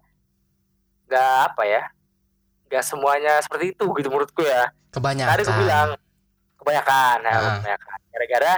nggak 1.05 1.31
apa 1.47 1.63
ya 1.63 1.83
nggak 2.65 2.83
semuanya 2.83 3.37
seperti 3.37 3.71
itu 3.71 3.85
gitu 3.93 4.09
menurutku 4.09 4.41
ya. 4.41 4.65
Kebanyakan. 4.89 5.29
tadi 5.29 5.43
aku 5.43 5.53
bilang 5.57 5.89
kebanyakan 6.57 7.17
ya, 7.19 7.29
Ah. 7.29 7.41
kebanyakan. 7.57 7.97
Gara-gara 8.09 8.53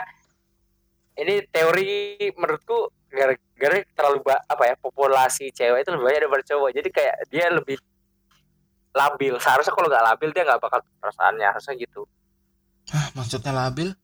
ini 1.16 1.34
teori 1.48 1.92
menurutku 2.32 2.78
gara-gara 3.08 3.78
terlalu 3.92 4.20
apa 4.28 4.64
ya 4.66 4.76
populasi 4.76 5.52
cewek 5.52 5.84
itu 5.84 5.90
lebih 5.92 6.06
banyak 6.06 6.20
daripada 6.22 6.44
cowok. 6.46 6.70
Jadi 6.72 6.90
kayak 6.92 7.16
dia 7.28 7.46
lebih 7.50 7.76
labil. 8.92 9.36
Seharusnya 9.40 9.72
kalau 9.72 9.88
nggak 9.88 10.06
labil 10.06 10.30
dia 10.32 10.44
nggak 10.44 10.62
bakal 10.62 10.80
perasaannya. 11.00 11.48
Harusnya 11.50 11.74
gitu. 11.76 12.08
Hah, 12.92 13.12
maksudnya 13.14 13.52
labil? 13.52 13.90
ya, 13.92 13.98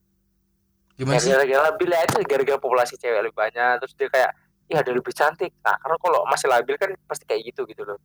Gimana 0.97 1.19
sih? 1.19 1.31
gara-gara 1.31 1.61
labil 1.71 1.89
ya 1.89 2.01
itu 2.03 2.15
gara-gara 2.27 2.59
populasi 2.59 2.95
cewek 2.95 3.19
lebih 3.23 3.37
banyak. 3.37 3.79
Terus 3.79 3.93
dia 3.95 4.07
kayak 4.07 4.31
iya 4.67 4.79
dia 4.83 4.91
lebih 4.91 5.11
cantik. 5.11 5.51
Nah 5.63 5.75
karena 5.79 5.95
kalau 5.97 6.19
masih 6.27 6.47
labil 6.47 6.75
kan 6.75 6.91
pasti 7.07 7.23
kayak 7.23 7.47
gitu 7.47 7.63
gitu 7.65 7.83
loh 7.83 7.95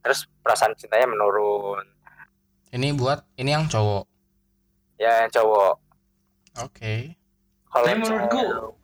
terus 0.00 0.24
perasaan 0.40 0.72
cintanya 0.74 1.06
menurun 1.06 1.84
Ini 2.70 2.92
buat 2.92 3.26
ini 3.34 3.50
yang 3.50 3.66
cowok. 3.66 4.04
ya 4.96 5.24
yang 5.24 5.30
cowok 5.30 5.74
Oke. 6.58 7.14
kalau 7.66 7.84
Tapi 7.84 7.90
yang 7.90 8.00
menurutku, 8.00 8.40
cewek- 8.40 8.78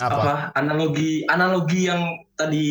Apa? 0.00 0.16
apa 0.16 0.34
analogi 0.54 1.10
analogi 1.24 1.80
yang 1.84 2.02
tadi 2.32 2.66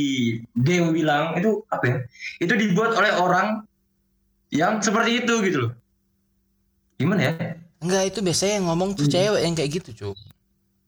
Dew 0.52 0.90
bilang 0.90 1.36
itu 1.36 1.62
apa 1.68 1.84
ya? 1.84 1.98
Itu 2.40 2.54
dibuat 2.54 2.92
oleh 2.92 3.14
orang 3.14 3.62
yang 4.50 4.80
seperti 4.80 5.22
itu 5.22 5.34
gitu 5.44 5.58
loh. 5.62 5.72
Gimana 6.96 7.22
ya? 7.22 7.34
Enggak, 7.80 8.04
itu 8.08 8.20
biasanya 8.20 8.54
yang 8.56 8.66
ngomong 8.68 8.90
tuh 8.92 9.06
Hmm. 9.06 9.14
cewek 9.14 9.42
yang 9.42 9.54
kayak 9.54 9.72
gitu, 9.72 9.90
Cuk. 9.96 10.18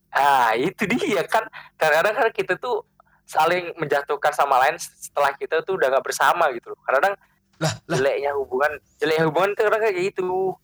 Ah, 0.09 0.51
itu 0.51 0.81
dia 0.89 1.23
kan. 1.23 1.45
Kadang-kadang 1.77 2.15
kan 2.17 2.27
kita 2.33 2.53
tuh 2.57 2.83
saling 3.31 3.71
menjatuhkan 3.79 4.35
sama 4.35 4.59
lain 4.67 4.75
setelah 4.75 5.31
kita 5.39 5.63
tuh 5.63 5.79
udah 5.79 5.87
nggak 5.87 6.03
bersama 6.03 6.51
gitu 6.51 6.75
loh. 6.75 6.79
Kadang-kadang 6.83 7.15
Lah, 7.61 7.73
lah. 7.87 7.95
jeleknya 7.95 8.31
hubungan, 8.35 8.71
jeleknya 8.99 9.23
hubungan 9.31 9.49
tuh 9.55 9.63
kadang 9.69 9.81
kayak 9.87 9.97
gitu. 10.11 10.57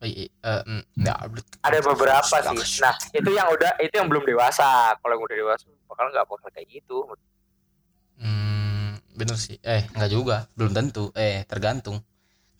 Mm, 0.00 0.80
nggak, 0.96 1.18
Ada 1.60 1.78
beberapa 1.84 2.36
sih. 2.40 2.80
Nah, 2.80 2.96
itu 3.12 3.30
yang 3.36 3.52
udah 3.52 3.76
itu 3.84 3.92
yang 3.92 4.08
belum 4.08 4.24
dewasa. 4.24 4.96
Kalau 4.96 5.12
yang 5.12 5.24
udah 5.28 5.36
dewasa 5.36 5.68
bakal 5.84 6.08
nggak 6.08 6.24
bakal 6.24 6.48
kayak 6.56 6.68
gitu. 6.72 7.04
Hmm, 8.16 8.96
bener 9.12 9.36
sih. 9.36 9.60
Eh, 9.60 9.84
nggak 9.92 10.08
juga, 10.08 10.48
belum 10.56 10.72
tentu. 10.72 11.12
Eh, 11.12 11.44
tergantung. 11.44 12.00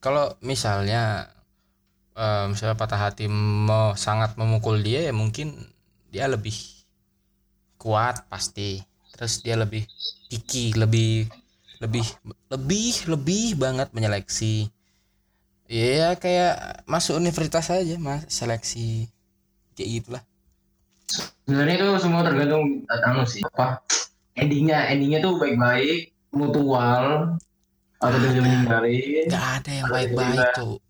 Kalau 0.04 0.36
misalnya, 0.44 1.32
eh, 2.12 2.44
misalnya 2.52 2.76
patah 2.76 3.08
hati 3.08 3.24
mau 3.30 3.96
sangat 3.96 4.36
memukul 4.36 4.76
dia, 4.84 5.00
ya 5.08 5.12
mungkin 5.16 5.56
dia 6.12 6.28
lebih 6.28 6.52
kuat 7.80 8.28
pasti. 8.28 8.84
Terus 9.20 9.44
dia 9.44 9.52
lebih 9.52 9.84
picky, 10.32 10.72
lebih 10.72 11.28
lebih 11.84 12.08
lebih 12.48 13.04
lebih 13.04 13.46
banget 13.60 13.92
menyeleksi. 13.92 14.72
Ya 15.68 16.16
kayak 16.16 16.88
masuk 16.88 17.20
universitas 17.20 17.68
aja, 17.68 18.00
mas 18.00 18.24
seleksi 18.32 19.12
kayak 19.76 19.88
gitulah. 20.00 20.22
Sebenarnya 21.44 21.76
itu 21.84 21.88
semua 22.00 22.24
tergantung 22.24 22.80
anu 22.88 23.28
sih 23.28 23.44
apa 23.44 23.84
endingnya 24.40 24.88
endingnya 24.88 25.20
tuh 25.20 25.36
baik-baik 25.36 26.16
mutual 26.32 27.36
atau 28.00 28.16
dia 28.16 28.40
meninggalin 28.40 29.28
Gak 29.28 29.46
ada 29.60 29.70
yang 29.70 29.88
baik-baik 29.92 30.46
tuh. 30.56 30.80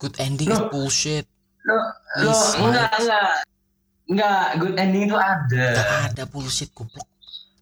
Good 0.00 0.16
ending 0.16 0.48
is 0.48 0.60
Loh. 0.64 0.68
bullshit. 0.72 1.26
lo 1.66 1.76
lo 2.22 2.30
Please, 2.30 2.46
enggak 2.62 2.90
enggak 2.94 3.30
enggak 4.06 4.42
good 4.62 4.76
ending 4.78 5.02
itu 5.10 5.16
ada 5.18 5.66
Gak 5.76 5.90
ada 6.08 6.22
bullshit 6.30 6.70
goblok. 6.72 7.08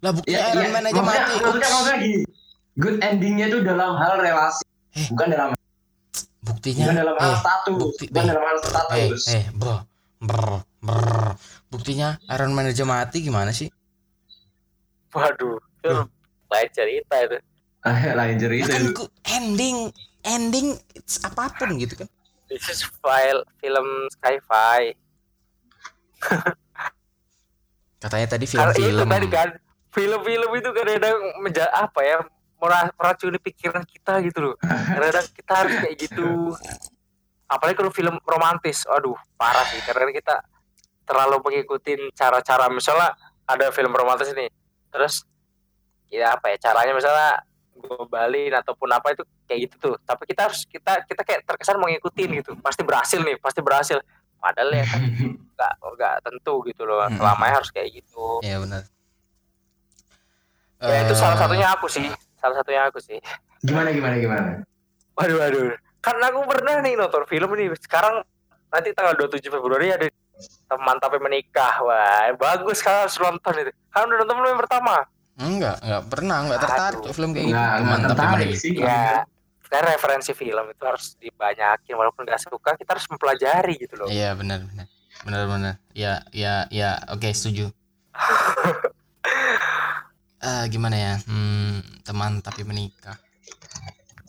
Lah 0.05 0.12
bukti 0.12 0.31
ya, 0.31 0.53
Iron 0.53 0.61
ya, 0.61 0.71
Man 0.71 0.85
aja 0.85 0.93
maksudnya, 0.93 1.23
mati. 1.25 1.35
maksudnya, 1.35 1.69
maksudnya 1.71 1.97
gini 1.99 2.21
good 2.75 2.97
endingnya 3.01 3.47
itu 3.49 3.59
dalam 3.62 3.97
hal 3.97 4.12
relasi 4.19 4.62
Eh. 4.93 5.09
bukan 5.09 5.29
dalam 5.29 5.51
Buktinya 6.45 6.85
bukan 6.85 6.97
dalam 6.99 7.14
hal 7.17 7.25
eh 7.27 7.38
status 7.40 7.75
bukti- 7.75 8.09
bukan 8.09 8.21
eh, 8.21 8.29
dalam 8.29 8.45
hal 8.45 8.57
eh 8.57 8.62
status 8.62 9.21
eh 9.29 9.45
bro. 9.51 9.77
Brr, 10.21 10.51
brr. 10.79 11.37
Buktinya 11.67 12.17
Iron 12.29 12.53
Man 12.53 12.64
aja 12.67 12.81
mati 12.83 13.21
gimana 13.21 13.51
sih? 13.51 13.69
Waduh, 15.11 15.57
itu 15.57 15.90
lain 16.47 16.69
cerita 16.71 17.14
itu. 17.19 17.38
lain 18.11 18.35
Ya 18.35 18.40
cerita 18.40 18.71
kan 18.71 18.83
itu. 18.87 19.05
ending 19.31 19.77
ending 20.23 20.67
it's 20.93 21.21
apa 21.21 21.49
pun 21.55 21.77
gitu 21.77 21.97
kan. 21.97 22.09
This 22.47 22.64
is 22.67 22.81
file 22.99 23.40
film 23.59 23.85
sci-fi. 24.14 24.93
Katanya 27.99 28.27
tadi 28.27 28.45
Karena 28.47 28.69
itu 28.71 28.81
film-film. 28.81 29.09
tadi 29.11 29.29
kan 29.29 29.49
film-film 29.94 30.50
itu 30.59 30.68
kadang-kadang 30.70 31.16
menja 31.38 31.64
apa 31.70 32.00
ya 32.02 32.18
mera- 32.59 32.90
meracuni 32.92 33.38
pikiran 33.38 33.87
kita 33.87 34.18
gitu 34.26 34.50
loh. 34.50 34.54
Kadang-kadang 34.61 35.26
kita 35.30 35.52
harus 35.54 35.74
kayak 35.78 35.96
gitu. 35.96 36.28
Apalagi 37.46 37.76
kalau 37.78 37.92
film 37.92 38.16
romantis, 38.24 38.83
aduh 38.85 39.14
parah 39.37 39.62
sih. 39.70 39.78
Karena 39.80 40.11
kita 40.11 40.42
terlalu 41.04 41.38
mengikuti 41.44 41.94
cara-cara 42.12 42.66
misalnya 42.66 43.14
ada 43.44 43.68
film 43.70 43.92
romantis 43.92 44.33
ini, 44.33 44.48
terus 44.88 45.22
ya 46.09 46.33
apa 46.33 46.48
ya 46.48 46.57
caranya 46.59 46.96
misalnya 46.96 47.44
gombalin 47.76 48.57
ataupun 48.57 48.88
apa 48.88 49.12
itu 49.12 49.22
kayak 49.44 49.68
gitu 49.68 49.76
tuh. 49.78 49.94
Tapi 50.02 50.24
kita 50.24 50.48
harus 50.48 50.64
kita 50.64 51.04
kita 51.04 51.22
kayak 51.22 51.44
terkesan 51.44 51.76
mengikuti 51.76 52.24
gitu. 52.26 52.57
Pasti 52.59 52.80
berhasil 52.83 53.20
nih, 53.20 53.37
pasti 53.37 53.61
berhasil. 53.61 54.00
Padahal 54.40 54.72
ya 54.72 54.85
kan 54.88 55.00
nggak 55.54 55.72
nggak 55.76 56.14
tentu 56.24 56.64
gitu 56.64 56.83
loh. 56.88 57.04
Mm-mm. 57.04 57.20
Selamanya 57.20 57.54
harus 57.61 57.70
kayak 57.70 57.92
gitu. 57.92 58.40
Iya 58.40 58.64
benar. 58.64 58.83
Ya 60.85 60.99
itu 61.09 61.14
salah 61.16 61.37
satunya 61.40 61.66
aku 61.73 61.87
sih. 61.88 62.07
Salah 62.40 62.61
satunya 62.61 62.83
aku 62.88 63.01
sih. 63.01 63.18
gimana 63.65 63.88
gimana 63.96 64.21
gimana 64.21 64.50
Waduh 65.17 65.37
waduh. 65.40 65.73
Kan 66.04 66.21
aku 66.21 66.44
pernah 66.44 66.85
nih 66.85 67.00
nonton 67.00 67.25
film 67.25 67.48
ini. 67.56 67.73
Sekarang 67.81 68.21
nanti 68.69 68.92
tanggal 68.92 69.17
27 69.17 69.48
Februari 69.48 69.94
ada 69.94 70.06
teman 70.69 70.96
tapi 71.00 71.17
menikah. 71.23 71.81
Wah, 71.81 72.29
bagus 72.37 72.85
kan 72.85 73.06
harus 73.06 73.17
nonton 73.17 73.54
itu. 73.65 73.73
Kan 73.88 74.11
udah 74.11 74.27
nonton 74.27 74.37
belum 74.37 74.50
yang 74.52 74.61
pertama? 74.61 74.94
Enggak, 75.35 75.83
enggak 75.83 76.02
pernah, 76.13 76.37
enggak 76.46 76.61
tertarik 76.63 76.98
Aduh. 77.00 77.06
tuh 77.08 77.15
film 77.17 77.31
kayak 77.33 77.46
gitu. 77.48 77.56
Teman 77.58 77.98
tapi 77.98 78.11
tertarik 78.13 78.46
menikah. 78.46 78.63
sih. 78.63 78.75
Ya, 78.77 79.08
kan 79.75 79.83
referensi 79.90 80.33
film 80.38 80.67
itu 80.71 80.83
harus 80.87 81.19
dibanyakin 81.19 81.94
walaupun 81.98 82.23
nggak 82.23 82.38
suka 82.46 82.79
kita 82.79 82.94
harus 82.94 83.06
mempelajari 83.11 83.75
gitu 83.83 83.94
loh. 83.98 84.06
Iya 84.06 84.38
benar 84.38 84.63
benar. 84.63 84.87
Benar 85.27 85.42
benar. 85.50 85.75
Ya 85.96 86.23
ya 86.31 86.71
ya 86.71 87.02
oke 87.11 87.27
setuju. 87.35 87.75
Eh 90.45 90.65
gimana 90.69 90.97
ya? 90.97 91.15
Hmm, 91.25 91.81
teman 92.05 92.45
tapi 92.45 92.69
menikah. 92.69 93.17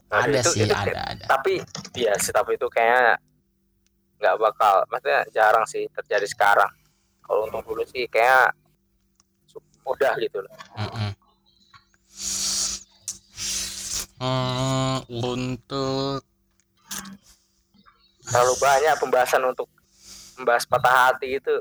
Nah, 0.07 0.24
ada 0.24 0.39
itu- 0.39 0.55
sih, 0.55 0.63
itu 0.63 0.72
ada 0.72 1.01
ada. 1.11 1.26
Tapi 1.28 1.59
iya 1.99 2.16
sih, 2.16 2.32
tapi 2.32 2.55
itu 2.55 2.72
kayaknya 2.72 3.20
nggak 4.24 4.36
bakal, 4.39 4.88
maksudnya 4.88 5.28
jarang 5.36 5.68
sih 5.68 5.91
terjadi 5.91 6.24
sekarang. 6.24 6.72
Kalau 7.20 7.51
untuk 7.51 7.68
dulu 7.68 7.84
sih 7.84 8.07
kayak 8.07 8.55
mudah 9.84 10.13
gitu 10.18 10.39
loh. 10.39 10.51
Mm-mm. 10.80 11.09
Hmm, 14.16 14.97
untuk 15.11 16.24
terlalu 18.24 18.53
banyak 18.57 18.95
pembahasan 19.03 19.43
untuk 19.43 19.68
membahas 20.39 20.63
patah 20.63 21.11
hati 21.11 21.38
itu 21.38 21.55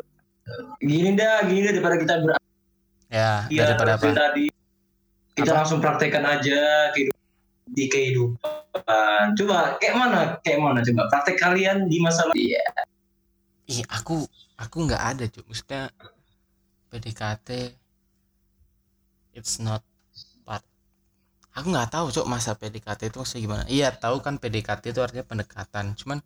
Gini 0.79 1.17
dah, 1.17 1.41
gini 1.49 1.65
dah 1.65 1.73
daripada 1.73 1.97
kita 1.99 2.15
ber 2.21 2.37
Ya, 3.15 3.47
Iya, 3.47 3.63
daripada 3.71 3.95
apa? 3.95 4.03
seperti 4.03 4.19
tadi 4.19 4.45
kita 5.39 5.51
Apa? 5.55 5.59
langsung 5.63 5.79
praktekkan 5.79 6.25
aja 6.27 6.91
kehidupan 6.91 7.23
di 7.71 7.85
kehidupan. 7.87 9.23
Coba 9.39 9.79
kayak 9.79 9.95
mana? 9.95 10.21
Kayak 10.43 10.59
mana 10.59 10.79
coba 10.83 11.03
praktek 11.07 11.39
kalian 11.39 11.87
di 11.87 12.03
masa 12.03 12.27
lalu? 12.27 12.51
Iya. 12.51 12.67
Ih, 13.71 13.87
aku 13.87 14.27
aku 14.59 14.77
nggak 14.91 15.03
ada, 15.15 15.25
Cuk. 15.31 15.47
Maksudnya 15.47 15.95
PDKT 16.91 17.49
it's 19.39 19.63
not 19.63 19.87
part. 20.43 20.67
Aku 21.55 21.71
nggak 21.71 21.95
tahu, 21.95 22.11
Cuk, 22.11 22.27
masa 22.27 22.59
PDKT 22.59 23.15
itu 23.15 23.17
maksudnya 23.23 23.43
gimana. 23.47 23.63
Iya, 23.71 23.95
tahu 23.95 24.19
kan 24.27 24.43
PDKT 24.43 24.91
itu 24.91 25.01
artinya 25.01 25.23
pendekatan. 25.23 25.95
Cuman 25.95 26.19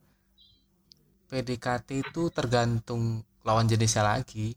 PDKT 1.29 2.01
itu 2.01 2.33
tergantung 2.33 3.21
lawan 3.45 3.69
jenisnya 3.69 4.09
lagi. 4.09 4.57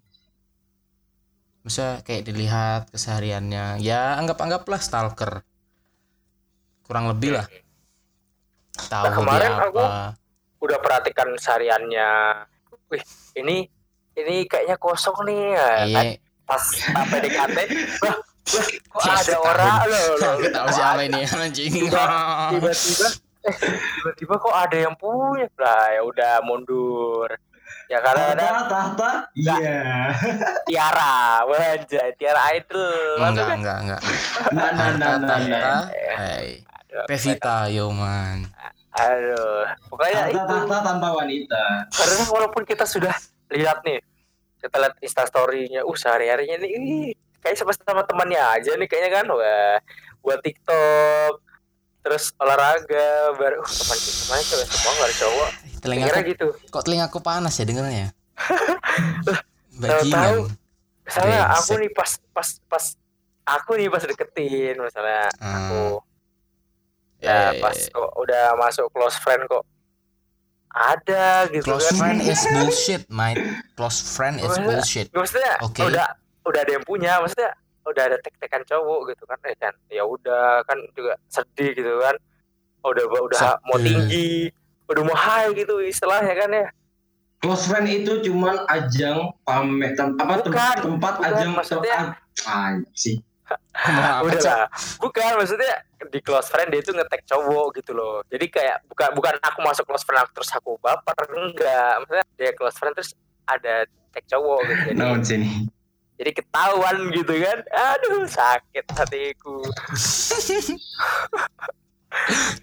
Misalnya 1.61 2.01
kayak 2.01 2.23
dilihat 2.23 2.81
kesehariannya. 2.89 3.77
Ya, 3.79 4.17
anggap-anggaplah 4.17 4.77
stalker. 4.77 5.45
Kurang 6.81 7.05
lebih 7.07 7.37
lah. 7.37 7.45
Tahu 8.81 9.03
Nah, 9.03 9.13
kemarin 9.13 9.51
dia 9.51 9.61
aku- 9.61 9.77
apa. 9.79 10.17
udah 10.59 10.77
perhatikan 10.79 11.27
sehariannya 11.35 12.09
wih 12.87 13.03
ini 13.35 13.65
ini 14.13 14.35
kayaknya 14.43 14.75
kosong 14.75 15.15
nih 15.23 15.41
ya. 15.51 15.69
Iya, 15.83 16.01
pas 16.43 16.63
pas 16.89 17.05
PDKT 17.07 17.57
wah, 17.99 18.15
wah 18.47 18.65
kok 18.67 19.01
Ya, 19.01 19.13
ada 19.13 19.31
tahu. 19.31 19.43
orang 19.43 19.75
loh, 19.83 20.05
loh, 20.13 20.33
Aku 20.35 20.47
tahu 20.49 20.67
siapa 20.71 20.93
ada- 20.93 21.03
ini 21.03 21.19
anjing. 21.25 21.71
tiba-tiba 21.87 23.07
eh, 23.41 23.55
tiba-tiba 23.95 24.35
kok 24.37 24.55
ada 24.55 24.77
yang 24.77 24.95
punya 24.95 25.47
lah 25.55 25.83
ya 25.89 26.01
udah 26.01 26.33
mundur 26.41 27.27
ya 27.91 27.99
karena 27.99 28.23
ada 28.31 28.47
Tahta. 28.71 29.11
Iya. 29.35 29.59
Tiara 30.71 31.43
wajah 31.43 32.07
Tiara 32.15 32.41
idol 32.55 33.19
enggak, 33.19 33.47
enggak, 33.59 33.77
enggak. 33.83 34.01
Nah, 34.55 34.69
nah, 34.71 34.89
nah, 34.95 35.13
nah, 35.19 35.37
nah. 35.43 35.81
Aduh, 35.91 37.05
Pevita, 37.07 37.67
yo 37.67 37.91
man. 37.91 38.47
aduh 38.91 39.63
pokoknya 39.87 40.27
Tahta, 40.27 40.31
itu 40.35 40.39
tahta 40.67 40.77
tanpa 40.83 41.07
wanita. 41.15 41.63
karena 41.95 42.23
walaupun 42.27 42.63
kita 42.67 42.83
sudah 42.83 43.15
lihat 43.47 43.79
nih 43.87 44.03
kita 44.59 44.75
lihat 44.75 44.95
instastorynya 44.99 45.87
uh 45.87 45.95
sehari 45.95 46.27
harinya 46.27 46.59
nih 46.59 46.69
ih, 46.75 47.15
kayak 47.39 47.55
sama 47.55 47.71
sama 47.71 48.03
temannya 48.03 48.35
aja 48.35 48.75
nih 48.75 48.91
kayaknya 48.91 49.11
kan 49.15 49.25
wah 49.31 49.79
buat 50.19 50.43
TikTok 50.43 51.39
terus 52.01 52.33
olahraga 52.35 53.07
baru 53.35 53.57
uh, 53.57 53.67
teman 53.67 53.97
temannya 53.97 54.43
cewek 54.43 54.65
semua 54.67 54.91
nggak 54.91 55.05
ada 55.05 55.15
cowok 55.17 55.49
Telinga 55.79 56.05
kira 56.05 56.19
aku, 56.19 56.29
gitu 56.29 56.47
kok 56.67 56.83
telingaku 56.83 57.17
panas 57.19 57.53
ya 57.53 57.63
dengernya? 57.63 58.07
tahu 59.73 60.01
Bajingan. 60.01 60.33
misalnya 61.03 61.39
aku 61.51 61.71
nih 61.75 61.91
pas 61.91 62.11
pas 62.29 62.49
pas 62.65 62.85
aku 63.43 63.71
nih 63.75 63.87
pas 63.87 64.03
deketin 64.03 64.75
misalnya 64.77 65.29
Hmm. 65.35 65.55
aku 65.55 65.81
Ya, 67.17 67.29
ya 67.29 67.33
ya, 67.33 67.49
ya, 67.51 67.61
pas 67.61 67.77
ya. 67.77 67.85
kok 67.87 68.11
udah 68.15 68.43
masuk 68.57 68.85
close 68.89 69.13
friend 69.15 69.45
kok 69.45 69.61
ada 70.67 71.25
gitu 71.47 71.67
Close 71.67 71.85
kan 71.85 71.97
friend 71.99 72.19
is 72.23 72.41
bullshit, 72.55 73.03
mate. 73.07 73.37
Close 73.75 73.99
friend 74.07 74.39
is 74.39 74.47
Maksudnya- 74.47 74.65
bullshit. 74.65 75.07
maksudnya 75.11 75.53
Oke. 75.59 75.81
udah 75.83 76.07
udah 76.41 76.59
ada 76.59 76.71
yang 76.71 76.81
punya 76.81 77.19
maksudnya 77.19 77.53
udah 77.83 78.03
ada 78.03 78.17
tek-tekan 78.17 78.61
cowok 78.63 79.09
gitu 79.09 79.23
kan 79.25 79.39
ya 79.41 79.55
kan 79.57 79.73
ya 79.87 80.03
udah 80.03 80.61
kan 80.63 80.77
juga 80.91 81.17
sedih 81.27 81.73
gitu 81.73 81.97
kan 81.97 82.15
udah 82.81 83.05
udah 83.07 83.41
mau 83.63 83.75
Sedih. 83.75 83.85
tinggi 83.87 84.29
udah 84.85 85.03
mau 85.03 85.13
high 85.13 85.49
gitu 85.53 85.79
istilahnya 85.79 86.35
kan 86.35 86.51
ya 86.51 86.67
Close 87.41 87.65
friend 87.65 87.89
itu 87.89 88.21
cuman 88.21 88.69
ajang 88.69 89.33
pamer 89.41 89.97
tem- 89.97 90.13
apa 90.13 90.37
tem- 90.37 90.45
Bukan, 90.45 90.75
tempat 90.77 91.13
bukan, 91.17 91.25
ajang 91.27 91.51
maksudnya- 91.57 92.13
ah, 92.45 92.69
sih. 92.93 93.17
Ngomong 93.49 94.05
apa, 94.13 94.23
udah 94.23 94.41
lah 94.45 94.67
bukan 95.01 95.31
maksudnya 95.35 95.73
di 96.05 96.19
close 96.21 96.47
friend 96.47 96.69
dia 96.69 96.79
tuh 96.79 96.93
ngetek 96.93 97.25
cowok 97.25 97.67
gitu 97.75 97.91
loh 97.91 98.21
jadi 98.25 98.45
kayak 98.45 98.77
bukan 98.85 99.09
bukan 99.11 99.35
aku 99.41 99.59
masuk 99.59 99.83
close 99.83 100.05
friend 100.05 100.21
aku 100.21 100.31
terus 100.37 100.53
aku 100.53 100.77
baper 100.77 101.17
enggak 101.27 101.99
maksudnya 101.99 102.25
dia 102.37 102.49
close 102.53 102.77
friend 102.77 102.93
terus 102.93 103.11
ada 103.43 103.83
tag 104.13 104.23
cowok 104.23 104.59
gitu 104.63 104.81
jadi 104.93 105.19
sini. 105.19 105.49
Jadi 106.21 106.31
ketahuan 106.37 107.09
gitu 107.09 107.33
kan. 107.33 107.57
Aduh 107.73 108.29
sakit 108.29 108.85
hatiku. 108.93 109.57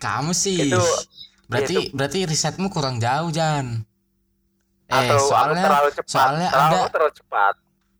Kamu 0.04 0.30
sih. 0.30 0.70
Itu- 0.70 1.02
berarti 1.50 1.90
berarti 1.90 2.18
risetmu 2.28 2.70
kurang 2.70 3.02
jauh, 3.02 3.34
Jan. 3.34 3.82
Eh, 4.88 4.94
atau 4.94 5.20
aku 5.20 5.28
soalnya 5.34 5.64
terlalu 5.66 5.90
cepat. 5.92 6.08
soalnya 6.08 6.48
terlalu, 6.48 6.78
ada- 6.78 6.92
terlalu 6.94 7.12
cepat. 7.18 7.54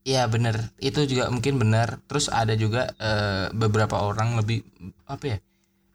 Iya 0.07 0.23
bener. 0.31 0.57
Itu 0.79 1.01
juga 1.05 1.29
mungkin 1.29 1.59
benar 1.59 1.99
terus 2.07 2.31
ada 2.31 2.55
juga 2.55 2.95
eh, 2.97 3.51
beberapa 3.51 3.99
orang 3.99 4.39
lebih 4.39 4.63
apa 5.11 5.25
ya? 5.27 5.39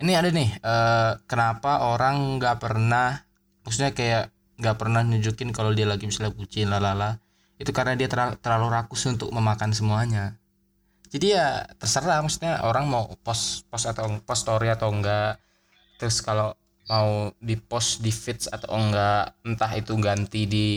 Ini 0.03 0.11
ada 0.19 0.29
nih 0.29 0.49
eh, 0.59 1.11
kenapa 1.25 1.87
orang 1.87 2.37
nggak 2.37 2.59
pernah 2.59 3.23
maksudnya 3.63 3.95
kayak 3.95 4.29
nggak 4.59 4.77
pernah 4.77 5.01
nunjukin 5.01 5.49
kalau 5.55 5.73
dia 5.73 5.89
lagi 5.89 6.05
misalnya 6.05 6.35
bucin 6.35 6.69
lalala 6.69 7.17
itu 7.61 7.71
karena 7.71 7.93
dia 7.93 8.09
terlalu, 8.09 8.35
terlalu 8.41 8.67
rakus 8.73 9.05
untuk 9.05 9.29
memakan 9.29 9.71
semuanya. 9.71 10.35
Jadi 11.13 11.37
ya 11.37 11.69
terserah 11.77 12.25
maksudnya 12.25 12.65
orang 12.65 12.89
mau 12.89 13.05
post 13.21 13.69
post 13.69 13.85
atau 13.85 14.09
post 14.25 14.49
story 14.49 14.73
atau 14.73 14.89
enggak. 14.89 15.37
Terus 16.01 16.25
kalau 16.25 16.57
mau 16.89 17.29
di 17.37 17.53
post 17.55 18.01
di 18.01 18.09
feeds 18.09 18.49
atau 18.49 18.73
enggak 18.75 19.37
entah 19.45 19.71
itu 19.77 19.93
ganti 20.01 20.49
di 20.49 20.67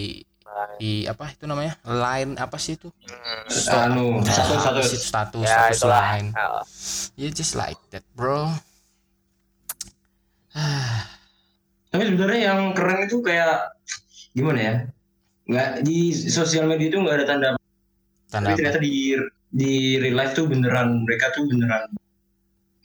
di 0.76 1.08
apa 1.08 1.32
itu 1.32 1.48
namanya? 1.48 1.80
Line 1.88 2.36
apa 2.36 2.60
sih 2.60 2.76
itu? 2.76 2.92
Hmm. 3.08 3.96
Anu, 3.96 4.20
Nah, 4.20 4.28
satu. 4.28 4.80
sih 4.84 4.96
itu? 5.00 5.08
Status 5.08 5.44
ya 5.48 5.56
status 5.72 5.78
itulah. 5.80 6.00
line. 6.12 6.28
Nah, 6.36 6.60
you 7.16 7.28
just 7.32 7.56
like 7.56 7.80
that 7.88 8.04
bro. 8.12 8.52
Tapi 11.90 12.02
sebenarnya 12.02 12.40
yang 12.52 12.60
keren 12.76 13.08
itu 13.08 13.20
kayak 13.24 13.72
gimana 14.36 14.58
ya? 14.60 14.74
Nggak 15.46 15.86
di 15.86 16.10
sosial 16.12 16.66
media 16.66 16.90
itu 16.90 16.98
nggak 16.98 17.16
ada 17.22 17.26
tanda. 17.26 17.48
tanda 18.26 18.50
Tapi 18.50 18.52
apa? 18.52 18.58
ternyata 18.58 18.80
di 18.82 19.14
di 19.46 19.72
real 20.02 20.18
life 20.18 20.34
tuh 20.34 20.50
beneran 20.50 21.06
mereka 21.06 21.30
tuh 21.32 21.46
beneran 21.46 21.86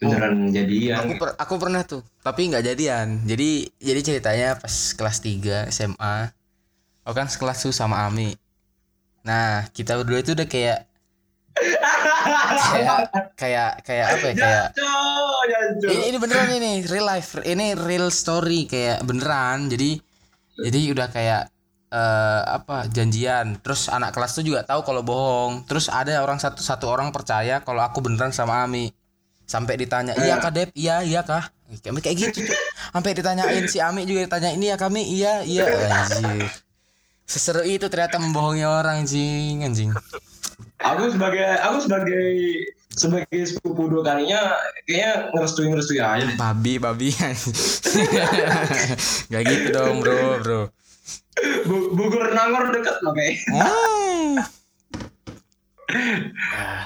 beneran 0.02 0.50
jadian. 0.50 0.98
aku 0.98 1.14
per- 1.18 1.38
aku 1.38 1.54
pernah 1.62 1.82
tuh 1.86 2.02
tapi 2.22 2.50
nggak 2.50 2.66
jadian. 2.66 3.22
Jadi 3.26 3.70
jadi 3.78 4.00
ceritanya 4.02 4.50
pas 4.58 4.74
kelas 4.94 5.18
3 5.22 5.70
SMA 5.70 6.16
aku 7.02 7.14
kan 7.18 7.28
sekelas 7.30 7.66
tuh 7.66 7.74
sama 7.74 8.06
Ami. 8.06 8.34
Nah 9.26 9.70
kita 9.74 9.98
berdua 10.02 10.22
itu 10.22 10.34
udah 10.34 10.46
kayak 10.50 10.90
kayak 12.72 12.98
kayak 13.38 13.72
kayak 13.86 14.08
apa 14.08 14.26
ya 14.26 14.34
kayak 14.40 14.66
ini, 15.86 16.04
ini 16.10 16.18
beneran 16.18 16.50
ini 16.56 16.72
real 16.88 17.06
life 17.06 17.38
ini 17.44 17.78
real 17.78 18.10
story 18.10 18.66
kayak 18.66 19.06
beneran. 19.06 19.70
Jadi 19.70 20.02
jadi 20.62 20.80
udah 20.98 21.08
kayak 21.14 21.44
eh 21.92 22.42
apa 22.48 22.88
janjian. 22.88 23.60
Terus 23.60 23.92
anak 23.92 24.16
kelas 24.16 24.40
tuh 24.40 24.48
juga 24.48 24.64
tahu 24.64 24.82
kalau 24.88 25.04
bohong. 25.04 25.68
Terus 25.68 25.92
ada 25.92 26.24
orang 26.24 26.40
satu 26.40 26.64
satu 26.64 26.88
orang 26.88 27.12
percaya 27.12 27.60
kalau 27.62 27.84
aku 27.84 28.00
beneran 28.00 28.32
sama 28.32 28.64
Ami. 28.64 28.96
Sampai 29.44 29.76
ditanya 29.76 30.16
iya 30.16 30.40
kak 30.40 30.52
Dep? 30.56 30.70
Iya 30.72 31.04
iya 31.04 31.22
kah 31.28 31.52
kayak 31.72 32.04
kayak 32.04 32.18
gitu 32.20 32.52
tuh 32.52 32.60
sampai 32.92 33.16
ditanyain 33.16 33.64
si 33.68 33.80
Ami 33.80 34.04
juga 34.04 34.28
ditanya 34.28 34.52
ini 34.52 34.72
ya 34.72 34.76
kami 34.76 35.08
iya 35.08 35.44
iya. 35.44 35.64
Anjir 35.88 36.52
seseru 37.32 37.64
itu 37.64 37.88
ternyata 37.88 38.20
membohongi 38.20 38.68
orang 38.68 39.08
anjing 39.08 39.64
anjing. 39.64 39.96
Aku 40.84 41.08
sebagai 41.16 41.48
aku 41.64 41.78
sebagai 41.88 42.28
sebagai 42.92 43.40
sepupu 43.48 43.88
dua 43.88 44.04
kalinya 44.04 44.52
kayaknya 44.84 45.32
ngerestui 45.32 45.72
ngerestui 45.72 46.04
aja 46.04 46.28
deh. 46.28 46.36
babi 46.36 46.76
babi. 46.76 47.10
Nggak 49.32 49.44
gitu 49.48 49.68
dong 49.72 50.04
bro 50.04 50.44
bro 50.44 50.62
Bogor 51.92 52.32
Nangor 52.32 52.72
deket 52.72 52.96
loh 53.00 53.14
kayak. 53.14 53.36
Hmm. 53.48 54.36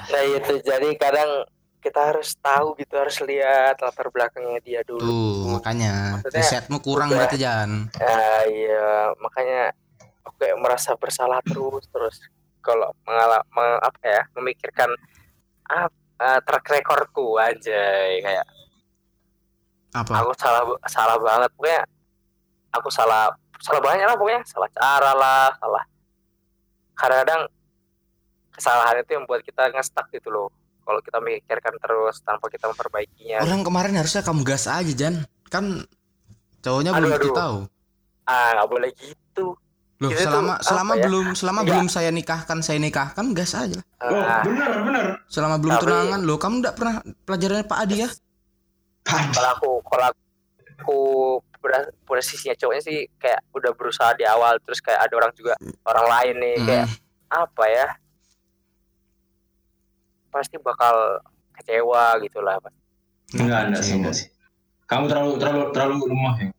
nah 0.06 0.22
itu 0.24 0.58
jadi 0.60 0.88
kadang 0.96 1.46
kita 1.78 2.10
harus 2.10 2.34
tahu 2.36 2.74
gitu 2.74 2.98
harus 2.98 3.14
lihat 3.22 3.78
latar 3.78 4.10
belakangnya 4.10 4.58
dia 4.58 4.82
dulu 4.82 4.98
Tuh, 4.98 5.54
makanya 5.54 6.18
Maksudnya 6.18 6.42
risetmu 6.42 6.78
kurang 6.80 7.08
udah- 7.08 7.18
berarti 7.22 7.38
Jan. 7.38 7.86
ya 7.94 8.26
iya 8.44 8.90
makanya 9.16 9.70
aku 10.22 10.34
kayak 10.36 10.58
merasa 10.58 10.98
bersalah 10.98 11.38
terus 11.46 11.86
terus 11.86 12.18
kalau 12.58 12.90
mengalami 13.06 13.46
apa 13.78 14.00
ya 14.02 14.22
memikirkan 14.34 14.90
ah, 15.64 15.86
eh, 16.18 16.40
track 16.42 16.66
recordku 16.66 17.38
aja 17.38 17.82
kayak 18.18 18.46
Apa? 19.94 20.26
aku 20.26 20.34
salah 20.34 20.62
salah 20.84 21.14
banget 21.16 21.50
pokoknya 21.54 21.82
aku 22.74 22.90
salah 22.90 23.30
salah 23.58 23.80
banyak 23.80 24.04
lah 24.04 24.14
pokoknya 24.14 24.42
salah 24.44 24.70
cara 24.70 25.12
lah 25.12 25.48
salah 25.54 25.84
kadang-kadang 26.94 27.42
kesalahan 28.50 28.96
itu 28.98 29.10
yang 29.12 29.24
buat 29.24 29.40
kita 29.40 29.68
ngestak 29.70 30.08
gitu 30.10 30.28
loh 30.28 30.48
kalau 30.80 31.00
kita 31.00 31.18
memikirkan 31.18 31.74
terus 31.76 32.20
tanpa 32.20 32.46
kita 32.46 32.66
memperbaikinya 32.66 33.42
Orang 33.42 33.62
kemarin 33.62 33.94
harusnya 33.94 34.22
kamu 34.22 34.42
gas 34.42 34.64
aja 34.64 34.86
Jan. 34.88 35.18
Kan 35.46 35.82
cowoknya 36.60 36.90
Aduh, 36.90 37.00
belum 37.00 37.10
tentu 37.12 37.28
aduh. 37.28 37.36
tahu 37.36 37.58
ah 38.24 38.48
nggak 38.52 38.68
boleh 38.68 38.90
gitu 38.92 39.46
loh 39.96 40.10
tuh 40.10 40.18
selama 40.20 40.52
apa 40.52 40.62
selama 40.62 40.92
ya? 40.92 41.02
belum 41.02 41.26
selama 41.32 41.58
Enggak. 41.58 41.70
belum 41.72 41.86
saya 41.86 42.10
nikahkan 42.10 42.58
saya 42.60 42.78
nikahkan 42.78 43.26
gas 43.32 43.52
aja 43.52 43.76
lah 43.76 43.86
Oh, 43.98 44.18
Ah, 44.18 44.42
bener 44.42 44.70
bener. 44.82 45.04
selama 45.26 45.56
belum 45.56 45.72
Tapi- 45.72 45.82
tunangan 45.82 46.20
loh 46.20 46.36
kamu 46.36 46.54
enggak 46.58 46.74
pernah 46.74 46.94
pelajarannya 47.22 47.64
Pak 47.64 47.78
Adi 47.78 47.96
ya 47.96 48.08
kalau 49.06 49.50
aku 49.52 49.70
kalau 49.84 50.06
aku 50.76 50.98
posisinya 52.02 52.54
cowoknya 52.54 52.82
sih 52.82 52.98
kayak 53.16 53.40
udah 53.50 53.72
berusaha 53.72 54.12
di 54.12 54.22
awal 54.22 54.58
terus 54.58 54.78
kayak 54.78 55.00
ada 55.00 55.14
orang 55.16 55.32
juga 55.32 55.54
orang 55.84 56.06
lain 56.06 56.34
nih 56.38 56.54
kayak 56.60 56.86
Mm. 56.86 56.98
apa 57.28 57.64
ya? 57.66 57.88
Pasti 60.28 60.56
bakal 60.56 60.94
kecewa 61.52 62.20
gitu 62.20 62.38
lah 62.38 62.60
Enggak, 63.32 63.60
enggak 63.66 63.82
sih, 63.82 63.94
enggak 63.96 64.14
sih. 64.14 64.28
Kamu 64.86 65.04
terlalu 65.06 65.32
terlalu 65.36 65.62
terlalu 65.72 65.94
lemah 66.06 66.34
ya. 66.36 66.50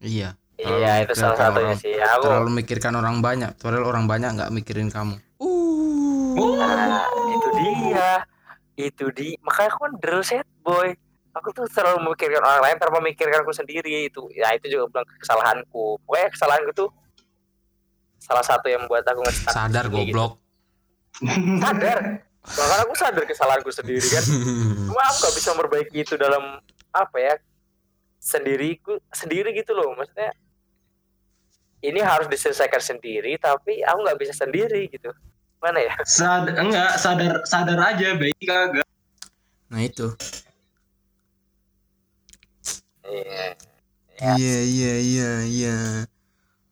iya. 0.00 0.28
Iya 0.54 0.68
Terlalu 0.68 1.00
itu 1.00 1.14
salah 1.16 1.36
satunya 1.38 1.64
orang- 1.66 1.80
sih. 1.80 1.94
Aku 1.96 2.22
terlalu 2.22 2.46
memikirkan 2.50 2.92
orang 2.92 3.16
banyak. 3.18 3.50
Padahal 3.56 3.84
orang 3.86 4.04
banyak 4.04 4.30
nggak 4.34 4.52
mikirin 4.52 4.92
kamu. 4.92 5.16
Uh. 5.40 6.36
Nah, 6.36 7.00
itu 7.30 7.48
dia. 7.56 8.10
Itu 8.76 9.04
di 9.08 9.40
makanya 9.40 9.72
aku 9.72 9.80
kan 9.82 9.92
drill 9.96 10.20
set 10.20 10.44
boy 10.60 10.92
aku 11.34 11.48
tuh 11.54 11.66
selalu 11.70 12.02
memikirkan 12.06 12.42
orang 12.42 12.62
lain 12.70 12.76
tanpa 12.78 12.98
memikirkanku 12.98 13.52
sendiri 13.54 14.10
itu. 14.10 14.26
Ya 14.34 14.50
itu 14.54 14.66
juga 14.70 14.90
bilang 14.90 15.06
kesalahanku. 15.18 15.98
Pokoknya 16.04 16.28
kesalahanku 16.34 16.70
tuh 16.74 16.88
salah 18.20 18.44
satu 18.44 18.66
yang 18.68 18.84
membuat 18.84 19.06
aku 19.08 19.24
di 19.24 19.34
sadar 19.48 19.84
gitu. 19.88 19.96
goblok. 19.96 20.32
Sadar? 21.62 21.98
Bahkan 22.40 22.78
aku 22.88 22.94
sadar 22.96 23.24
kesalahanku 23.26 23.70
sendiri 23.70 24.06
kan? 24.06 24.24
Cuma 24.88 25.02
aku 25.08 25.16
gak 25.28 25.34
bisa 25.36 25.48
memperbaiki 25.54 25.96
itu 26.02 26.14
dalam 26.16 26.60
apa 26.90 27.16
ya 27.20 27.34
sendiriku 28.20 28.98
sendiri 29.14 29.54
gitu 29.54 29.72
loh. 29.72 29.94
Maksudnya 29.96 30.34
ini 31.80 32.00
harus 32.04 32.28
diselesaikan 32.28 32.80
sendiri 32.80 33.40
tapi 33.40 33.80
aku 33.80 33.98
nggak 34.04 34.18
bisa 34.20 34.34
sendiri 34.36 34.88
gitu. 34.92 35.08
Mana 35.60 35.80
ya? 35.80 35.92
Sad 36.04 36.56
enggak 36.56 36.96
sadar 37.00 37.44
sadar 37.44 37.78
aja 37.80 38.16
baik 38.16 38.36
kagak. 38.44 38.86
nah 39.70 39.86
itu 39.86 40.10
Iya. 43.10 43.46
Ya. 44.16 44.32
iya 44.36 44.58
iya 44.62 44.94
iya 44.98 45.30
iya 45.42 45.76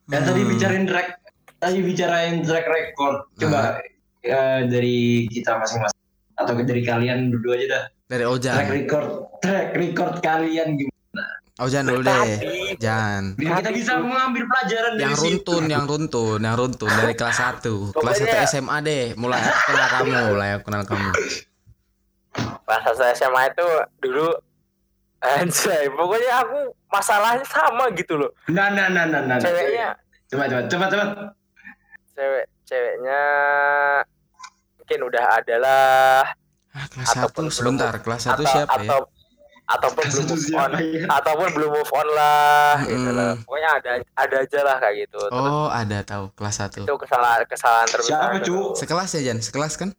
Ya 0.05 0.19
tadi 0.19 0.41
Hmm. 0.41 0.49
bicarain 0.49 0.85
track 0.85 1.07
tadi 1.55 1.79
bicarain 1.79 2.35
track 2.39 2.65
record. 2.65 3.29
Coba 3.35 3.77
ya, 4.19 4.63
dari 4.63 4.97
kita 5.27 5.53
masing-masing 5.55 6.01
atau 6.33 6.53
dari 6.55 6.81
kalian 6.81 7.29
berdua 7.29 7.53
aja 7.55 7.67
dah. 7.67 7.83
dari 8.07 8.23
Track 8.23 8.33
Ojan 8.33 8.55
record 8.65 9.07
track 9.37 9.67
record 9.75 10.13
kalian 10.19 10.67
gimana? 10.73 11.25
Ojan 11.59 11.83
dulu 11.85 12.01
deh 12.01 12.29
Jan 12.77 13.35
Biar 13.35 13.59
kita 13.59 13.69
bisa 13.69 13.99
mengambil 13.99 14.47
pelajaran 14.47 14.91
dari 14.93 15.03
yang 15.03 15.13
situ. 15.13 15.29
runtun 15.45 15.63
yang 15.67 15.85
runtun 15.85 16.39
yang 16.39 16.55
runtun 16.55 16.89
dari 16.89 17.13
kelas 17.13 17.37
1 17.37 17.61
kelas 17.93 18.15
1 18.17 18.25
Pokoknya- 18.25 18.47
SMA 18.47 18.77
deh 18.81 19.03
mulai 19.13 19.37
kenal 19.43 19.87
kamu 19.91 20.09
mulai 20.31 20.49
kenal 20.59 20.81
kamu 20.83 21.09
bahasa 22.63 22.91
saya 22.93 23.13
SMA 23.13 23.41
itu 23.47 23.67
dulu 23.99 24.27
anjay 25.21 25.85
pokoknya 25.89 26.33
aku 26.39 26.59
masalahnya 26.87 27.43
sama 27.43 27.91
gitu 27.91 28.15
loh 28.15 28.31
Nah, 28.47 28.67
nah, 28.67 28.87
nah, 28.87 29.03
nah, 29.03 29.21
nah. 29.21 29.37
ceweknya 29.37 29.95
Coba, 30.25 30.45
coba, 30.45 30.61
coba, 30.65 30.85
coba. 30.87 31.05
cewek 32.11 32.45
ceweknya 32.63 33.21
mungkin 34.75 34.99
udah 35.03 35.25
ada 35.33 35.55
lah 35.57 36.21
ah, 36.71 36.85
kelas 36.87 37.07
Ataupun 37.11 37.43
1 37.43 37.51
belum- 37.51 37.55
sebentar 37.75 37.93
kelas 37.97 38.21
1 38.23 38.31
atau 38.31 38.45
siapa 38.45 38.73
ya 38.75 38.87
atau 38.87 38.99
ataupun 39.69 40.01
Kelas 40.01 40.13
belum 40.15 40.25
satu 40.25 40.33
move 40.33 40.49
on 40.55 40.71
ya? 40.73 41.03
ataupun 41.11 41.47
belum 41.51 41.71
move 41.71 41.93
on 41.93 42.07
lah 42.11 42.73
gitu 42.83 43.05
Mm. 43.05 43.15
lah 43.15 43.31
pokoknya 43.39 43.69
ada 43.71 43.91
ada 44.15 44.35
aja 44.39 44.59
lah 44.63 44.75
kayak 44.79 44.95
gitu 44.99 45.19
Terus 45.19 45.45
oh 45.45 45.69
ada 45.69 45.97
tahu 46.01 46.23
kelas 46.33 46.55
1 46.59 46.81
itu 46.81 46.95
kesalahan 46.95 47.41
kesalahan 47.45 47.87
terbesar 47.87 48.17
Siapa, 48.19 48.37
gitu. 48.39 48.49
cu? 48.49 48.57
sekelas 48.75 49.09
ya 49.11 49.21
Jan 49.23 49.37
sekelas 49.39 49.73
kan 49.75 49.89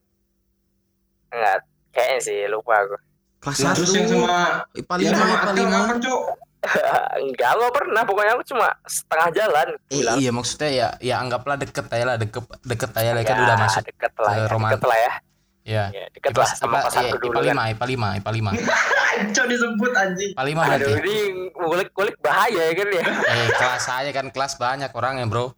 enggak 1.29 1.59
kayaknya 1.91 2.19
sih 2.21 2.39
lupa 2.47 2.75
aku 2.81 2.97
kelas 3.41 3.57
1 3.59 3.73
terus 3.75 3.93
yang 3.93 4.07
sama 4.07 4.37
IPA 4.73 4.95
yang 4.99 5.13
5 5.13 5.17
sama 5.17 5.25
IPA 5.27 5.41
Akil 5.43 5.55
5 5.57 5.73
kapan, 5.73 5.97
Cuk? 5.99 6.21
enggak 7.25 7.51
nggak 7.57 7.73
pernah. 7.73 8.03
Pokoknya 8.05 8.33
aku 8.35 8.45
cuma 8.47 8.69
setengah 8.85 9.29
jalan 9.33 9.69
Eh, 9.89 10.03
iya 10.19 10.31
maksudnya 10.31 10.69
ya 10.71 10.89
ya 11.01 11.15
anggaplah 11.19 11.57
deket 11.57 11.87
aja 11.87 12.05
lah 12.05 12.17
deket 12.17 12.45
deket 12.63 12.91
aja 12.93 13.11
lah. 13.11 13.23
Kan 13.23 13.33
Ya, 13.33 13.43
udah 13.43 13.57
masuk 13.59 13.83
deket 13.83 14.13
lah 14.15 14.31
ke 14.31 14.37
ya, 14.37 14.45
romantis. 14.47 14.77
deket 14.77 14.85
lah 14.87 14.99
ya. 14.99 15.13
Ya 15.61 15.85
ya 15.89 16.05
deket 16.11 16.31
IPA, 16.31 16.41
lah 16.41 16.49
sama 16.51 16.77
IPA, 16.79 16.91
iya, 16.99 17.13
dulu 17.15 17.33
IPA 17.33 17.41
kan 17.43 17.57
5 17.57 17.73
IPA 17.73 17.85
5 17.87 18.19
IPA 18.19 18.31
5 18.33 18.53
Cok 19.37 19.47
disebut 19.47 19.93
anjing. 19.95 20.31
IPA 20.33 20.43
5 20.43 20.57
berarti 20.59 20.73
aduh 20.81 20.95
ini 20.99 21.17
ngulik-ngulik 21.55 22.17
bahaya 22.19 22.63
ya 22.63 22.73
kan 22.75 22.89
ya? 22.91 23.03
Eh 23.07 23.47
kelas 23.55 23.85
aja 23.87 24.11
kan 24.11 24.27
kelas 24.29 24.53
banyak 24.57 24.91
orang 24.91 25.15
ya 25.17 25.27
bro 25.27 25.53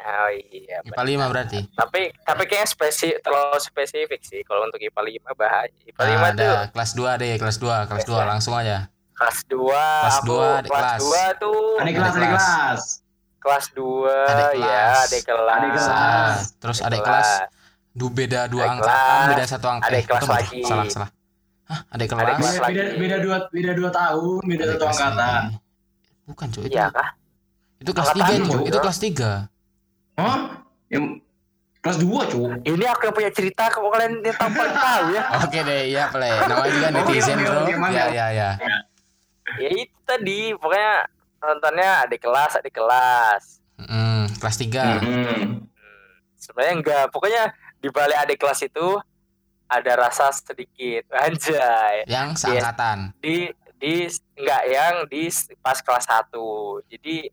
oh 0.00 0.30
iya 0.48 0.78
IPA 0.80 1.02
5 1.18 1.28
berarti 1.28 1.58
tapi 1.70 2.00
tapi 2.18 2.42
kayaknya 2.44 2.68
spesifik 2.68 3.18
terlalu 3.20 3.58
spesifik 3.58 4.20
sih 4.20 4.40
kalau 4.42 4.64
untuk 4.64 4.78
IPA 4.78 5.00
5 5.24 5.34
bahaya 5.34 5.70
IPA 5.82 6.02
5 6.02 6.14
Nah, 6.14 6.30
tuh 6.30 6.52
ada 6.54 6.70
kelas 6.70 6.90
2 6.92 7.16
deh 7.16 7.34
kelas 7.36 7.56
2 7.56 7.88
kelas 7.88 8.04
2 8.04 8.22
langsung 8.26 8.54
aja 8.54 8.86
kelas 9.12 9.38
2 9.44 9.58
Kelas 9.58 10.16
aku 10.16 10.26
dua, 10.28 10.46
adik 10.56 10.70
kelas 10.70 10.86
kelas. 10.94 11.02
2 11.34 11.42
tuh 11.42 11.60
Adik 11.76 11.92
kelas, 11.92 12.12
adik 12.12 12.28
kelas. 12.28 12.46
kelas. 12.46 12.82
kelas 13.38 13.66
2 13.70 14.30
Adik 14.30 14.50
ya 14.54 14.62
kelas. 14.62 14.98
adik 15.04 15.22
kelas 15.24 15.48
Adik 15.50 15.70
kelas. 15.70 15.88
Ah, 15.88 16.32
terus 16.56 16.78
ada 16.80 16.98
kelas 16.98 17.28
du 17.90 18.06
beda 18.08 18.40
dua 18.46 18.62
Adik 18.62 18.72
angkatan 18.72 18.94
kelas. 18.94 19.28
beda 19.28 19.44
satu 19.44 19.66
angkatan 19.68 19.90
Adik 19.90 20.04
kelas 20.06 20.22
lagi. 20.24 20.60
salah 20.62 20.84
salah 20.86 21.10
Hah, 21.64 21.80
adik 21.90 22.06
Adik 22.06 22.08
kelas 22.08 22.36
kelas. 22.38 22.38
Beda, 22.48 22.62
lagi. 22.62 22.72
beda, 22.72 22.84
beda 22.96 23.16
dua 23.18 23.36
beda 23.48 23.72
dua 23.74 23.90
tahun, 23.90 24.40
beda 24.42 24.62
Adik 24.62 24.70
satu 24.70 24.80
kelas 24.80 25.00
angkatan. 25.02 25.42
bukan 26.24 26.46
cuy 26.48 26.62
itu 26.62 26.68
iya 26.70 26.86
kah 26.88 27.08
itu 27.78 27.90
kelas 27.90 28.08
Angkatan 28.08 28.30
3 28.30 28.38
cuy 28.40 28.52
juga. 28.52 28.66
itu 28.66 28.78
kelas 28.78 28.98
3 29.00 29.57
Hah? 30.18 30.38
Yang 30.88 31.22
kelas 31.78 31.98
dua, 31.98 32.20
Cuk. 32.26 32.50
ini 32.60 32.84
aku 32.84 33.02
yang 33.04 33.14
punya 33.14 33.30
cerita 33.30 33.70
kok 33.70 33.80
kalian 33.80 34.18
yang 34.18 34.34
tahu 34.34 34.50
paling 34.50 34.76
tahu 34.82 35.04
ya 35.14 35.22
Oke 35.38 35.58
deh, 35.62 35.82
iya 35.86 36.04
play. 36.08 36.34
Namanya 36.42 36.68
juga 36.68 36.88
Oke, 36.88 36.96
netizen 36.98 37.38
oke, 37.38 37.46
bro. 37.46 37.88
Ya 37.88 38.06
ya 38.08 38.26
ya. 38.28 38.50
ya 39.56 39.68
itu 39.70 39.96
tadi 40.02 40.52
pokoknya 40.52 40.92
nontonnya 41.38 41.90
adik 42.02 42.20
kelas 42.20 42.52
adik 42.54 42.74
kelas 42.74 43.44
Hmm, 43.78 44.26
kelas 44.36 44.56
3 44.58 44.98
Hmm. 44.98 45.70
sebenarnya 46.34 46.74
enggak 46.74 47.04
pokoknya 47.08 47.42
di 47.78 47.88
balik 47.88 48.18
adik 48.20 48.36
kelas 48.36 48.60
itu 48.60 48.98
ada 49.64 49.92
rasa 49.96 50.28
sedikit 50.30 51.06
anjay 51.16 52.02
Yang 52.04 52.42
seangkatan. 52.42 53.14
di 53.16 53.48
di 53.78 54.04
enggak 54.34 54.62
yang 54.66 54.94
di 55.06 55.30
pas 55.56 55.78
kelas 55.78 56.04
1 56.04 56.34
jadi 56.90 57.30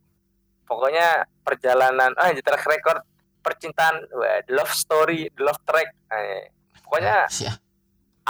pokoknya 0.64 1.26
perjalanan 1.46 2.12
ah 2.18 2.34
track 2.34 2.66
record 2.66 3.00
percintaan 3.40 4.02
wah, 4.12 4.42
the 4.44 4.54
love 4.58 4.74
story 4.74 5.30
the 5.38 5.46
love 5.46 5.62
track 5.62 5.94
eh, 6.10 6.50
pokoknya 6.82 7.30
Sih, 7.30 7.46
ah. 7.46 7.56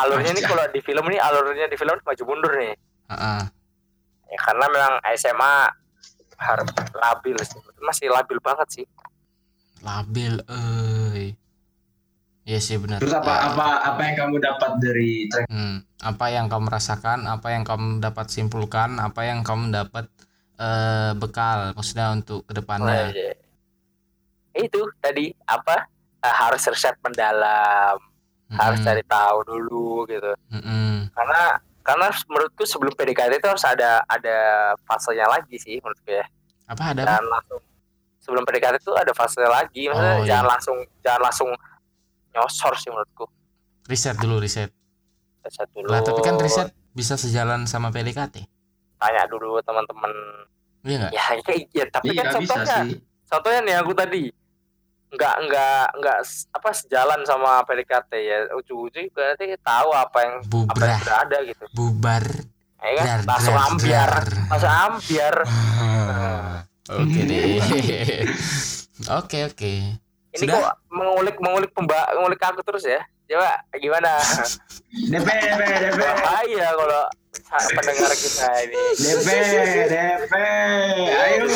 alurnya 0.03 0.35
Anjay. 0.35 0.43
kalau 0.43 0.65
di 0.67 0.83
film 0.83 1.07
nih 1.07 1.17
alurnya 1.17 1.65
di 1.65 1.79
film 1.79 1.95
maju 1.95 2.23
mundur 2.27 2.51
nih 2.59 2.75
Heeh. 3.07 3.41
ya 4.27 4.39
karena 4.43 4.65
memang 4.67 4.93
SMA 5.15 5.55
harus 6.35 6.67
labil 6.91 7.37
sih 7.39 7.55
masih 7.79 8.11
labil 8.11 8.37
banget 8.43 8.67
sih 8.69 8.85
Labil 9.83 10.41
euy. 10.49 11.37
Iya 12.41 12.57
sih 12.57 12.81
benar. 12.81 12.97
Terus 12.97 13.13
apa 13.13 13.29
Ya. 13.29 13.41
apa 13.53 13.67
apa 13.85 14.01
yang 14.01 14.15
kamu 14.17 14.35
dapat 14.41 14.71
dari 14.81 15.29
track? 15.29 15.45
Hmm, 15.45 15.85
apa 16.01 16.25
yang 16.29 16.49
kamu 16.49 16.65
rasakan, 16.69 17.25
apa 17.25 17.53
yang 17.53 17.61
kamu 17.61 18.01
dapat 18.01 18.25
simpulkan, 18.29 18.97
apa 18.97 19.29
yang 19.29 19.45
kamu 19.45 19.69
dapat 19.69 20.09
eh, 20.57 21.11
bekal 21.13 21.71
maksudnya 21.71 22.11
untuk 22.11 22.43
ke 22.43 22.53
depannya. 22.53 23.11
iya. 23.11 23.33
itu 24.55 24.81
tadi 24.97 25.35
apa 25.45 25.87
Eh, 26.17 26.33
harus 26.33 26.65
riset 26.65 26.97
mendalam 26.99 28.01
harus 28.51 28.77
Mm-mm. 28.77 28.87
cari 28.87 29.03
tahu 29.05 29.37
dulu 29.45 30.09
gitu 30.09 30.33
Mm-mm. 30.49 31.05
karena 31.13 31.41
karena 31.81 32.07
menurutku 32.25 32.65
sebelum 32.65 32.89
PDKT 32.91 33.37
itu 33.37 33.45
harus 33.45 33.61
ada 33.61 34.01
ada 34.07 34.37
fasenya 34.81 35.29
lagi 35.29 35.53
sih 35.55 35.77
menurutku 35.77 36.09
ya 36.09 36.25
Apa 36.65 36.97
ada? 36.97 37.05
apa? 37.05 37.21
langsung 37.21 37.61
sebelum 38.17 38.41
PDKT 38.41 38.81
itu 38.81 38.89
ada 38.91 39.13
fase 39.13 39.37
lagi 39.39 39.85
maksudnya 39.85 40.01
Oh, 40.11 40.19
iya. 40.19 40.29
jangan 40.33 40.45
langsung 40.49 40.77
jangan 40.99 41.21
langsung 41.21 41.49
nyosor 42.31 42.73
sih 42.73 42.89
menurutku 42.89 43.25
Riset 43.85 44.17
dulu, 44.17 44.41
riset. 44.41 44.73
riset 45.45 45.69
dulu 45.69 45.85
Lah, 45.85 46.01
tapi 46.01 46.25
kan 46.25 46.41
riset 46.41 46.73
bisa 46.89 47.13
sejalan 47.15 47.69
sama 47.69 47.93
PDKT. 47.93 48.49
Tanya 48.97 49.23
dulu 49.25 49.59
teman-teman 49.59 50.11
Iya 50.81 50.95
enggak? 50.99 51.11
ya 51.11 51.23
kayak 51.41 51.59
ya, 51.69 51.85
tapi 51.89 52.05
Iya 52.07 52.21
kan 52.21 52.33
contohnya 52.35 52.77
sih. 52.83 52.97
contohnya 53.25 53.59
nih 53.61 53.75
aku 53.75 53.91
tadi 53.91 54.21
nggak 55.07 55.35
nggak 55.41 55.85
nggak 55.95 56.17
apa 56.51 56.69
sejalan 56.71 57.21
sama 57.23 57.63
PDKT 57.63 58.11
ya 58.19 58.37
ujung-ujung 58.53 59.07
berarti 59.09 59.55
tahu 59.57 59.89
apa 59.91 60.17
yang 60.19 60.35
apa 60.65 60.83
yang 60.83 60.99
sudah 60.99 61.17
ada 61.21 61.37
gitu 61.41 61.63
bubar. 61.71 62.25
ya 62.77 62.91
kan 62.95 63.05
Dar, 63.07 63.19
langsung 63.25 63.55
dar, 63.55 63.65
ambiar 63.65 64.11
dar. 64.11 64.27
langsung 64.45 64.73
ambiar 64.73 65.35
Ah, 65.41 66.53
Oke 66.87 67.21
deh. 67.23 67.57
Oke 69.15 69.37
oke. 69.43 69.73
ini 70.29 70.37
Sudah? 70.37 70.55
kok 70.61 70.75
mengulik 70.89 71.37
mengulik 71.37 71.71
pemba 71.71 71.97
mengulik 72.13 72.37
aku 72.39 72.61
terus 72.61 72.85
ya 72.85 73.01
Coba 73.25 73.51
gimana? 73.75 74.21
DP 74.93 75.25
DP 75.25 75.61
DP 75.83 75.97
Bahaya 75.97 76.67
kalau 76.71 77.03
pendengar 77.73 78.11
kita 78.13 78.47
ini. 78.63 78.77
DP 78.95 79.27
DP 79.89 80.33
ayo 81.03 81.43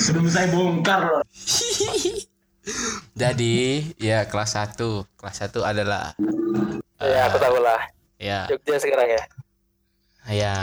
sebelum 0.00 0.26
saya 0.26 0.48
bongkar 0.48 1.00
loh 1.06 1.22
Jadi 3.16 3.82
ya 3.96 4.24
kelas 4.24 4.54
1 4.54 4.76
Kelas 5.16 5.36
1 5.44 5.60
adalah 5.60 6.14
Ya, 7.00 7.26
aku 7.26 7.38
tahu 7.38 7.58
lah. 7.58 7.80
ya 8.18 8.44
Jogja 8.46 8.76
sekarang 8.76 9.08
ya. 9.08 9.22
ya 10.28 10.54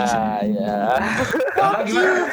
Ah, 0.00 0.40
ya. 0.40 0.72
Apa 1.60 1.84
gimana 1.84 2.24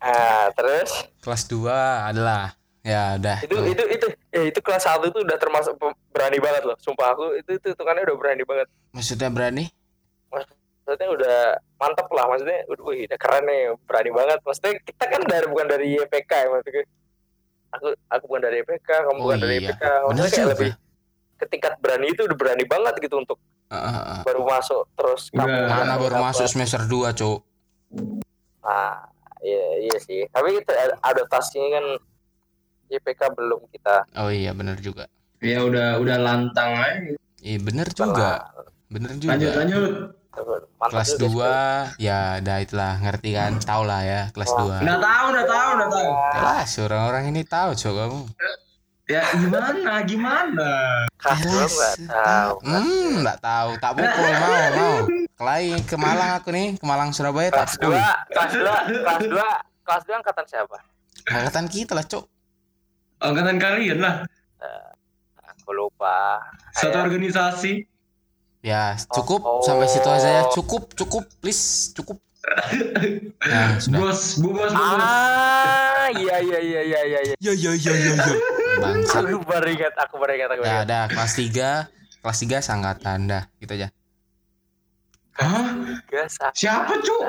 Ah, 0.00 0.48
terus 0.50 0.90
kelas 1.20 1.44
2 1.46 1.68
adalah 2.08 2.56
ya 2.80 3.20
udah 3.20 3.44
itu 3.44 3.52
tuh. 3.52 3.64
itu 3.68 3.84
itu 3.92 4.06
eh, 4.32 4.48
itu 4.48 4.58
kelas 4.58 4.88
1 4.88 5.04
itu 5.06 5.20
udah 5.20 5.36
termasuk 5.36 5.76
berani 6.08 6.40
banget 6.40 6.64
loh. 6.64 6.76
Sumpah 6.80 7.12
aku 7.12 7.36
itu 7.36 7.50
itu 7.54 7.66
hitungannya 7.70 8.08
udah 8.08 8.16
berani 8.16 8.42
banget. 8.42 8.66
maksudnya 8.90 9.28
berani 9.28 9.68
Maksudnya 10.30 11.08
udah 11.12 11.36
mantep 11.76 12.08
lah 12.10 12.24
maksudnya 12.26 12.66
udah, 12.66 12.82
wih, 12.82 13.06
udah 13.06 13.18
keren 13.20 13.44
nih, 13.44 13.62
berani 13.84 14.10
banget. 14.10 14.38
Maksudnya 14.42 14.72
kita 14.82 15.04
kan 15.06 15.20
dari 15.22 15.46
bukan 15.46 15.66
dari 15.68 15.86
YPK 15.94 16.32
ya 16.32 16.48
maksudnya. 16.50 16.84
Aku 17.70 17.86
aku 18.08 18.24
bukan 18.26 18.42
dari 18.42 18.56
YPK, 18.58 18.88
kamu 18.88 19.14
oh 19.14 19.22
bukan 19.22 19.38
dari 19.38 19.54
iya 19.54 19.70
YPK. 19.70 19.84
bener 19.84 20.02
Maksudnya 20.02 20.26
kayak 20.26 20.40
juga 20.40 20.50
lebih 20.50 20.70
ke 21.36 21.44
tingkat 21.46 21.72
berani 21.78 22.06
itu 22.08 22.22
udah 22.24 22.36
berani 22.36 22.64
banget 22.64 22.94
gitu 22.98 23.16
untuk 23.16 23.38
Ah, 23.70 23.78
ah, 23.78 23.94
ah. 24.18 24.20
baru 24.26 24.42
masuk 24.42 24.82
terus 24.92 25.30
Udah. 25.30 25.46
kamu 25.46 25.58
mana 25.70 25.94
baru 25.94 26.16
masuk 26.18 26.42
semester 26.44 26.82
2 26.82 27.14
cok 27.14 27.38
Ah, 28.60 29.06
iya 29.40 29.66
iya 29.88 29.96
sih. 30.00 30.24
Tapi 30.28 30.60
itu 30.60 30.72
adaptasinya 31.00 31.68
kan 31.80 31.86
YPK 32.90 33.20
belum 33.34 33.60
kita. 33.70 34.06
Oh 34.18 34.30
iya 34.30 34.50
bener 34.56 34.76
juga. 34.78 35.06
Ya 35.40 35.64
udah 35.64 35.96
udah 36.00 36.16
lantang 36.20 36.76
aja. 36.76 37.16
Iya 37.40 37.58
bener 37.64 37.88
juga. 37.92 38.52
Bener 38.90 39.16
juga. 39.16 39.32
Lanjut 39.36 39.52
lanjut. 39.56 39.92
Mantap 40.30 40.94
kelas 40.94 41.10
juga, 41.18 41.90
2 41.98 42.06
ya 42.06 42.38
udah 42.38 42.56
itulah 42.62 42.92
ngerti 43.02 43.30
kan? 43.34 43.52
Tau 43.60 43.82
lah 43.82 44.00
ya 44.06 44.20
kelas 44.30 44.50
Oh. 44.54 44.70
2 44.70 44.86
udah 44.86 44.98
tahu 45.02 45.24
udah 45.34 45.44
tahu 45.44 45.68
udah 45.74 45.88
tahu. 45.90 46.10
Jelas 46.38 46.70
orang-orang 46.78 47.24
ini 47.34 47.42
tahu 47.42 47.70
cok 47.74 47.92
kamu 47.98 48.20
ya 49.10 49.22
gimana? 49.34 49.92
Gimana? 50.06 50.70
Kelas 51.18 51.38
dua 51.42 51.64
nggak 51.66 51.94
tahu. 52.06 52.54
hmm 52.62 53.10
nggak 53.20 53.38
tahu. 53.40 53.70
Tak 53.76 53.92
pukul 53.92 54.28
mau 54.40 54.54
mau. 54.70 54.96
Kelai 55.34 55.66
ke 55.82 55.96
Malang 55.96 56.30
aku 56.38 56.48
nih 56.50 56.78
ke 56.78 56.84
Malang 56.84 57.10
Surabaya 57.10 57.50
tak 57.50 57.66
Kelas 57.66 57.72
pukul 57.74 57.92
dua, 57.92 58.12
kelas 58.30 58.52
dua, 58.52 58.74
kelas 58.86 59.20
dua, 59.26 59.48
kelas 59.82 60.02
dua 60.04 60.16
angkatan 60.16 60.44
siapa? 60.46 60.76
angkatan 61.26 61.66
kita 61.66 61.92
lah 61.92 62.04
cok. 62.04 62.24
Angkatan 63.20 63.56
kalian 63.56 63.98
lah. 63.98 64.14
Aku 65.58 65.70
lupa. 65.72 66.40
satu 66.72 66.94
Kayak- 66.94 67.04
organisasi. 67.04 67.72
Ya 68.60 68.92
cukup. 69.08 69.40
Oh. 69.40 69.60
sampai 69.60 69.86
situ 69.86 70.06
aja 70.06 70.28
ya. 70.30 70.42
Cukup 70.48 70.92
cukup 70.94 71.24
please 71.40 71.90
cukup. 71.92 72.20
Ya 73.40 73.76
sudah. 73.82 74.00
Bos 74.00 74.36
bu 74.36 74.48
bos 74.50 74.68
bu 74.68 74.80
bos. 74.80 75.00
Ah, 75.00 76.08
iya 76.10 76.40
iya 76.40 76.58
iya 76.58 76.80
iya 76.82 77.00
iya. 77.02 77.20
iya. 77.22 77.34
ya 77.38 77.52
ya 77.52 77.72
ya 77.74 77.92
ya 77.92 78.14
ya 78.16 78.36
bangsat. 78.80 79.22
Aku 79.28 79.38
baru 79.44 79.68
ingat, 79.68 79.94
aku 79.94 80.14
baru 80.16 80.32
ingat, 80.34 80.50
aku 80.56 80.60
baru 80.64 80.68
ya 80.68 80.74
ingat. 80.80 80.88
ada 80.88 81.00
kelas 81.12 81.32
3 81.36 82.24
kelas 82.24 82.38
3 82.44 82.60
sangkatan 82.68 83.18
dah 83.28 83.44
gitu 83.60 83.72
aja. 83.76 83.88
Hah? 85.40 85.68
Siapa 86.52 86.92
cuk? 87.00 87.22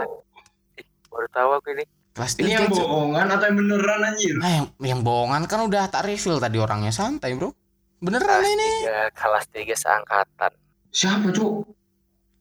Baru 1.12 1.28
tahu 1.32 1.50
aku 1.60 1.70
ini. 1.76 1.86
kelas 2.12 2.34
ini 2.44 2.52
3 2.52 2.56
yang 2.56 2.68
bohongan 2.68 3.28
atau 3.32 3.46
yang 3.48 3.58
beneran 3.60 4.02
anjir? 4.04 4.36
Nah, 4.36 4.52
yang, 4.52 4.68
yang 4.84 5.00
bohongan 5.00 5.48
kan 5.48 5.60
udah 5.64 5.88
tak 5.88 6.04
reveal 6.08 6.44
tadi 6.44 6.58
orangnya. 6.60 6.92
Santai 6.92 7.36
bro. 7.40 7.56
Beneran 8.02 8.42
Kelas 8.42 8.52
ini. 8.52 8.70
tiga, 8.82 9.02
kelas 9.14 9.46
tiga 9.54 9.76
seangkatan. 9.78 10.52
siapa 10.92 11.28
cuk? 11.32 11.70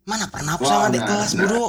Mana 0.08 0.26
pernah 0.26 0.56
aku 0.58 0.64
sama 0.66 0.90
adik 0.90 1.04
kelas 1.06 1.32
nah. 1.36 1.40
bro. 1.46 1.66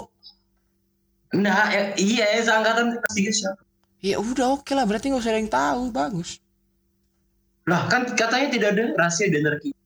Nah 1.37 1.69
ya, 1.69 1.81
iya 1.99 2.25
ya 2.39 2.41
seangkatan 2.41 2.97
kelas 2.97 3.13
tiga 3.13 3.31
siapa? 3.35 3.61
Ya 4.01 4.17
udah 4.17 4.57
oke 4.57 4.73
lah. 4.73 4.89
Berarti 4.89 5.13
nggak 5.13 5.21
usah 5.21 5.29
ada 5.29 5.39
yang 5.43 5.51
tahu. 5.51 5.81
Bagus 5.93 6.41
lah 7.63 7.81
kan 7.87 8.01
katanya 8.09 8.47
tidak 8.49 8.69
ada 8.73 8.83
rahasia 8.95 9.27
di 9.27 9.37
kita 9.37 9.77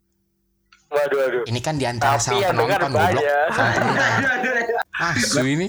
Waduh, 0.85 1.17
waduh. 1.17 1.43
ini 1.45 1.59
kan 1.59 1.75
di 1.75 1.83
antara 1.83 2.15
Tapi 2.15 2.39
sama 2.39 2.55
dengar 2.55 2.79
penonton 2.79 2.93
goblok 2.93 3.23
asu 5.09 5.43
ini 5.43 5.67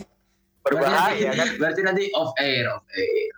Berbahaya 0.61 1.31
kan? 1.33 1.49
berarti 1.57 1.81
nanti 1.81 2.03
off 2.13 2.31
air 2.37 2.67
off 2.69 2.85
air 2.93 3.31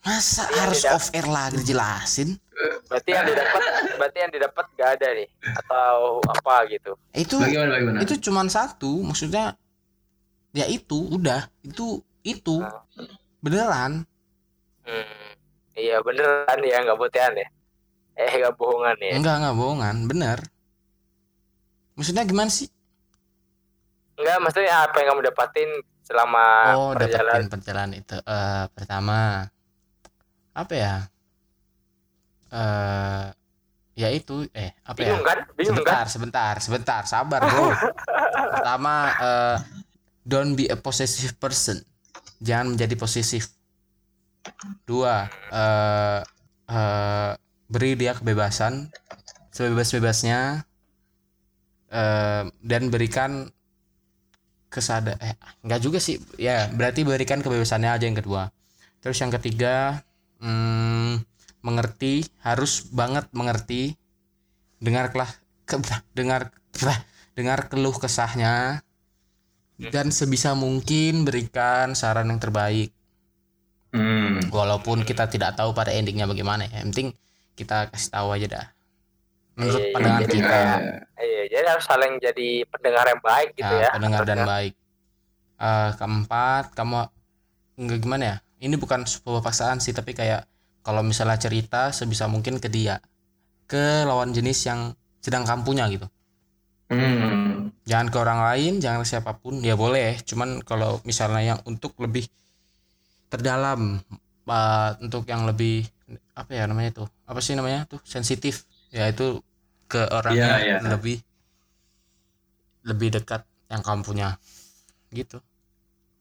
masa 0.00 0.44
Iya, 0.46 0.60
harus 0.62 0.78
tidak. 0.78 0.94
off 0.94 1.06
air 1.10 1.26
lagi 1.26 1.54
dijelasin 1.58 2.30
Berarti 2.88 3.10
yang 3.12 3.22
didapat, 3.22 3.62
berarti 3.94 4.18
yang 4.18 4.32
didapat 4.32 4.64
gak 4.74 4.90
ada 4.98 5.08
nih 5.12 5.28
atau 5.54 6.18
apa 6.24 6.54
gitu. 6.66 6.92
itu 7.12 7.34
bagaimana 7.36 7.70
bagaimana 7.70 7.98
itu 8.00 8.14
cuman 8.20 8.46
satu 8.48 8.92
maksudnya 9.00 9.54
ya 10.50 10.66
itu 10.66 10.98
udah 11.08 11.46
itu 11.62 12.00
itu 12.20 12.56
Ah. 12.58 12.82
beneran 13.38 14.02
Hmm. 14.82 15.36
Iya 15.76 16.00
beneran 16.00 16.58
ya, 16.58 16.80
nggak 16.80 16.96
botehan 16.96 17.36
ya. 17.36 17.46
Eh 18.18 18.32
nggak 18.34 18.54
bohongan 18.58 18.96
ya. 18.98 19.12
enggak 19.14 19.34
enggak 19.38 19.54
bohongan. 19.54 19.96
Bener. 20.10 20.38
Maksudnya 21.94 22.26
gimana 22.26 22.50
sih? 22.50 22.66
Enggak, 24.18 24.38
maksudnya 24.42 24.74
apa 24.90 24.96
yang 24.98 25.08
kamu 25.14 25.22
dapatin 25.30 25.70
selama 26.02 26.44
oh 26.74 26.90
perjalanan? 26.98 27.46
dapetin 27.46 27.50
perjalanan 27.54 27.92
itu. 27.94 28.16
Eh 28.18 28.64
pertama 28.74 29.46
apa 30.50 30.74
ya? 30.74 30.94
Eh 32.50 33.24
ya 33.94 34.08
itu 34.10 34.50
eh 34.50 34.74
apa 34.82 34.98
ya? 34.98 35.14
Bingung 35.14 35.26
kan? 35.26 35.38
Bingung 35.54 35.76
kan? 35.86 36.02
sebentar 36.02 36.04
sebentar 36.10 36.54
sebentar. 36.58 37.02
Sabar 37.06 37.40
bro. 37.46 37.70
Pertama 38.58 38.94
eh 39.14 39.56
don't 40.26 40.58
be 40.58 40.66
a 40.66 40.74
possessive 40.74 41.38
person. 41.38 41.78
Jangan 42.42 42.74
menjadi 42.74 42.98
posesif. 42.98 43.54
Dua 44.82 45.30
eh 45.54 46.20
eh, 46.66 47.32
beri 47.68 47.94
dia 47.94 48.16
kebebasan 48.16 48.88
sebebas-bebasnya 49.52 50.64
eh, 51.92 52.44
dan 52.48 52.82
berikan 52.88 53.52
kesada 54.68 55.16
eh 55.20 55.36
enggak 55.64 55.80
juga 55.80 55.98
sih 56.00 56.20
ya 56.36 56.68
berarti 56.68 57.00
berikan 57.04 57.40
kebebasannya 57.40 57.88
aja 57.88 58.04
yang 58.04 58.16
kedua 58.16 58.52
terus 59.00 59.16
yang 59.16 59.32
ketiga 59.32 60.04
hmm, 60.44 61.24
mengerti 61.64 62.28
harus 62.44 62.84
banget 62.92 63.24
mengerti 63.32 63.96
dengarlah 64.78 65.28
ke, 65.64 65.80
dengar 66.12 66.52
dengar 67.32 67.72
keluh 67.72 67.96
kesahnya 67.96 68.84
dan 69.78 70.10
sebisa 70.10 70.58
mungkin 70.58 71.22
berikan 71.22 71.94
saran 71.94 72.28
yang 72.28 72.42
terbaik 72.42 72.90
hmm. 73.94 74.50
walaupun 74.50 75.06
kita 75.06 75.30
tidak 75.30 75.54
tahu 75.54 75.70
pada 75.70 75.94
endingnya 75.94 76.26
bagaimana 76.26 76.66
ya 76.66 76.82
yang 76.82 76.90
penting 76.92 77.14
kita 77.58 77.90
kasih 77.90 78.10
tahu 78.14 78.28
aja 78.30 78.46
dah. 78.46 78.66
Menurut 79.58 79.82
Iya, 79.82 79.90
pandangan 79.90 80.20
jadi 80.22 80.34
kita. 80.38 80.46
Kayak- 80.48 80.82
Iya, 81.18 81.42
jadi 81.50 81.66
harus 81.66 81.84
saling 81.84 82.12
jadi 82.22 82.48
pendengar 82.70 83.04
yang 83.04 83.18
baik 83.20 83.50
gitu 83.52 83.74
ya, 83.74 83.82
ya. 83.82 83.90
pendengar 83.90 84.22
dan 84.22 84.40
baik. 84.46 84.72
Eh, 85.58 85.90
keempat 85.98 86.64
kamu 86.72 87.10
enggak 87.76 87.98
gimana 87.98 88.24
ya? 88.24 88.36
Ini 88.58 88.74
bukan 88.74 89.02
sebuah 89.02 89.42
paksaan 89.42 89.82
sih 89.82 89.90
tapi 89.90 90.14
kayak 90.14 90.46
kalau 90.80 91.02
misalnya 91.02 91.34
cerita 91.36 91.90
sebisa 91.90 92.30
mungkin 92.30 92.56
ke 92.56 92.70
dia 92.70 93.02
ke 93.66 94.06
lawan 94.06 94.30
jenis 94.30 94.62
yang 94.64 94.94
sedang 95.18 95.42
kampunya 95.42 95.90
gitu. 95.90 96.06
Hmm. 96.88 97.68
jangan 97.84 98.08
ke 98.08 98.16
orang 98.16 98.40
lain 98.40 98.80
jangan 98.80 99.04
ke 99.04 99.08
siapa 99.10 99.36
pun 99.36 99.60
ya 99.60 99.76
boleh. 99.76 100.16
Cuman 100.24 100.64
kalau 100.64 101.02
misalnya 101.04 101.52
yang 101.52 101.60
untuk 101.64 101.92
lebih 102.00 102.24
terdalam 103.28 104.00
eh, 104.48 104.90
untuk 105.04 105.28
yang 105.28 105.44
lebih 105.44 105.84
apa 106.38 106.54
ya 106.54 106.70
namanya 106.70 107.02
tuh 107.02 107.08
apa 107.26 107.42
sih 107.42 107.58
namanya 107.58 107.82
tuh 107.84 107.98
sensitif 108.06 108.62
ya 108.94 109.10
itu 109.10 109.42
ke 109.90 110.06
orang 110.08 110.38
Iya, 110.38 110.46
yang 110.46 110.60
iya. 110.62 110.76
lebih 110.86 111.18
lebih 112.86 113.08
dekat 113.10 113.42
yang 113.66 113.82
kamu 113.82 114.06
punya 114.06 114.38
gitu 115.10 115.42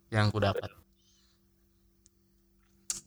yang 0.10 0.34
aku 0.34 0.42
dapat 0.42 0.74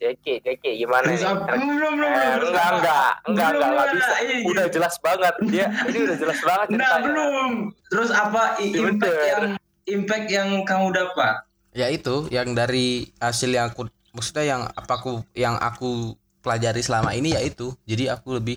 Jeki, 0.00 0.40
Jeki 0.40 0.80
gimana 0.80 1.12
nih? 1.12 1.20
apa? 1.20 1.44
Belum, 1.52 1.76
belum, 1.76 1.92
belum, 1.92 2.08
Eh, 2.08 2.28
belum. 2.40 2.48
enggak, 2.48 2.70
enggak, 2.72 3.08
enggak, 3.28 3.48
enggak, 3.52 3.68
enggak 3.68 3.88
bisa. 3.92 4.14
Iya, 4.16 4.32
iya. 4.32 4.46
Udah 4.48 4.66
jelas 4.72 4.94
banget 4.96 5.34
dia. 5.44 5.66
Ini 5.84 5.98
udah 6.00 6.16
jelas 6.16 6.38
banget 6.40 6.66
Nah, 6.66 6.76
ceritanya. 6.80 7.04
belum. 7.04 7.50
Terus 7.84 8.11
apa 8.11 8.42
Iya, 8.56 8.80
impact 8.80 9.20
yang 9.20 9.44
impact 9.84 10.26
yang 10.30 10.48
kamu 10.64 10.86
dapat? 10.94 11.34
ya 11.70 11.86
itu 11.86 12.26
yang 12.32 12.50
dari 12.50 13.12
hasil 13.20 13.46
yang 13.46 13.70
aku 13.70 13.86
maksudnya 14.11 14.42
yang 14.42 14.62
apa 14.66 14.92
aku 14.96 15.20
yang 15.36 15.54
aku 15.54 16.16
pelajari 16.45 16.80
selama 16.84 17.11
ini 17.18 17.36
ya 17.36 17.41
itu 17.45 17.72
jadi 17.91 18.16
aku 18.16 18.28
lebih 18.41 18.57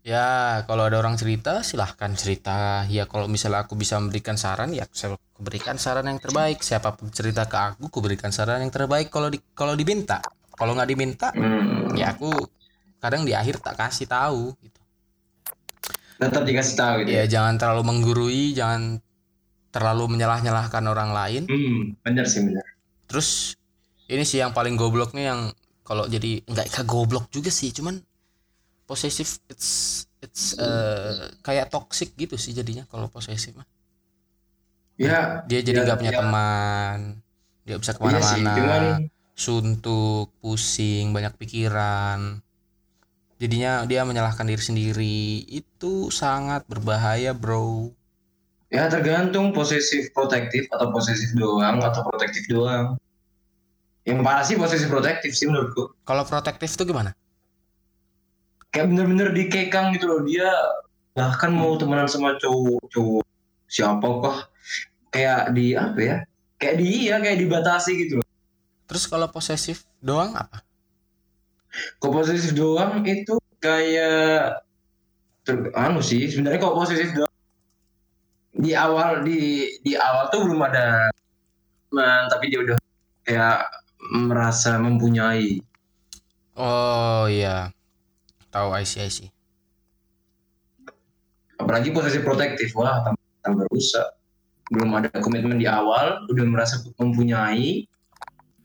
ya 0.00 0.24
kalau 0.64 0.88
ada 0.88 0.96
orang 1.02 1.16
cerita 1.20 1.60
silahkan 1.60 2.12
cerita 2.16 2.88
ya 2.88 3.04
kalau 3.04 3.26
misalnya 3.28 3.60
aku 3.68 3.74
bisa 3.76 4.00
memberikan 4.00 4.36
saran 4.40 4.72
ya 4.72 4.84
saya 4.96 5.12
berikan 5.36 5.76
saran 5.76 6.08
yang 6.08 6.16
terbaik 6.24 6.58
siapa 6.64 6.96
pun 6.96 7.12
cerita 7.12 7.44
ke 7.52 7.56
aku 7.68 7.82
aku 7.92 7.98
berikan 8.00 8.32
saran 8.32 8.64
yang 8.64 8.72
terbaik 8.72 9.12
kalau 9.12 9.28
di 9.28 9.38
kalau 9.52 9.76
diminta 9.76 10.18
kalau 10.56 10.72
nggak 10.76 10.88
diminta 10.92 11.28
Hmm. 11.36 11.92
ya 12.00 12.16
aku 12.16 12.32
kadang 13.02 13.22
di 13.28 13.32
akhir 13.36 13.60
tak 13.60 13.76
kasih 13.80 14.08
tahu 14.08 14.56
gitu 14.64 14.80
Tetap 16.20 16.42
dikasih 16.44 16.76
tahu 16.76 16.94
gitu. 17.04 17.16
ya 17.16 17.24
jangan 17.24 17.54
terlalu 17.56 17.82
menggurui 17.88 18.44
jangan 18.52 19.00
terlalu 19.72 20.04
menyalah-nyalahkan 20.16 20.84
orang 20.88 21.10
lain 21.12 21.42
Hmm, 21.48 21.96
bener 22.04 22.24
sih 22.28 22.40
bener. 22.44 22.64
terus 23.08 23.56
ini 24.10 24.24
sih 24.26 24.38
yang 24.42 24.52
paling 24.52 24.74
goblok 24.76 25.12
nih 25.16 25.32
yang 25.32 25.40
kalau 25.90 26.06
jadi 26.06 26.46
nggak 26.46 26.66
ke 26.70 26.82
goblok 26.86 27.26
juga 27.34 27.50
sih 27.50 27.74
cuman 27.74 27.98
posesif 28.88 29.42
it's 29.50 29.70
it's 30.22 30.44
eh, 30.58 31.34
kayak 31.46 31.66
toxic 31.74 32.14
gitu 32.14 32.38
sih 32.38 32.52
jadinya 32.54 32.86
kalau 32.92 33.10
posesif 33.10 33.58
mah. 33.58 33.66
Ya, 35.00 35.42
dia 35.48 35.60
jadi 35.64 35.78
Ya, 35.80 35.84
nggak 35.84 35.98
punya 36.00 36.12
ya. 36.14 36.20
teman 36.20 36.98
dia 37.66 37.76
bisa 37.80 37.92
iya 37.92 37.98
ke 37.98 38.02
mana-mana. 38.04 38.52
cuman 38.56 38.84
suntuk 39.44 40.26
pusing 40.42 41.06
banyak 41.16 41.34
pikiran. 41.40 42.20
Jadinya 43.42 43.72
dia 43.90 44.02
menyalahkan 44.08 44.46
diri 44.50 44.62
sendiri. 44.68 45.20
Itu 45.60 45.92
sangat 46.20 46.62
berbahaya 46.70 47.30
bro. 47.34 47.90
Ya 48.76 48.84
tergantung 48.94 49.46
posesif 49.56 50.04
protektif 50.16 50.64
atau 50.74 50.88
posesif 50.94 51.30
doang 51.42 51.78
atau 51.88 52.00
protektif 52.08 52.44
doang. 52.54 52.86
Yang 54.10 54.26
parah 54.26 54.42
sih 54.42 54.58
posesif 54.58 54.90
protektif 54.90 55.32
sih 55.38 55.46
menurutku. 55.46 55.94
kalau 56.02 56.26
protektif 56.26 56.74
tuh 56.74 56.82
gimana? 56.82 57.14
Kayak 58.74 58.90
bener-bener 58.90 59.30
dikekang 59.30 59.94
gitu 59.94 60.10
loh. 60.10 60.20
Dia 60.26 60.50
bahkan 61.14 61.54
mau 61.54 61.78
temenan 61.78 62.10
sama 62.10 62.34
cowok 62.42 62.90
cowok 62.90 63.24
siapa 63.70 64.06
kah 64.18 64.38
kayak 65.14 65.54
di 65.54 65.78
apa 65.78 66.00
ya? 66.02 66.16
Kayak 66.58 66.74
di 66.82 66.86
iya 67.06 67.22
kayak 67.22 67.38
dibatasi 67.38 67.90
gitu 68.02 68.18
loh. 68.18 68.26
Terus 68.90 69.06
kalau 69.06 69.30
posesif 69.30 69.86
doang 70.02 70.34
apa? 70.34 70.66
Kok 72.02 72.10
posesif 72.10 72.50
doang 72.50 72.98
itu 73.06 73.38
kayak 73.62 74.58
ter- 75.46 75.70
anu 75.78 76.02
sih 76.02 76.26
sebenarnya 76.26 76.58
kok 76.58 76.74
posesif 76.74 77.14
doang 77.14 77.34
di 78.50 78.74
awal 78.74 79.22
di 79.22 79.70
di 79.86 79.94
awal 79.94 80.26
tuh 80.34 80.42
belum 80.42 80.60
ada 80.66 81.06
teman 81.86 82.26
tapi 82.26 82.50
dia 82.50 82.60
udah 82.66 82.78
kayak 83.22 83.58
merasa 84.10 84.74
mempunyai. 84.82 85.62
Oh 86.58 87.30
iya. 87.30 87.70
Tahu 88.50 88.74
I 88.74 88.82
see 88.82 89.06
I 89.06 89.10
see. 89.10 89.30
Apalagi 91.56 91.94
posesif 91.94 92.26
protektif. 92.26 92.74
Wah 92.74 93.14
tambah, 93.46 93.70
rusak. 93.70 94.18
Belum 94.70 94.94
ada 94.98 95.10
komitmen 95.22 95.58
di 95.58 95.66
awal 95.70 96.26
udah 96.26 96.44
merasa 96.46 96.82
mempunyai. 96.98 97.86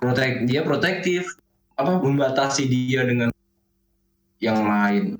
Protek 0.01 0.45
dia 0.49 0.65
protektif. 0.65 1.29
Apa 1.77 2.01
membatasi 2.01 2.67
dia 2.71 3.05
dengan 3.05 3.29
yang 4.41 4.65
lain. 4.65 5.17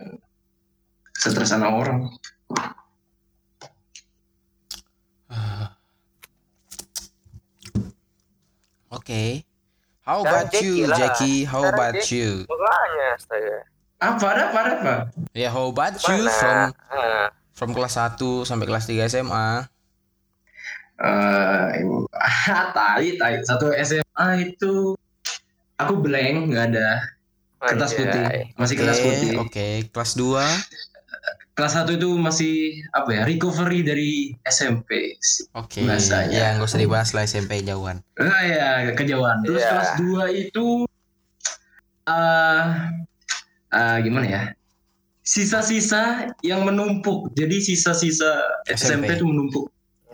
Stres 1.15 1.51
anak 1.53 1.71
orang. 1.73 2.09
Oke. 8.95 9.54
How 10.05 10.21
Dan 10.21 10.29
about 10.29 10.47
Jackie 10.51 10.69
you, 10.69 10.85
lah. 10.85 10.97
Jackie? 10.97 11.39
How 11.43 11.61
Dan 11.63 11.73
about 11.73 11.93
Jackie. 11.97 12.13
you? 12.15 12.29
makanya 12.45 13.07
astaga 13.13 13.57
apa 13.95 14.25
ada 14.27 14.41
apa 14.45 14.57
ada 14.59 14.73
apa 14.77 14.95
Ya, 15.33 15.49
how 15.49 15.65
about 15.67 15.97
you 15.97 16.19
Mana? 16.21 16.29
from 16.31 16.59
Ah, 16.91 17.27
from 17.51 17.69
kelas 17.73 17.95
1 17.95 18.21
sampai 18.43 18.65
kelas 18.65 18.85
3 18.85 19.07
SMA? 19.07 19.65
eh 20.95 21.83
tadi 22.77 23.17
tadi 23.17 23.35
satu 23.41 23.73
SMA 23.75 24.27
itu 24.45 24.95
aku 25.75 25.93
blank 25.97 26.47
nggak 26.47 26.65
ada 26.71 26.89
kertas 27.59 27.91
putih 27.91 28.23
masih 28.55 28.75
Oke, 28.75 28.79
kertas 28.79 28.99
putih 29.01 29.31
Oke, 29.41 29.67
kelas 29.89 30.11
2. 30.13 30.39
Kelas 31.55 31.71
satu 31.71 31.95
itu 31.95 32.09
masih 32.19 32.83
apa 32.91 33.15
ya 33.15 33.21
recovery 33.23 33.79
dari 33.79 34.11
SMP 34.43 35.15
Oke. 35.55 35.87
Bahasanya. 35.87 36.35
Ya, 36.35 36.47
nggak 36.59 36.67
usah 36.67 36.81
dibahas 36.83 37.15
lah 37.15 37.23
SMP 37.23 37.63
jauhan. 37.63 38.03
ah 38.19 38.43
ya 38.43 38.67
kejauhan 38.91 39.39
terus 39.47 39.63
Iya. 39.63 39.71
kelas 39.71 39.91
2 40.03 40.43
itu 40.47 40.67
eh 42.05 42.65
eh, 43.71 43.97
gimana 44.03 44.25
ya 44.27 44.41
sisa-sisa 45.25 46.29
yang 46.45 46.61
menumpuk 46.61 47.33
jadi 47.33 47.57
sisa-sisa 47.57 48.29
SMP, 48.69 49.09
SMP. 49.09 49.17
itu 49.17 49.25
menumpuk 49.25 49.65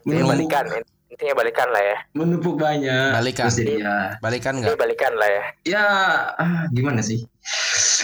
menumpuk 0.08 0.30
balikan 0.48 0.66
intinya 1.12 1.34
balikan 1.36 1.68
lah 1.76 1.84
ya 1.84 1.97
menumpuk 2.16 2.55
banyak 2.55 3.12
Balikan. 3.12 3.45
terus 3.51 3.59
jadi 3.59 3.74
ya 3.84 3.95
Balikan 4.24 4.53
nggak? 4.64 4.80
balikan 4.80 5.14
lah 5.20 5.28
ya 5.30 5.43
ya 5.68 5.86
ah, 6.39 6.64
gimana 6.72 7.03
sih 7.03 7.28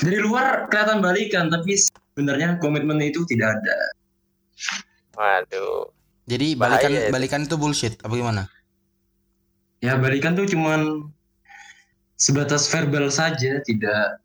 dari 0.03 0.19
luar 0.19 0.67
kelihatan 0.67 0.99
balikan 0.99 1.47
tapi 1.47 1.79
sebenarnya 1.79 2.59
komitmen 2.59 2.99
itu 2.99 3.23
tidak 3.25 3.55
ada 3.57 3.77
waduh 5.15 5.87
Jadi 6.27 6.59
Bahaya 6.59 6.83
balikan 6.83 6.91
itu. 6.91 7.11
balikan 7.15 7.41
itu 7.47 7.55
bullshit 7.55 7.95
apa 8.03 8.11
gimana? 8.11 8.43
ya 9.79 9.95
balikan 9.95 10.35
tuh 10.35 10.43
cuman 10.43 11.07
sebatas 12.19 12.67
verbal 12.67 13.07
saja 13.07 13.63
tidak 13.63 14.19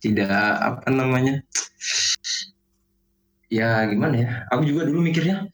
tidak 0.00 0.30
apa 0.32 0.88
namanya 0.88 1.44
ya 3.52 3.84
gimana 3.84 4.14
ya 4.16 4.30
aku 4.48 4.62
juga 4.64 4.88
dulu 4.88 5.02
mikirnya 5.04 5.44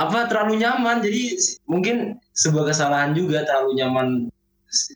apa 0.00 0.24
terlalu 0.26 0.56
nyaman 0.56 1.04
jadi 1.04 1.36
mungkin 1.66 1.96
sebuah 2.32 2.72
kesalahan 2.72 3.12
juga 3.12 3.44
terlalu 3.44 3.76
nyaman 3.76 4.08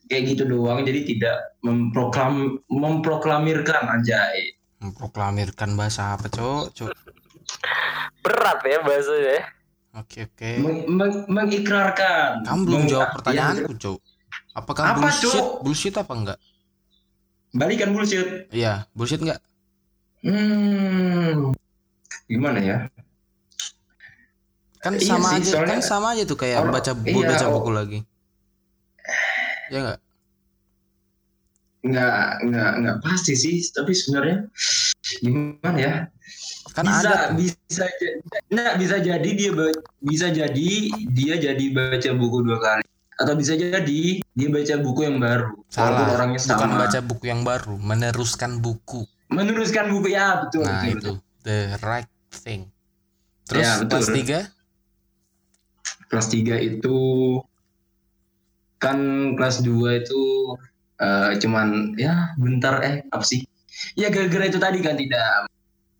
kayak 0.09 0.33
gitu 0.33 0.49
doang 0.49 0.81
jadi 0.81 1.05
tidak 1.05 1.37
memproklam 1.61 2.57
memproklamirkan 2.67 3.85
anjay 3.91 4.57
Memproklamirkan 4.75 5.77
bahasa 5.77 6.13
apa, 6.13 6.29
Cok? 6.29 6.73
Cok. 6.73 6.93
berat 8.21 8.61
ya 8.63 8.79
bahasanya 8.81 9.31
ya 9.31 9.43
Oke, 9.95 10.27
oke. 10.27 10.51
Meng- 10.59 10.87
meng- 10.91 11.25
mengikrarkan 11.25 12.43
Kamu 12.43 12.61
belum 12.65 12.81
Meng- 12.83 12.91
jawab 12.91 13.09
ya, 13.09 13.15
pertanyaanku, 13.15 13.73
Cok. 13.79 13.99
Apakah 14.53 14.85
Apa, 14.85 14.99
bullshit? 14.99 15.31
Cok? 15.31 15.49
Bullshit 15.63 15.95
apa 15.95 16.13
enggak? 16.13 16.39
balikan 17.53 17.95
bullshit 17.95 18.51
Iya, 18.51 18.91
bullshit 18.91 19.23
enggak? 19.23 19.39
hmm 20.21 21.53
gimana 22.27 22.59
ya 22.59 22.77
Kan 24.85 24.93
Iya 24.95 25.09
sama 25.09 25.29
sih, 25.31 25.37
aja, 25.41 25.51
soalnya- 25.51 25.71
kan 25.73 25.81
sama 25.81 26.07
aja 26.13 26.23
tuh 26.23 26.37
kayak 26.37 26.59
Orang- 26.61 26.75
baca 26.77 26.93
iya, 27.03 27.25
baca 27.25 27.47
oh. 27.47 27.53
buku 27.57 27.71
lagi. 27.73 27.99
Ya 29.67 29.79
enggak? 29.81 29.99
nggak 31.85 32.17
nggak 32.49 32.71
nggak 32.81 32.97
pasti 33.01 33.33
sih 33.35 33.61
tapi 33.69 33.93
sebenarnya 33.93 34.49
gimana 35.21 35.77
ya 35.77 35.95
Kan 36.73 36.89
bisa 36.89 36.97
ada 37.05 37.17
tuh. 37.29 37.37
bisa 37.37 37.85
nggak 38.49 38.75
bisa 38.81 38.97
jadi 38.99 39.31
dia 39.31 39.51
bisa 40.01 40.27
jadi 40.29 40.71
dia 41.13 41.35
jadi 41.37 41.65
baca 41.71 42.11
buku 42.17 42.39
dua 42.41 42.57
kali 42.59 42.85
atau 43.15 43.35
bisa 43.37 43.53
jadi 43.55 44.01
dia 44.25 44.49
baca 44.49 44.75
buku 44.81 45.01
yang 45.05 45.21
baru 45.21 45.53
Salah. 45.69 46.09
orangnya 46.11 46.41
Bukan 46.41 46.57
sama 46.57 46.77
baca 46.81 46.99
buku 46.99 47.25
yang 47.25 47.43
baru, 47.43 47.77
meneruskan 47.77 48.59
buku. 48.59 49.05
meneruskan 49.29 49.87
buku 49.87 50.09
ya 50.09 50.41
betul 50.41 50.65
Nah, 50.65 50.81
betul, 50.83 50.97
itu 50.99 51.13
the 51.43 51.57
right 51.81 52.09
thing. 52.33 52.73
Terus 53.45 53.61
Ya, 53.61 53.73
betul. 53.79 54.01
kelas 54.01 54.09
3 54.09 54.41
kelas 56.07 56.29
3 56.29 56.61
itu 56.61 56.99
kan 58.79 58.99
kelas 59.39 59.65
2 59.65 60.03
itu 60.05 60.23
eh, 61.01 61.31
cuman 61.41 61.97
ya 61.97 62.37
bentar 62.37 62.79
eh 62.85 63.03
apa 63.09 63.25
sih? 63.25 63.43
Ya 63.99 64.07
gara-gara 64.09 64.47
itu 64.47 64.61
tadi 64.61 64.79
kan 64.79 64.95
tidak 64.95 65.51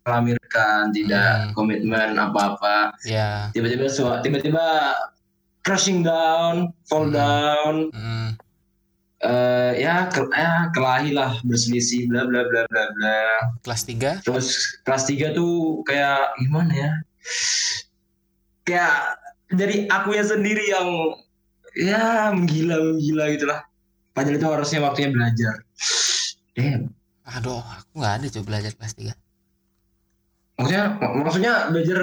melamirkan 0.05 0.93
tidak 0.93 1.49
Hmm. 1.49 1.53
komitmen 1.57 2.15
apa-apa. 2.15 2.93
Ya. 3.03 3.49
tiba-tiba 3.51 3.89
tiba-tiba 4.21 4.67
crashing 5.65 6.05
down 6.05 6.71
fall 6.87 7.09
Hmm. 7.09 7.17
down. 7.17 7.75
Mm, 7.91 8.29
eh, 9.25 9.73
ya 9.81 10.13
ke, 10.13 10.29
ya 10.31 10.69
kelahi 10.71 11.17
lah 11.17 11.41
berselisih 11.43 12.05
bla 12.07 12.29
bla 12.29 12.45
bla 12.45 12.63
bla 12.69 12.85
bla. 12.93 13.21
Kelas 13.65 13.83
3 13.89 14.21
terus 14.21 14.47
kelas 14.85 15.09
3 15.09 15.33
tuh 15.33 15.81
kayak 15.83 16.37
gimana 16.39 16.73
ya? 16.77 16.93
Kayak 18.63 19.19
dari 19.53 19.85
aku 19.91 20.17
ya 20.17 20.25
sendiri 20.25 20.65
yang 20.73 20.89
ya 21.75 22.31
menggila 22.33 22.79
menggila 22.81 23.25
gitulah 23.35 23.61
padahal 24.15 24.39
itu 24.39 24.47
harusnya 24.47 24.81
waktunya 24.81 25.11
belajar. 25.11 25.55
Damn. 26.55 26.95
Aduh, 27.25 27.59
aku 27.61 27.93
nggak 27.99 28.15
ada 28.21 28.27
coba 28.31 28.45
belajar 28.47 28.73
kelas 28.79 28.95
3 28.95 29.15
maksudnya 30.55 30.85
mak- 31.03 31.15
maksudnya 31.27 31.53
belajar 31.75 31.99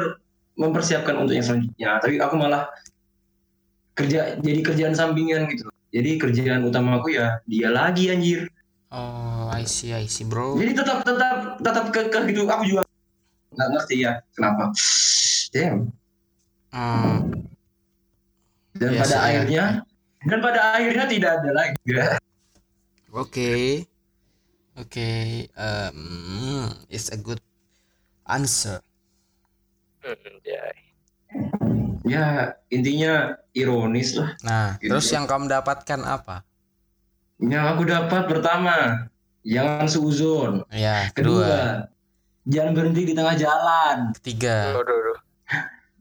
mempersiapkan 0.60 1.16
untuk 1.24 1.34
yang 1.40 1.46
selanjutnya. 1.46 1.90
Tapi 2.04 2.20
aku 2.20 2.36
malah 2.36 2.68
kerja 3.96 4.36
jadi 4.44 4.60
kerjaan 4.60 4.96
sampingan 4.98 5.48
gitu. 5.48 5.72
Jadi 5.92 6.20
kerjaan 6.20 6.64
utama 6.68 7.00
aku 7.00 7.16
ya 7.16 7.40
dia 7.48 7.72
lagi 7.72 8.12
anjir. 8.12 8.48
Oh, 8.92 9.48
I 9.48 9.64
see, 9.64 9.96
I 9.96 10.04
see, 10.12 10.28
bro. 10.28 10.60
jadi 10.60 10.76
tetap 10.76 11.08
tetap 11.08 11.64
tetap 11.64 11.86
kekeh 11.96 12.24
gitu. 12.28 12.44
Aku 12.44 12.64
juga 12.68 12.84
nggak 13.56 13.70
ngerti 13.72 13.96
ya 14.04 14.20
kenapa. 14.36 14.72
Damn 15.56 15.92
Hmm, 16.72 17.28
dan 18.74 18.90
Iya 18.90 19.00
pada 19.04 19.12
ya. 19.12 19.22
akhirnya 19.22 19.66
dan 20.22 20.40
pada 20.40 20.60
akhirnya 20.74 21.06
tidak 21.06 21.32
ada 21.38 21.50
lagi 21.52 21.76
Oke. 23.12 23.84
Oke, 24.72 25.12
um, 25.54 26.72
it's 26.88 27.12
a 27.12 27.20
good 27.20 27.44
answer. 28.24 28.80
Hmm, 30.00 30.16
ya. 30.42 30.64
Ya 32.02 32.26
intinya 32.68 33.36
ironis 33.52 34.16
lah. 34.16 34.32
Nah, 34.42 34.80
Gitu 34.80 34.90
terus 34.90 35.12
ya. 35.12 35.20
yang 35.20 35.28
kamu 35.28 35.52
dapatkan 35.52 36.00
apa? 36.02 36.48
Yang 37.38 37.66
aku 37.68 37.84
dapat 37.84 38.24
pertama, 38.26 38.76
jangan 39.44 39.86
suzon. 39.86 40.64
Ya, 40.72 41.12
Kedua, 41.12 41.44
kedua, 41.44 41.60
jangan 42.48 42.72
berhenti 42.72 43.02
di 43.04 43.14
tengah 43.14 43.36
jalan. 43.36 44.16
ketiga. 44.24 44.72
Aduh, 44.72 44.88
aduh. 44.88 45.20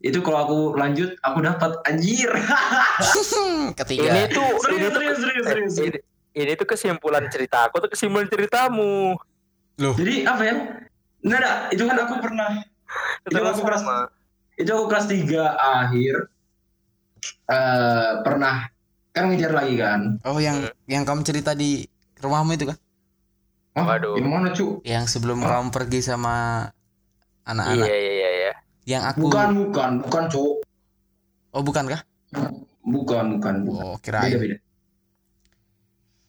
Itu 0.01 0.25
kalau 0.25 0.39
aku 0.43 0.59
lanjut, 0.75 1.13
aku 1.21 1.39
dapat 1.41 1.77
anjir. 1.85 2.33
ketiga. 3.81 4.09
Ini 4.09 4.23
tuh 4.29 4.49
ini 4.73 4.87
serius, 4.89 4.93
serius, 4.93 5.19
serius, 5.21 5.45
eh, 5.45 5.45
serius. 5.45 5.75
ini, 5.79 5.99
ini 6.41 6.53
tuh 6.57 6.67
kesimpulan 6.67 7.29
cerita 7.29 7.69
aku 7.69 7.85
tuh 7.85 7.91
kesimpulan 7.93 8.25
ceritamu. 8.25 9.17
Jadi 9.77 10.25
apa 10.25 10.43
ya? 10.43 10.55
Nggak 11.21 11.39
ada, 11.39 11.51
itu 11.69 11.83
kan 11.85 11.97
aku 12.01 12.15
pernah 12.17 12.51
Itu 13.23 13.37
aku 13.37 13.61
sama. 13.71 14.09
itu 14.57 14.67
aku 14.67 14.85
kelas 14.89 15.07
3 15.07 15.37
akhir 15.55 16.15
eh 17.47 18.11
pernah 18.21 18.67
kan 19.11 19.29
ngejar 19.29 19.53
lagi 19.53 19.75
kan 19.75 20.17
Oh, 20.23 20.37
yang 20.37 20.59
yang 20.85 21.05
kamu 21.05 21.21
cerita 21.23 21.53
di 21.53 21.85
rumahmu 22.17 22.55
itu 22.55 22.67
kan? 22.67 22.77
oh, 23.75 23.85
Waduh. 23.85 24.17
gimana 24.17 24.51
cu 24.51 24.81
Yang 24.83 25.05
sebelum 25.13 25.41
Oh. 25.41 25.49
kamu 25.49 25.69
pergi 25.71 26.01
sama 26.03 26.67
anak-anak. 27.43 27.85
iya 27.85 27.95
iya 27.95 28.13
iya. 28.13 28.20
Yang 28.85 29.03
aku 29.07 29.19
bukan 29.23 29.49
bukan 29.67 29.91
bukan 30.03 30.25
cu 30.27 30.45
Oh, 31.51 31.63
bukan 31.63 31.85
kah? 31.87 32.01
bukan 32.81 33.25
bukan 33.37 33.55
bukan 33.67 33.83
Oh, 33.85 33.95
beda 33.95 34.03
kirain. 34.03 34.39
beda 34.39 34.57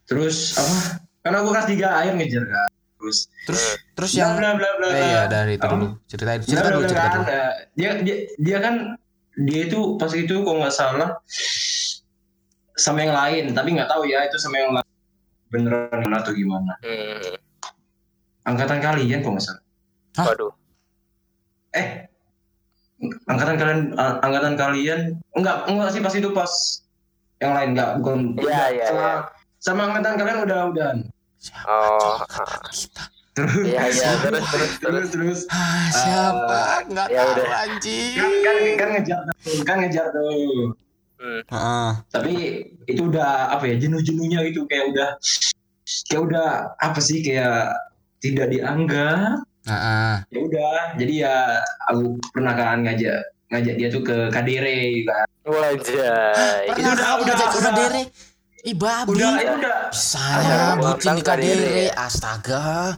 terus 0.04 0.58
apa 0.58 0.76
kan 1.22 1.34
aku 1.34 1.47
kelas 1.49 1.68
3 1.70 1.88
akhir 1.93 2.14
ngejar 2.18 2.43
kan 2.43 2.70
terus 2.97 3.18
Terus 3.41 3.64
terus 3.95 4.12
bla 4.12 4.20
yang 4.20 4.32
bla 4.36 4.49
bla 4.54 4.70
bla 4.76 4.88
Eh, 4.91 5.02
iya 5.08 5.22
dari 5.26 5.56
itu 5.56 5.66
dulu. 5.66 5.88
Cerita 6.06 6.32
Bla, 6.32 6.41
cerita 6.41 6.62
bla, 6.62 6.70
dulu, 6.70 6.82
bla, 6.82 6.89
cerita 6.89 7.08
kan, 7.08 7.14
dulu. 7.16 7.26
eh, 7.28 7.52
dia 7.74 7.91
dia 8.02 8.16
dia 8.36 8.58
kan 8.60 8.76
dia 9.39 9.62
itu 9.66 9.80
pas 9.95 10.12
itu 10.12 10.36
kalau 10.38 10.60
nggak 10.60 10.76
salah 10.76 11.10
sama 12.76 12.99
yang 12.99 13.14
lain 13.14 13.43
tapi 13.52 13.70
nggak 13.72 13.88
tahu 13.88 14.04
ya 14.04 14.26
itu 14.26 14.36
sama 14.36 14.58
yang 14.58 14.72
lain 14.74 14.88
beneran 15.47 16.12
atau 16.12 16.32
gimana 16.32 16.74
Hmm. 16.82 17.36
angkatan 18.43 18.80
kalian 18.80 19.22
kok 19.22 19.32
nggak 19.32 19.45
salah 19.45 19.64
Hah? 20.14 20.26
Waduh. 20.28 20.52
eh 21.72 22.11
angkatan 23.26 23.56
kalian 23.56 23.82
a- 23.95 24.20
angkatan 24.20 24.54
kalian 24.54 24.99
enggak 25.34 25.56
enggak 25.66 25.89
sih 25.89 25.99
pas 25.99 26.14
itu 26.14 26.30
pas 26.30 26.52
yang 27.38 27.52
lain 27.52 27.70
enggak 27.74 27.89
bukan 27.97 28.18
Iya, 28.36 28.43
enggak, 28.43 28.68
iya, 28.70 28.86
sama, 28.88 29.10
sama 29.58 29.82
angkatan 29.89 30.14
kalian 30.16 30.39
udah 30.43 30.60
udahan 30.68 30.97
Siapa 31.36 31.66
Oh. 31.66 32.22
kita? 32.70 33.04
terus 33.32 33.64
Iya 33.64 33.84
iya 33.88 34.10
terus 34.20 34.43
terus 34.45 34.72
terus. 34.76 34.78
terus 34.78 35.08
terus 35.10 35.39
Ah, 35.49 35.88
siapa? 35.89 36.62
Enggak 36.86 37.08
ya 37.08 37.22
tahu 37.24 37.32
udah. 37.34 37.47
anjing. 37.64 38.14
kan 38.14 38.32
kan 38.43 38.56
kan 38.76 38.88
ngejar 38.91 39.20
tuh 39.39 39.56
kan 39.64 39.76
ngejar 39.80 40.06
tuh 40.12 40.76
Hmm. 41.16 41.41
Heeh. 41.45 41.89
tapi 42.10 42.34
itu 42.84 43.02
udah 43.04 43.54
apa 43.54 43.64
ya 43.64 43.78
jenuh 43.78 44.02
jenuhnya 44.02 44.41
gitu 44.43 44.66
kayak 44.66 44.89
udah 44.89 45.10
kayak 46.04 46.22
udah 46.24 46.47
apa 46.76 46.97
sih 46.97 47.22
kayak 47.22 47.78
tidak 48.18 48.49
dianggap 48.49 49.45
Heeh. 49.64 50.14
ya 50.28 50.39
udah 50.41 50.74
jadi 50.95 51.14
ya 51.22 51.36
aku 51.86 52.01
pernah 52.30 52.53
kan 52.53 52.82
ngajak 52.82 53.22
ngajak 53.47 53.76
dia 53.76 53.88
tuh 53.88 54.01
ke 54.01 54.18
Kadere 54.28 54.78
kan 55.03 55.28
Wajah. 55.41 56.66
Pernah 56.68 56.93
udah- 56.93 57.18
udah- 57.18 57.26
ngajak 57.28 57.47
ke 57.47 57.57
udah. 57.57 57.66
Kadere? 57.68 58.03
Ih, 58.62 58.76
babi. 58.76 59.09
udah 59.12 59.32
ya 59.36 59.51
udah 59.53 59.78
Saya 59.89 60.76
bucin 60.76 61.14
di 61.14 61.24
Kadere. 61.24 61.89
Astaga. 61.91 62.93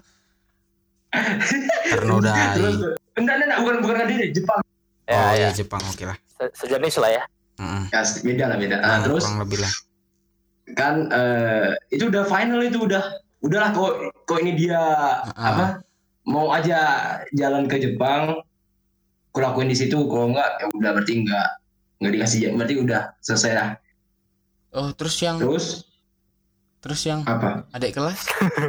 Ternodai. 1.86 2.54
terus 2.54 2.76
enggak 3.14 3.36
enggak 3.38 3.60
bukan 3.60 3.76
bukan 3.80 3.96
Kadere 4.00 4.26
Jepang 4.30 4.62
Ya 5.04 5.14
oh 5.14 5.30
ya. 5.30 5.36
iya 5.36 5.50
Jepang 5.52 5.84
oke 5.84 6.04
lah. 6.04 6.18
Se- 6.32 6.54
Sejenis 6.58 6.96
lah 6.98 7.12
ya. 7.12 7.24
Heeh. 7.54 7.84
ya 7.88 8.02
beda 8.20 8.44
lah 8.46 8.58
beda 8.58 8.76
nah, 8.78 8.98
terus 9.00 9.22
kurang 9.22 9.40
lebih 9.42 9.60
lah. 9.60 9.74
kan 10.74 10.96
eh, 11.08 11.68
itu 11.90 12.08
udah 12.08 12.24
final 12.24 12.60
itu 12.60 12.80
udah 12.82 13.04
udahlah 13.40 13.70
kok 13.70 13.92
kok 14.24 14.40
ini 14.40 14.58
dia 14.58 14.80
apa 15.30 15.84
mau 16.26 16.50
aja 16.50 16.80
jalan 17.32 17.68
ke 17.68 17.78
Jepang 17.78 18.40
aku 19.30 19.40
lakuin 19.40 19.68
di 19.68 19.76
situ 19.76 19.98
kalau 20.06 20.30
enggak 20.30 20.50
ya 20.58 20.66
udah 20.70 20.92
berarti 20.94 21.14
enggak 21.20 21.48
enggak 21.98 22.12
dikasih 22.14 22.40
ya 22.40 22.50
berarti 22.52 22.76
udah 22.78 23.02
selesai 23.20 23.52
lah 23.54 23.70
Oh, 24.74 24.90
terus 24.90 25.14
yang 25.20 25.38
terus 25.38 25.86
terus 26.82 27.06
yang 27.06 27.22
apa 27.24 27.70
adik 27.70 27.94
kelas? 27.94 28.26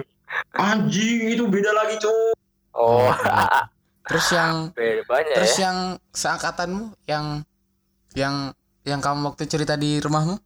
anjing 0.61 1.33
itu 1.33 1.45
beda 1.45 1.73
lagi 1.73 1.97
cowok 1.97 2.33
Oh, 2.75 3.09
Terus 4.05 4.27
yang 4.31 4.69
beda 4.77 5.03
banyak 5.07 5.33
terus 5.33 5.55
ya. 5.57 5.65
yang 5.65 5.77
seangkatanmu 6.11 6.93
yang 7.07 7.41
yang 8.13 8.35
yang 8.85 9.01
kamu 9.01 9.33
waktu 9.33 9.47
cerita 9.47 9.75
di 9.75 9.97
rumahmu? 9.97 10.37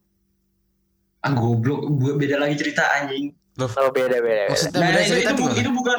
ah 1.19 1.33
goblok 1.35 1.91
beda 2.15 2.39
lagi 2.39 2.55
cerita 2.55 2.87
anjing 2.95 3.35
Oh, 3.59 3.67
beda 3.91 3.91
beda. 3.91 4.19
beda. 4.23 4.45
Maksudnya 4.49 4.79
nah 4.79 4.89
beda 4.89 5.01
itu 5.01 5.11
cerita 5.11 5.27
itu, 5.27 5.35
bu- 5.35 5.43
gimana? 5.43 5.59
itu 5.59 5.71
bukan 5.75 5.99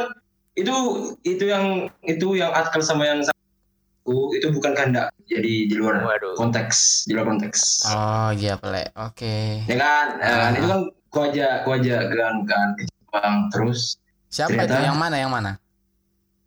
itu 0.60 0.76
itu 1.24 1.46
yang 1.46 1.66
itu 2.02 2.28
yang 2.34 2.52
Atkel 2.52 2.80
sama 2.80 3.04
yang 3.04 3.20
aku 3.22 4.16
itu 4.34 4.50
bukan 4.50 4.74
kehendak 4.74 5.10
jadi 5.24 5.54
di 5.66 5.76
luar 5.76 6.02
Waduh. 6.02 6.34
konteks 6.34 7.06
di 7.06 7.14
luar 7.14 7.28
konteks 7.28 7.86
Oh 7.88 8.30
iya 8.32 8.56
pelek. 8.56 8.90
Oke. 8.96 9.64
ya 9.64 9.76
kan 9.76 10.06
Ya 10.18 10.28
kan? 10.28 10.42
Ah. 10.46 10.52
itu 10.54 10.68
kan 10.68 10.80
ku 11.08 11.18
aja 11.24 11.48
ku 11.62 11.70
aja 11.72 11.96
kan 12.04 12.36
kan 12.44 12.68
ke 12.74 12.84
Jepang 12.84 13.36
terus 13.50 13.98
Siapa 14.28 14.54
Ternyata- 14.54 14.78
itu? 14.78 14.86
Yang 14.86 15.00
mana? 15.00 15.16
Yang 15.18 15.32
mana? 15.32 15.52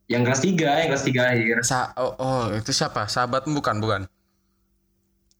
yang 0.06 0.22
kelas 0.22 0.40
3 0.40 0.54
yang 0.76 0.88
kelas 0.88 1.04
3 1.04 1.24
akhir 1.24 1.56
Sa 1.62 1.78
oh, 1.96 2.12
oh, 2.16 2.42
itu 2.52 2.68
siapa? 2.70 3.06
Sahabatmu 3.06 3.56
bukan, 3.56 3.76
bukan. 3.78 4.02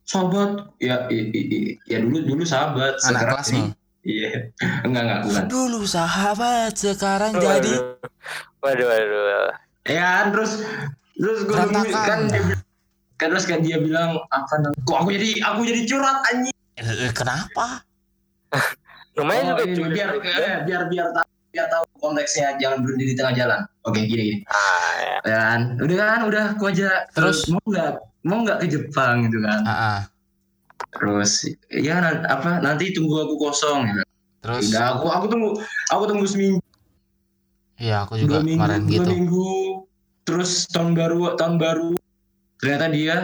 sahabat 0.03 0.51
ya 0.79 1.07
i, 1.09 1.19
i, 1.29 1.41
i- 1.47 1.75
ya 1.85 1.99
dulu 1.99 2.25
dulu 2.25 2.43
sahabat 2.43 2.99
Anak 3.05 3.21
kelasmu. 3.33 3.71
Iya 4.03 4.51
enggak 4.83 5.03
enggak 5.03 5.21
bukan 5.23 5.43
Dulu 5.47 5.81
sahabat, 5.85 6.73
sekarang 6.75 7.33
Waduh. 7.33 7.47
jadi 7.53 7.73
Waduh 8.59 8.87
waduh. 8.87 9.51
ya 9.85 10.03
kan 10.21 10.27
terus 10.31 10.53
terus 11.15 11.39
gue 11.43 11.55
kan 11.55 11.69
dia 11.71 12.03
kan 12.03 12.21
terus 13.31 13.45
kan 13.45 13.59
dia 13.61 13.79
bilang 13.79 14.19
apa 14.29 14.55
namanya 14.59 14.83
kok 14.83 14.97
aku 14.99 15.09
jadi 15.11 15.29
aku 15.45 15.61
jadi 15.63 15.81
curhat 15.85 16.19
anjing 16.27 16.55
Eh, 16.73 16.83
eh, 16.83 17.13
kenapa? 17.13 17.85
Lumayan 19.15 19.45
Oh, 19.45 19.49
juga 19.55 19.63
ini 19.67 19.77
cuy. 19.77 19.89
biar 19.93 20.11
eh, 20.19 20.57
biar 20.65 20.83
biar 20.89 21.07
tahu 21.13 21.29
biar 21.53 21.67
tahu 21.69 21.85
konteksnya 22.01 22.57
jangan 22.57 22.81
berhenti 22.81 23.05
di 23.07 23.15
tengah 23.15 23.35
jalan 23.37 23.61
oke 23.83 24.01
gini 24.01 24.23
gini 24.25 24.39
Ah, 24.49 24.91
ya. 24.97 25.17
ya 25.23 25.37
kan 25.45 25.61
udah 25.79 25.97
kan 26.01 26.21
udah 26.25 26.43
aku 26.57 26.65
aja 26.67 26.89
Terus? 27.13 27.45
mau 27.47 27.61
nggak 27.63 27.91
mau 28.25 28.39
nggak 28.41 28.59
ke 28.59 28.67
Jepang 28.69 29.15
gitu 29.23 29.39
kan 29.39 29.61
Ah, 29.63 29.71
ah. 29.71 29.99
Terus 30.93 31.49
ya 31.73 32.05
apa 32.29 32.61
nanti 32.61 32.93
tunggu 32.93 33.25
aku 33.25 33.35
kosong 33.41 33.89
gitu. 33.89 34.03
Terus? 34.43 34.75
Udah 34.75 34.99
aku 34.99 35.07
aku 35.09 35.27
tunggu 35.31 35.51
aku 35.89 36.03
tunggu 36.11 36.27
seminggu. 36.27 36.61
Iya 37.79 38.07
aku 38.07 38.19
juga 38.19 38.43
dua 38.43 38.47
minggu 38.47 38.59
kemarin 38.59 38.81
dua 38.85 38.93
gitu. 38.93 39.09
minggu. 39.09 39.51
Terus 40.23 40.51
tahun 40.71 40.93
baru 40.99 41.39
tahun 41.39 41.57
baru. 41.63 41.91
Ternyata 42.59 42.87
dia 42.91 43.17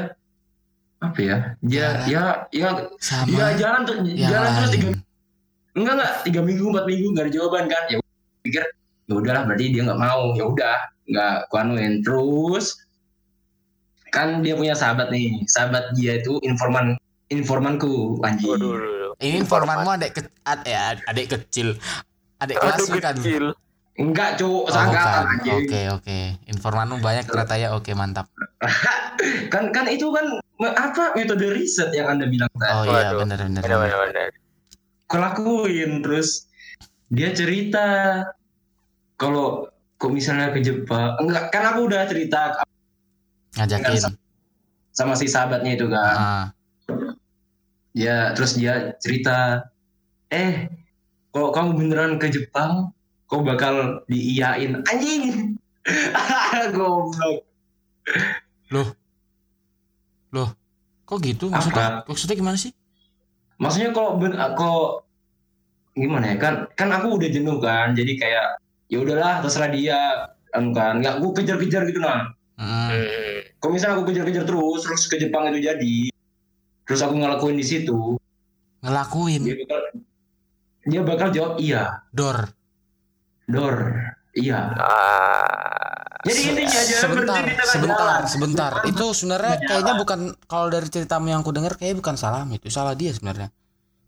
apa 0.99 1.19
ya 1.23 1.39
dia 1.63 1.87
ya 2.11 2.23
ya 2.51 2.91
Sama. 2.99 3.31
ya 3.31 3.55
jalan 3.55 3.87
tuh 3.87 4.03
yang 4.03 4.35
jalan 4.35 4.51
terus 4.59 4.71
tiga 4.75 4.89
enggak 5.79 5.95
enggak 5.95 6.13
tiga 6.27 6.41
minggu 6.43 6.65
empat 6.75 6.85
minggu 6.91 7.07
nggak 7.15 7.25
ada 7.29 7.33
jawaban 7.35 7.65
kan? 7.71 7.83
Ya 7.91 7.97
pikir 8.43 8.65
ya 9.07 9.15
udahlah 9.15 9.43
berarti 9.47 9.65
dia 9.75 9.83
nggak 9.87 10.01
mau. 10.01 10.23
Ya 10.39 10.45
udah 10.47 10.79
nggak 11.11 11.37
kuanuin 11.51 11.95
terus 12.07 12.79
kan 14.15 14.41
dia 14.43 14.55
punya 14.55 14.79
sahabat 14.79 15.11
nih. 15.11 15.43
Sahabat 15.51 15.95
dia 15.99 16.23
itu 16.23 16.39
informan 16.47 16.95
informanku 17.29 18.19
anjing. 18.21 18.57
Ini 19.19 19.43
informanmu 19.43 19.89
adik 19.91 20.11
ke, 20.15 20.21
ad, 20.43 20.61
ya, 20.65 20.97
adik 21.05 21.27
kecil. 21.29 21.77
Adik 22.39 22.57
kelas 22.57 22.87
bukan? 22.87 23.17
kecil. 23.19 23.45
enggak 23.99 24.39
cowok 24.39 24.71
Oh, 24.71 24.79
anjing 25.27 25.59
Oke, 25.67 25.81
oke. 25.91 26.19
Informanmu 26.47 27.03
banyak 27.03 27.27
ternyata 27.27 27.59
ya. 27.59 27.75
Oke, 27.75 27.99
mantap. 27.99 28.31
kan 29.53 29.75
kan 29.75 29.91
itu 29.91 30.07
kan 30.15 30.39
apa 30.63 31.15
metode 31.15 31.51
riset 31.51 31.91
yang 31.91 32.07
anda 32.07 32.27
bilang 32.27 32.47
tadi 32.55 32.73
Oh 32.73 32.85
iya, 32.89 33.11
benar 33.11 33.39
benar. 33.39 33.63
Benar 33.63 33.79
benar. 33.79 33.91
benar 33.91 34.09
benar. 34.11 34.31
aku 35.09 35.17
lakuin 35.17 35.93
terus 35.99 36.47
dia 37.09 37.31
cerita 37.33 37.87
kalau 39.17 39.67
kok 39.97 40.13
misalnya 40.13 40.51
ke 40.51 40.61
Jepang 40.61 41.19
enggak 41.19 41.51
kan 41.51 41.65
aku 41.67 41.87
udah 41.87 42.07
cerita 42.07 42.55
Ngajakin. 43.57 44.15
sama 44.91 45.15
si 45.15 45.27
sahabatnya 45.27 45.75
itu 45.75 45.87
kan 45.87 46.15
Ah, 46.15 46.45
ya 47.97 48.33
terus 48.37 48.57
dia 48.57 48.97
cerita 49.01 49.69
eh 50.29 50.69
kalau 51.33 51.53
kamu 51.53 51.71
beneran 51.77 52.13
ke 52.21 52.29
Jepang 52.33 52.93
kau 53.29 53.45
bakal 53.45 54.05
diiyain 54.09 54.81
anjing 54.89 55.57
goblok 56.77 57.45
kok 61.09 61.25
gitu? 61.25 61.49
Apa? 61.49 61.57
Maksudnya, 61.57 61.89
maksudnya 62.05 62.37
gimana 62.37 62.59
sih? 62.61 62.73
maksudnya 63.59 63.91
kalau 63.91 64.17
ben 64.23 64.33
kalau 64.55 65.03
gimana 65.99 66.31
ya 66.31 66.37
kan 66.39 66.55
kan 66.79 66.89
aku 66.95 67.19
udah 67.19 67.29
jenuh 67.29 67.59
kan 67.59 67.91
jadi 67.91 68.13
kayak 68.15 68.47
ya 68.87 69.03
udahlah 69.03 69.43
terserah 69.43 69.71
dia 69.75 69.99
kan 70.55 70.71
kan 70.71 71.03
nggak 71.03 71.19
aku 71.19 71.35
kejar-kejar 71.37 71.85
gitu 71.91 72.01
nah 72.01 72.33
Hmm. 72.59 72.91
Hmm. 72.91 73.39
kalau 73.63 73.71
misalnya 73.79 74.03
aku 74.03 74.11
kejar-kejar 74.11 74.43
terus 74.43 74.83
terus 74.83 75.07
ke 75.07 75.15
Jepang 75.15 75.47
itu 75.55 75.63
jadi 75.63 76.11
terus 76.89 77.05
aku 77.05 77.21
ngelakuin 77.21 77.61
di 77.61 77.67
situ. 77.69 78.17
Ngelakuin? 78.81 79.45
Dia 79.45 79.57
bakal 79.61 79.81
dia 80.89 81.01
bakal 81.05 81.29
jawab 81.29 81.53
iya. 81.61 82.01
Dor. 82.17 82.49
Dor 83.45 83.77
iya. 84.33 84.73
Ah, 84.81 86.19
jadi 86.25 86.41
intinya 86.51 86.79
aja 86.81 86.97
sebentar 86.99 87.43
sebentar 87.69 88.23
jalan. 88.25 88.25
sebentar. 88.27 88.73
Itu 88.89 89.07
sebenarnya 89.13 89.55
kayaknya 89.63 89.95
bukan 90.01 90.21
kalau 90.49 90.67
dari 90.73 90.89
ceritamu 90.89 91.31
yang 91.31 91.41
aku 91.45 91.53
dengar 91.55 91.77
kayaknya 91.77 92.01
bukan 92.01 92.17
salahmu 92.17 92.57
itu 92.57 92.73
salah 92.73 92.97
dia 92.97 93.13
sebenarnya. 93.13 93.53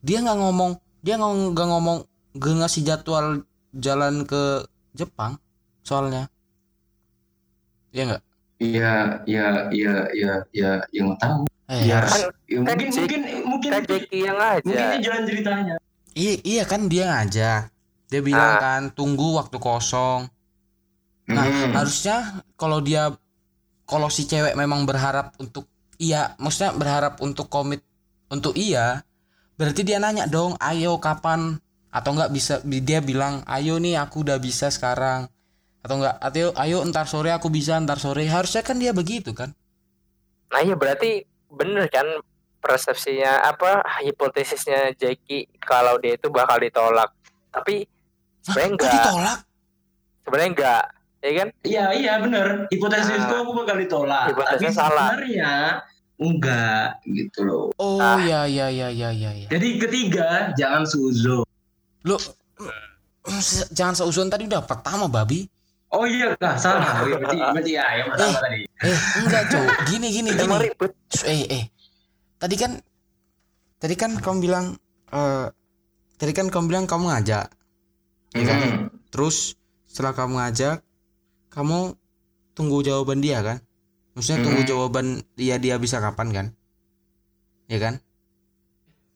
Dia 0.01 0.25
nggak 0.25 0.39
ngomong 0.41 0.81
dia 1.05 1.21
nggak 1.21 1.69
ngomong 1.69 1.99
nggak 2.35 2.55
ngasih 2.65 2.83
jadwal 2.83 3.45
jalan 3.77 4.25
ke 4.25 4.65
Jepang 4.97 5.37
soalnya. 5.85 6.33
Iya 7.93 8.03
nggak? 8.09 8.23
Iya 8.61 8.95
iya 9.25 9.47
iya 9.73 9.95
iya 10.13 10.33
iya 10.51 10.71
yang 10.91 11.15
tahu 11.17 11.47
eh 11.71 11.87
ya, 11.87 12.03
harus- 12.03 12.35
ya, 12.45 12.59
kan 12.61 12.75
mungkin 12.75 12.89
Jack- 12.91 12.99
mungkin 13.01 13.21
mungkin 13.47 13.71
kan 13.71 13.83
Jackie 13.87 14.21
yang 14.21 14.37
mungkin 14.37 14.75
aja. 14.75 14.87
ini 14.91 14.99
jalan 15.01 15.23
ceritanya 15.25 15.75
iya 16.13 16.33
iya 16.43 16.63
kan 16.65 16.81
dia 16.85 17.05
ngajak 17.07 17.63
dia 18.11 18.21
bilang 18.21 18.53
Ah. 18.53 18.61
kan 18.61 18.83
tunggu 18.91 19.39
waktu 19.39 19.57
kosong 19.57 20.27
Nah, 21.27 21.47
Hmm. 21.47 21.71
harusnya 21.73 22.17
kalau 22.53 22.83
dia 22.83 23.15
kalau 23.87 24.07
si 24.07 24.27
cewek 24.27 24.55
memang 24.55 24.83
berharap 24.83 25.31
untuk 25.37 25.71
iya, 25.95 26.35
maksudnya 26.37 26.75
berharap 26.75 27.23
untuk 27.23 27.47
komit 27.47 27.87
untuk 28.27 28.59
iya, 28.59 29.07
berarti 29.55 29.83
dia 29.83 29.99
nanya 29.99 30.27
dong, 30.27 30.59
ayo 30.59 30.99
kapan 30.99 31.55
atau 31.87 32.11
enggak 32.11 32.31
bisa 32.31 32.59
dia 32.65 32.99
bilang, 32.99 33.47
ayo 33.47 33.79
nih 33.79 33.95
aku 33.95 34.23
udah 34.23 34.39
bisa 34.39 34.71
sekarang 34.71 35.31
atau 35.81 35.95
enggak, 35.97 36.19
ayo 36.21 36.51
ayo 36.57 36.83
ntar 36.85 37.07
sore 37.07 37.31
aku 37.31 37.47
bisa 37.47 37.79
ntar 37.79 37.99
sore 37.99 38.27
harusnya 38.27 38.67
kan 38.67 38.75
dia 38.75 38.91
begitu 38.91 39.31
kan? 39.31 39.55
Nah 40.51 40.61
iya 40.61 40.75
berarti 40.75 41.30
bener 41.51 41.87
kan 41.87 42.07
persepsinya 42.61 43.43
apa 43.43 43.81
hipotesisnya 44.01 44.93
Jackie 44.95 45.49
kalau 45.59 45.97
dia 45.97 46.15
itu 46.15 46.29
bakal 46.29 46.59
ditolak. 46.59 47.11
Tapi 47.51 47.89
sebenarnya 48.41 48.71
enggak, 48.71 48.95
ditolak? 48.95 49.39
sebenarnya 50.21 50.51
enggak, 50.53 50.85
ya 51.19 51.31
kan? 51.35 51.49
Iya 51.63 51.85
iya 51.93 52.13
benar. 52.19 52.47
Hipotesis 52.69 53.11
Ah. 53.11 53.25
itu 53.25 53.35
aku 53.37 53.53
bakal 53.57 53.77
ditolak. 53.77 54.25
Hipotesisnya 54.31 54.71
Tapi 54.71 54.79
salah. 54.79 55.09
sebenarnya 55.11 55.53
enggak 56.21 56.87
gitu 57.09 57.41
loh. 57.43 57.67
Oh 57.77 57.97
Ah. 57.97 58.21
ya 58.21 58.45
ya 58.45 58.69
ya 58.69 58.89
ya 58.93 59.11
ya. 59.11 59.31
Jadi 59.49 59.69
ketiga 59.79 60.53
jangan 60.55 60.85
suzon. 60.85 61.43
Lo 62.05 62.17
jangan 63.77 63.95
seuzon 63.95 64.29
tadi 64.29 64.45
udah 64.45 64.63
pertama 64.63 65.07
babi. 65.07 65.49
Oh 65.91 66.07
iya 66.07 66.39
kah 66.39 66.55
salah. 66.55 67.03
Oh, 67.03 67.07
iya, 67.11 67.17
berarti 67.19 67.39
berarti 67.39 67.73
ya 67.75 67.85
yang 67.99 68.09
pertama 68.15 68.39
tadi. 68.39 68.59
Eh 68.63 68.99
enggak 69.21 69.43
cuy, 69.51 69.67
gini 69.91 70.07
gini 70.11 70.31
gini. 70.33 70.55
Ribet. 70.71 70.93
Eh 71.27 71.43
eh 71.51 71.65
tadi 72.39 72.55
kan 72.55 72.73
tadi 73.77 73.95
kan 73.97 74.15
kamu 74.17 74.39
bilang 74.41 74.67
eh 75.11 75.47
tadi 76.15 76.33
kan 76.33 76.47
kamu 76.47 76.65
bilang 76.69 76.85
kamu 76.87 77.11
ngajak 77.11 77.47
ya 78.31 78.45
kan 78.47 78.59
Hmm. 78.61 78.87
terus 79.11 79.59
setelah 79.85 80.15
kamu 80.15 80.39
ngajak 80.39 80.79
kamu 81.51 81.99
tunggu 82.55 82.79
jawaban 82.81 83.19
dia 83.19 83.43
kan 83.43 83.59
maksudnya 84.15 84.47
tunggu 84.47 84.63
Hmm. 84.63 84.71
jawaban 84.71 85.07
dia 85.35 85.59
dia 85.59 85.75
bisa 85.77 85.99
kapan 85.99 86.29
kan 86.31 86.47
ya 87.67 87.81
kan 87.81 87.99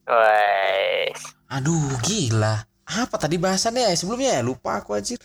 Wes. 0.05 1.21
aduh 1.49 1.97
gila 2.03 2.67
apa 2.85 3.17
tadi 3.17 3.39
bahasannya 3.39 3.89
ya 3.89 3.97
sebelumnya 3.97 4.37
ya 4.37 4.43
lupa 4.43 4.83
aku 4.83 4.99
anjir 4.99 5.21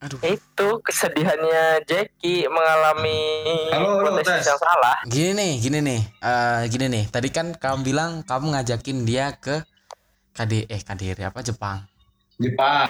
aduh 0.00 0.16
Itu 0.24 0.80
kesedihannya 0.80 1.84
Jackie 1.84 2.48
mengalami 2.48 3.20
Halo, 3.68 4.00
halo, 4.00 4.16
tes. 4.18 4.40
yang 4.40 4.56
salah. 4.56 4.96
gini 5.04 5.30
nih 5.36 5.52
gini 5.60 5.78
nih 5.80 6.00
eh 6.20 6.60
gini 6.68 6.86
nih 6.88 7.04
tadi 7.08 7.28
kan 7.28 7.52
kamu 7.52 7.84
bilang 7.84 8.10
kamu 8.24 8.56
ngajakin 8.56 9.04
dia 9.04 9.36
ke 9.36 9.60
KD 10.32 10.64
eh 10.66 10.80
KDR 10.80 11.28
apa 11.28 11.44
Jepang 11.44 11.84
Jepang. 12.40 12.88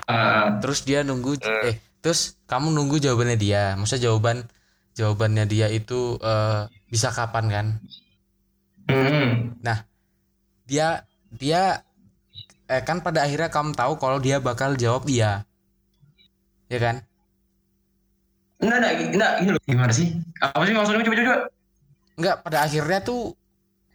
terus 0.63 0.87
dia 0.87 1.03
nunggu 1.03 1.35
Hmm. 1.35 1.67
eh 1.67 1.77
terus 1.99 2.39
kamu 2.47 2.71
nunggu 2.71 3.03
jawabannya 3.03 3.35
dia 3.35 3.75
maksudnya 3.75 4.07
jawaban 4.07 4.47
jawabannya 4.95 5.45
dia 5.45 5.67
itu 5.67 6.15
eh, 6.17 6.63
bisa 6.87 7.11
kapan 7.11 7.45
kan 7.51 7.67
Hmm. 8.87 9.55
dia 10.67 11.03
dia 11.31 11.83
eh 12.67 12.83
kan 12.83 13.03
pada 13.03 13.23
akhirnya 13.23 13.51
kamu 13.51 13.75
tahu 13.75 13.99
kalau 13.99 14.19
dia 14.19 14.39
bakal 14.39 14.75
jawab 14.75 15.07
iya 15.07 15.43
ya 16.71 16.79
kan 16.81 16.97
Enggak, 18.61 18.77
enggak, 18.77 19.33
enggak, 19.41 19.53
loh. 19.57 19.63
Gimana 19.65 19.89
sih? 19.91 20.21
Apa 20.37 20.63
sih 20.69 20.75
maksudnya? 20.77 21.01
Coba, 21.01 21.17
coba, 21.17 21.25
coba. 21.25 21.39
enggak 22.21 22.37
pada 22.45 22.59
akhirnya 22.61 23.01
tuh 23.01 23.21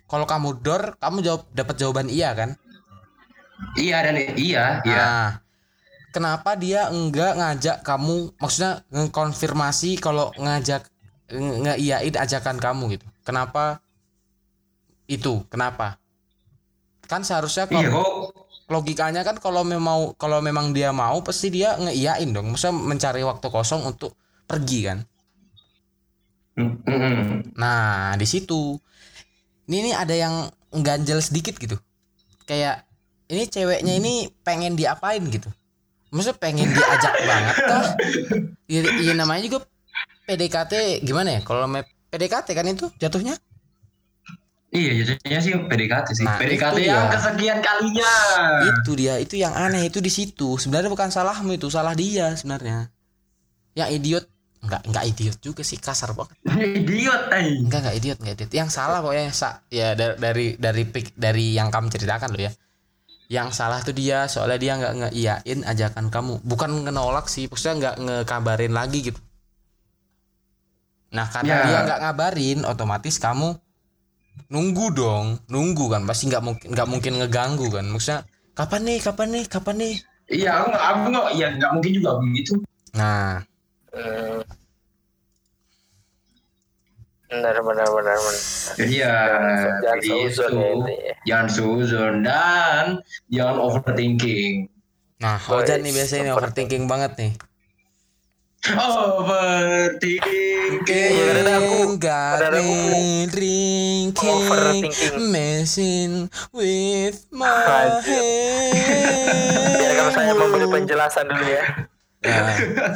kalau 0.05 0.25
kamu 0.25 0.49
dor 0.59 0.97
kamu 0.97 1.17
jawab 1.21 1.41
dapat 1.53 1.75
jawaban 1.77 2.09
iya 2.09 2.33
kan 2.33 2.57
Iya 3.77 3.97
dan 4.03 4.15
iya, 4.35 4.63
iya. 4.83 4.97
Nah, 4.99 5.29
kenapa 6.09 6.57
dia 6.57 6.89
enggak 6.89 7.37
ngajak 7.37 7.77
kamu 7.81 8.33
maksudnya 8.35 8.81
ngkonfirmasi 8.89 10.01
kalau 10.01 10.33
ngajak 10.35 10.89
nge- 11.29 11.59
ngeiyain 11.63 12.15
ajakan 12.17 12.57
kamu 12.57 12.97
gitu 12.97 13.05
kenapa 13.21 13.79
itu 15.05 15.45
kenapa 15.47 16.01
kan 17.05 17.21
seharusnya 17.21 17.69
Iya 17.69 17.93
kalau 17.93 18.01
kok. 18.01 18.24
Logikanya 18.65 19.21
kan 19.21 19.37
kalau 19.37 19.61
memang 19.61 20.17
kalau 20.17 20.41
memang 20.41 20.73
dia 20.73 20.89
mau 20.89 21.21
pasti 21.21 21.53
dia 21.53 21.77
ngeiyain 21.77 22.29
dong. 22.33 22.53
Maksudnya 22.53 22.75
mencari 22.75 23.21
waktu 23.21 23.47
kosong 23.49 23.85
untuk 23.85 24.17
pergi 24.49 24.79
kan? 24.85 24.97
Nah 27.57 28.15
di 28.17 28.27
situ. 28.27 28.77
Ini 29.65 29.91
nih 29.91 29.95
ada 29.97 30.13
yang 30.13 30.35
ganjel 30.69 31.21
sedikit 31.21 31.57
gitu. 31.57 31.77
Kayak 32.45 32.85
ini 33.29 33.49
ceweknya 33.49 33.93
ini 33.97 34.29
pengen 34.45 34.77
diapain 34.77 35.21
gitu. 35.25 35.49
Maksudnya 36.13 36.37
pengen 36.37 36.69
diajak 36.69 37.13
banget 37.29 37.55
kah? 37.65 37.85
Ya, 38.69 38.81
ya 39.01 39.13
namanya 39.17 39.41
juga 39.41 39.65
PDKT 40.29 41.01
gimana 41.01 41.37
ya? 41.37 41.41
Kalau 41.41 41.65
PDKT 42.13 42.47
kan 42.53 42.65
itu 42.69 42.87
jatuhnya 43.01 43.35
Iya, 44.75 44.91
jadinya 45.07 45.39
sih 45.39 45.51
PDKT 45.55 46.07
sih. 46.11 46.25
Nah, 46.27 46.35
PDKT 46.35 46.75
itu 46.75 46.91
yang 46.91 47.07
kesekian 47.07 47.59
kalinya. 47.63 48.13
itu 48.67 48.91
dia 48.93 49.13
itu 49.17 49.35
yang 49.39 49.55
aneh 49.55 49.87
itu 49.87 50.03
di 50.03 50.11
situ 50.11 50.59
sebenarnya 50.59 50.91
bukan 50.91 51.07
salahmu 51.07 51.55
itu 51.55 51.71
salah 51.71 51.95
dia 51.95 52.35
sebenarnya 52.35 52.91
yang 53.73 53.87
idiot 53.89 54.27
enggak 54.59 54.81
enggak 54.83 55.03
idiot 55.05 55.37
juga 55.39 55.61
sih 55.61 55.77
kasar 55.77 56.11
banget 56.11 56.35
Idiot, 56.83 57.23
ay. 57.29 57.61
enggak 57.61 57.79
enggak 57.85 57.95
idiot 57.95 58.17
enggak 58.19 58.35
idiot 58.35 58.51
yang 58.51 58.69
salah 58.69 58.99
pokoknya 58.99 59.31
sa 59.31 59.61
ya 59.69 59.93
dari 59.93 60.17
dari 60.17 60.45
dari 60.57 60.83
pik- 60.83 61.15
dari 61.15 61.53
yang 61.53 61.69
kamu 61.69 61.87
ceritakan 61.87 62.33
lo 62.33 62.39
ya 62.41 62.51
yang 63.25 63.49
salah 63.49 63.81
tuh 63.81 63.93
dia 63.93 64.25
soalnya 64.25 64.57
dia 64.57 64.73
nggak 64.77 64.93
ngeiyain 65.01 65.59
ajakan 65.65 66.09
kamu 66.09 66.41
bukan 66.45 66.85
ngenolak 66.85 67.25
sih 67.25 67.45
maksudnya 67.45 67.75
nggak 67.81 67.95
ngekabarin 68.05 68.73
lagi 68.73 68.99
gitu 69.05 69.21
nah 71.09 71.25
karena 71.29 71.53
Ya. 71.53 71.63
dia 71.65 71.79
nggak 71.85 71.99
ngabarin 72.01 72.59
otomatis 72.65 73.15
kamu 73.17 73.55
nunggu 74.47 74.85
dong 74.93 75.25
nunggu 75.49 75.89
kan 75.89 76.05
pasti 76.05 76.29
nggak 76.29 76.43
mungkin 76.43 76.67
nggak 76.71 76.87
mungkin 76.87 77.13
ngeganggu 77.19 77.67
kan 77.69 77.85
maksudnya 77.89 78.19
kapan 78.53 78.81
nih 78.85 78.97
kapan 79.01 79.27
nih 79.33 79.43
kapan 79.47 79.75
nih 79.77 79.95
Iya, 80.25 80.49
aku 80.57 80.65
nggak, 80.73 80.85
aku 80.89 81.01
nggak, 81.13 81.27
iya 81.37 81.47
nggak 81.53 81.71
mungkin 81.77 81.91
juga 81.93 82.11
begitu. 82.17 82.53
nah 82.93 83.41
Hmm. 83.95 84.43
Benar, 87.25 87.55
benar, 87.57 87.87
benar, 87.89 88.17
benar. 88.17 88.41
Jadi 88.75 88.93
ya, 89.01 89.15
Jangan 89.17 89.81
jadi 89.81 90.07
seuzon 90.07 90.51
itu. 90.51 90.61
ya 90.61 90.93
ya. 90.93 91.15
Jangan 91.25 91.47
suzon 91.49 92.13
dan 92.21 92.85
jangan 93.27 93.57
overthinking. 93.59 94.55
nah 95.15 95.39
Ojan 95.47 95.79
nih 95.79 95.95
biasanya 95.95 96.35
overthinking 96.35 96.85
banget 96.85 97.11
nih 97.15 97.31
Overthinking. 98.65 100.81
Aku- 101.45 102.01
aku 102.01 102.57
me 102.57 103.29
drinking, 103.29 104.49
overthinking. 104.49 105.13
messing 105.29 106.25
with 106.49 107.29
my 107.29 108.01
Biarkan 109.69 110.09
saya 110.09 110.33
head. 110.33 110.41
memberi 110.41 110.65
penjelasan 110.65 111.29
dulu 111.29 111.45
ya. 111.45 111.63
Ya, 112.25 112.41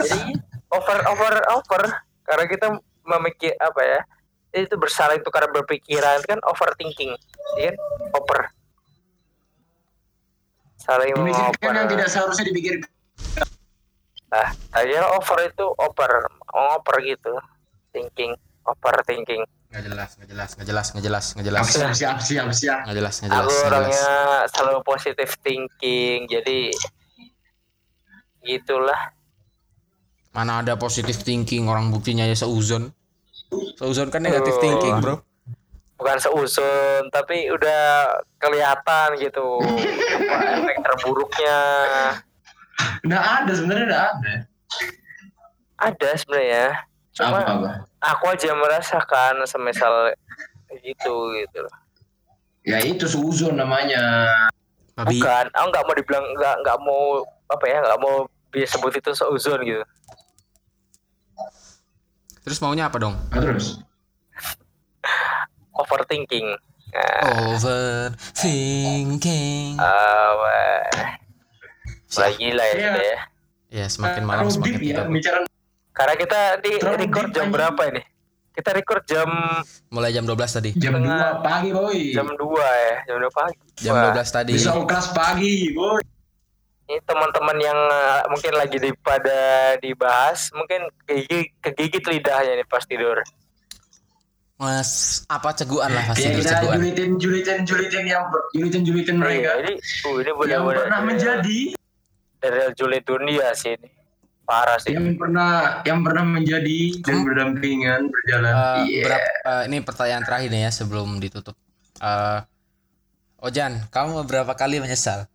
Jadi 0.01 0.33
over, 0.73 0.97
over, 1.05 1.33
over. 1.53 1.81
Karena 2.25 2.45
kita 2.45 2.67
memikir 3.05 3.53
apa 3.61 3.81
ya? 3.81 3.99
Itu 4.51 4.73
bersalah 4.73 5.13
itu 5.13 5.29
karena 5.29 5.53
berpikiran 5.53 6.25
kan 6.25 6.41
overthinking, 6.43 7.13
iya 7.55 7.69
kan? 7.69 7.77
Over. 8.17 8.39
Saling 10.79 11.13
Memikirkan 11.13 11.75
yang 11.75 11.87
tidak 11.87 12.07
seharusnya 12.09 12.49
dipikirkan. 12.49 12.89
Nah, 14.29 14.47
akhirnya 14.69 15.09
over 15.09 15.37
itu 15.43 15.65
over, 15.75 16.11
over 16.49 16.95
gitu. 17.01 17.33
Thinking, 17.89 18.33
overthinking. 18.63 19.41
nggak 19.69 19.85
jelas 19.85 20.09
nggak 20.17 20.29
jelas 20.29 20.49
nggak 20.51 20.65
jelas 20.65 20.85
nggak 20.89 21.05
jelas 21.05 21.25
nggak 21.29 21.45
jelas 21.45 21.65
Siap, 21.67 21.93
siap, 21.93 22.17
siap, 22.19 22.49
siap. 22.51 22.79
nggak 22.85 22.97
jelas 22.97 23.15
nggak 23.17 23.29
jelas 23.31 23.45
Aku 23.45 23.53
orangnya 23.63 24.05
selalu 24.49 24.79
positive 24.81 25.31
thinking, 25.39 26.25
jadi 26.25 26.73
gitulah. 28.41 29.13
mana 30.29 30.61
ada 30.61 30.73
positive 30.73 31.17
thinking 31.17 31.65
orang 31.65 31.89
buktinya 31.89 32.21
ya 32.23 32.33
seuzon 32.33 32.93
seuzon 33.75 34.09
kan 34.09 34.21
negative 34.21 34.55
Oh. 34.55 34.61
thinking 34.63 34.97
bro 34.99 35.15
Bukan 35.95 36.15
seusun, 36.17 37.11
tapi 37.11 37.51
udah 37.51 38.07
kelihatan 38.37 39.19
gitu 39.19 39.59
apa 40.15 40.37
efek 40.55 40.77
terburuknya. 40.79 41.59
Nggak 43.03 43.23
ada 43.23 43.51
sebenarnya 43.55 43.85
nggak 43.87 44.05
ada. 44.13 44.33
Ada 45.79 46.09
sebenarnya, 46.19 46.65
cuma 47.15 47.39
Apa 47.39 47.51
apa? 47.55 47.71
aku 48.03 48.23
aja 48.35 48.51
merasakan 48.51 49.47
semisal 49.47 50.11
gitu 50.83 51.15
gitu 51.39 51.57
loh. 51.63 51.75
Ya 52.67 52.83
itu 52.83 53.07
suzon 53.07 53.55
namanya. 53.55 54.27
babi 54.99 55.15
Bukan, 55.15 55.45
aku 55.55 55.65
nggak 55.71 55.85
mau 55.87 55.95
dibilang 55.95 56.25
nggak 56.35 56.55
nggak 56.59 56.79
mau 56.83 57.23
apa 57.47 57.65
ya 57.65 57.79
nggak 57.79 57.99
mau 58.03 58.27
disebut 58.51 58.91
itu 58.99 59.11
seuzon 59.15 59.63
gitu. 59.63 59.83
terus 62.39 62.59
maunya 62.59 62.89
apa 62.89 62.97
dong 62.99 63.15
Nah, 63.29 63.39
terus. 63.39 63.79
Overthinking. 65.79 66.57
Nah, 66.89 67.53
overthinking 67.53 69.77
uh, 69.77 70.33
lagi 72.11 72.47
lah 72.49 72.65
ya, 72.65 72.73
Iya. 72.73 72.89
kita 72.89 73.01
ya. 73.03 73.19
ya 73.71 73.85
semakin 73.87 74.23
malam 74.23 74.43
semakin 74.45 74.73
deep 74.73 74.83
ya 74.89 75.03
bicara 75.05 75.37
Karena 75.89 76.15
kita 76.15 76.39
di 76.57 76.71
Terlalu 76.77 76.99
record 77.03 77.29
jam 77.29 77.43
aja. 77.43 77.53
berapa 77.53 77.81
ini? 77.87 78.01
Kita 78.49 78.69
record 78.71 79.03
jam 79.05 79.29
mulai 79.89 80.09
jam 80.09 80.23
12 80.23 80.35
tadi 80.49 80.69
jam 80.73 80.95
Tengah- 80.95 81.37
2 81.37 81.43
pagi 81.43 81.69
boy. 81.69 81.99
jam 82.11 82.27
2 82.29 82.39
ya, 82.59 82.95
jam 83.05 83.15
2 83.17 83.29
pagi. 83.29 83.57
jam 83.77 83.93
Wah, 83.93 84.03
12 84.09 84.29
tadi 84.29 84.51
Bisa 84.53 84.69
kelas 84.75 85.07
pagi 85.11 85.53
boy. 85.71 86.01
Ini 86.81 86.97
teman-teman 87.03 87.57
yang 87.59 87.77
uh, 87.77 88.25
mungkin 88.27 88.49
lagi 88.51 88.77
di 88.77 88.89
pada 88.97 89.39
dibahas, 89.77 90.49
mungkin 90.51 90.89
kegigit, 90.99 91.53
kegigit 91.61 92.01
lidahnya 92.03 92.57
nih 92.57 92.65
pas 92.65 92.81
tidur. 92.81 93.21
mas 94.57 94.89
apa 95.27 95.53
ceguan 95.53 95.87
lah 95.87 96.03
pasti 96.03 96.25
Ya 96.25 96.35
kita 96.35 96.51
ceguan 96.57 96.83
julitin 96.83 97.09
julitin 97.15 97.57
julitin 97.63 98.03
yang 98.05 98.23
julitin 98.51 98.81
julitin 98.83 99.15
Iya, 99.15 99.21
mereka 99.21 99.51
ini, 99.55 99.71
uh, 99.71 100.11
ini 100.11 100.27
yang 100.27 100.35
benar-benar 100.35 100.75
pernah 100.81 100.99
menjadi 101.01 101.59
dari 102.39 102.71
Juli 102.73 102.99
dunia 102.99 103.51
sih 103.53 103.73
ini. 103.73 103.89
Parah 104.41 104.75
sih. 104.75 104.91
yang 104.91 105.13
pernah 105.13 105.83
yang 105.83 106.01
pernah 106.01 106.25
menjadi 106.25 106.79
dan 106.99 107.21
berdampingan 107.21 108.01
berjalan. 108.03 108.49
Eh, 108.49 108.81
Iya. 108.89 109.03
berap- 109.05 109.29
eh, 109.45 109.63
ini 109.67 109.77
pertanyaan 109.79 110.23
terakhir 110.23 110.49
nih 110.49 110.61
ya 110.63 110.71
sebelum 110.73 111.07
ditutup 111.17 111.53
Eh, 111.95 112.39
Ojan 113.39 113.85
kamu 113.87 114.23
berapa 114.23 114.49
kali 114.51 114.79
menyesal 114.79 115.27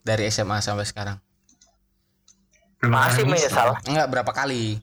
dari 0.00 0.24
SMA 0.26 0.60
sampai 0.60 0.84
sekarang 0.84 1.18
Berapa 2.78 3.08
Masih 3.08 3.24
menyesal. 3.24 3.74
enggak 3.82 4.06
berapa 4.06 4.30
kali 4.30 4.78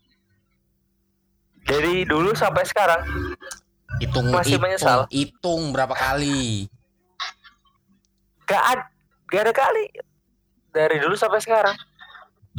Dari 1.63 2.03
dulu 2.03 2.33
sampai 2.33 2.61
sekarang. 2.63 2.99
hitung 3.95 4.27
Masih 4.27 4.57
hitung, 4.57 4.61
menyesal. 4.61 4.99
hitung 5.07 5.61
berapa 5.69 5.93
kali 5.93 6.67
Gak 8.43 8.63
ada, 8.67 8.83
gak 9.25 9.41
ada 9.41 9.53
kali. 9.55 9.85
Dari 10.73 10.97
dulu 10.97 11.13
sampai 11.13 11.37
sekarang. 11.37 11.77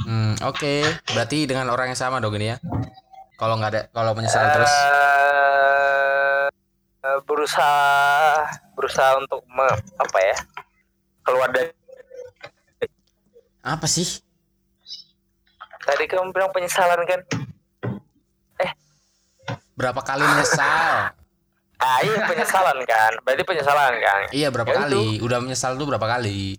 Hmm, 0.00 0.34
oke. 0.40 0.82
Berarti 1.10 1.44
dengan 1.44 1.66
orang 1.68 1.90
yang 1.90 1.98
sama 1.98 2.18
dong 2.18 2.34
ini 2.34 2.50
ya. 2.50 2.58
Kalau 3.34 3.58
nggak 3.58 3.70
ada, 3.70 3.82
kalau 3.90 4.14
menyesal 4.14 4.46
terus. 4.48 4.70
Eh, 4.70 6.46
eh, 7.04 7.18
berusaha 7.22 8.46
berusaha 8.74 9.18
untuk 9.18 9.42
me- 9.46 9.82
apa 9.94 10.18
ya 10.20 10.36
keluar 11.20 11.50
dari 11.50 11.70
Apa 13.60 13.86
sih? 13.86 14.20
tadi 15.80 16.08
kamu 16.08 16.32
bilang 16.32 16.48
penyesalan 16.48 16.96
kan 17.04 17.20
Berapa 19.74 20.00
kali 20.00 20.24
menyesal? 20.24 21.12
ah 21.76 21.98
iya 22.00 22.24
penyesalan 22.24 22.78
kan 22.84 23.12
berarti 23.20 23.42
penyesalan 23.42 23.92
kan 24.00 24.20
iya, 24.32 24.48
berapa 24.48 24.70
Ya 24.70 24.76
kali? 24.80 25.20
Udah 25.20 25.42
menyesal 25.42 25.76
tuh 25.76 25.84
berapa 25.84 26.06
kali? 26.08 26.56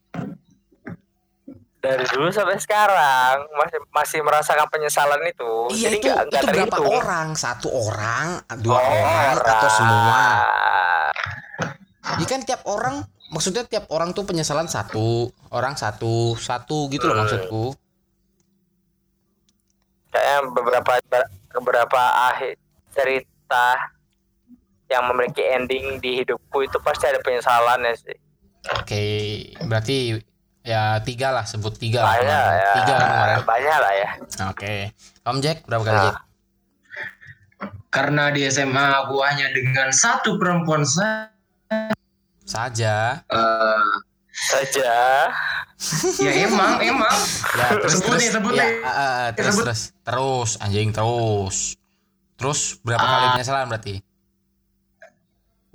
Dari 1.86 2.06
dulu 2.10 2.34
sampai 2.34 2.58
sekarang 2.58 3.46
masih 3.54 3.80
masih 3.94 4.20
merasakan 4.20 4.66
penyesalan 4.68 5.22
itu 5.24 5.52
iya 5.72 5.88
jadi 5.88 5.98
itu 6.02 6.10
nggak 6.10 6.42
itu 6.42 6.48
berapa 6.50 6.78
orang? 6.82 7.28
Satu 7.34 7.70
orang, 7.70 8.28
dua 8.60 8.74
Oh, 8.74 8.82
orang, 8.82 9.34
atau 9.38 9.70
semua? 9.70 10.02
orang. 10.02 11.14
Iya 12.16 12.26
kan 12.26 12.42
tiap 12.42 12.62
orang, 12.66 12.96
maksudnya 13.30 13.64
tiap 13.64 13.86
orang 13.90 14.12
tuh 14.12 14.26
penyesalan 14.26 14.66
satu, 14.66 15.30
orang 15.50 15.74
satu, 15.74 16.34
satu 16.36 16.90
gitu 16.90 17.06
loh 17.06 17.14
Hmm. 17.14 17.24
maksudku. 17.24 17.66
kayaknya 20.08 20.48
beberapa 20.48 20.94
beberapa 21.52 22.02
akhir 22.32 22.56
cerita 22.90 23.68
yang 24.88 25.12
memiliki 25.12 25.44
ending 25.44 26.00
di 26.00 26.24
hidupku 26.24 26.64
itu 26.64 26.80
pasti 26.80 27.04
ada 27.06 27.20
penyesalannya 27.20 27.94
sih 27.96 28.18
Oke, 28.80 29.04
berarti 29.62 30.16
ya 30.66 30.98
tiga 31.00 31.30
lah, 31.30 31.44
sebut 31.44 31.72
tiga 31.74 32.02
lah. 32.02 32.10
banyak 32.12 32.26
kemarin. 32.26 32.58
ya 32.58 32.74
Tiga 32.74 32.86
kan 32.92 33.08
kemarin. 33.08 33.38
banyak 33.46 33.78
lah 33.78 33.94
ya 33.94 34.10
Oke, 34.46 34.74
Om 35.24 35.38
Jack 35.40 35.58
berapa 35.64 35.84
kali 35.84 35.96
Nah. 35.96 36.06
Jack? 36.08 36.18
Karena 37.88 38.28
di 38.28 38.44
SMA 38.46 38.76
aku 39.00 39.22
hanya 39.22 39.48
dengan 39.50 39.88
satu 39.90 40.36
perempuan 40.36 40.84
saja. 40.84 41.32
Saja. 42.44 43.24
Eh, 43.26 43.92
saja 44.28 45.32
ya 46.20 46.32
emang 46.44 46.78
emang. 46.80 47.16
Ya, 47.56 47.68
terus 47.78 47.94
Sebut 47.96 48.10
terus. 48.12 48.20
nih, 48.20 48.30
sebut 48.32 48.52
ya, 48.52 48.64
nih. 48.64 48.72
ah, 48.82 48.92
ah, 48.92 49.26
terus 49.32 49.48
Sebut. 49.50 49.64
terus. 49.64 49.82
Terus 50.02 50.50
anjing 50.60 50.90
terus. 50.90 51.58
Terus 52.36 52.60
berapa 52.82 53.00
Ah. 53.00 53.10
kali 53.10 53.26
penyesalan 53.34 53.66
berarti? 53.68 53.96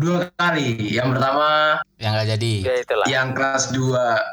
Dua 0.00 0.18
kali. 0.32 0.68
Yang 0.90 1.08
pertama 1.12 1.48
Yang 1.96 2.12
nggak 2.16 2.28
jadi. 2.32 2.52
ya 2.58 2.74
itulah 2.80 3.06
yang 3.06 3.28
kelas 3.30 3.64
2, 3.68 3.76
Yang 3.76 3.84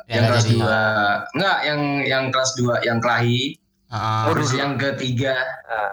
yang, 0.08 0.22
nggak 0.24 0.32
kelas 0.32 0.46
jadi. 0.46 0.56
2. 0.56 1.36
Enggak, 1.36 1.58
yang 1.62 1.82
yang 2.02 2.24
kelas 2.32 2.52
2 2.56 2.76
yang 2.82 2.98
kelahi. 2.98 3.42
Ah, 3.88 4.28
Terus 4.28 4.50
yang 4.54 4.74
ketiga 4.76 5.36
Ah. 5.64 5.92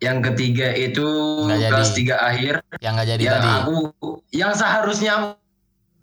yang 0.00 0.18
ketiga 0.22 0.72
itu 0.72 1.04
Nggak 1.44 1.60
jadi. 1.60 1.70
kelas 1.70 1.90
3 1.92 2.16
akhir 2.18 2.54
yang 2.80 2.92
nggak 2.94 3.08
jadi 3.10 3.22
yang 3.22 3.36
tadi. 3.36 3.50
aku 3.54 3.76
yang 4.30 4.52
seharusnya 4.52 5.14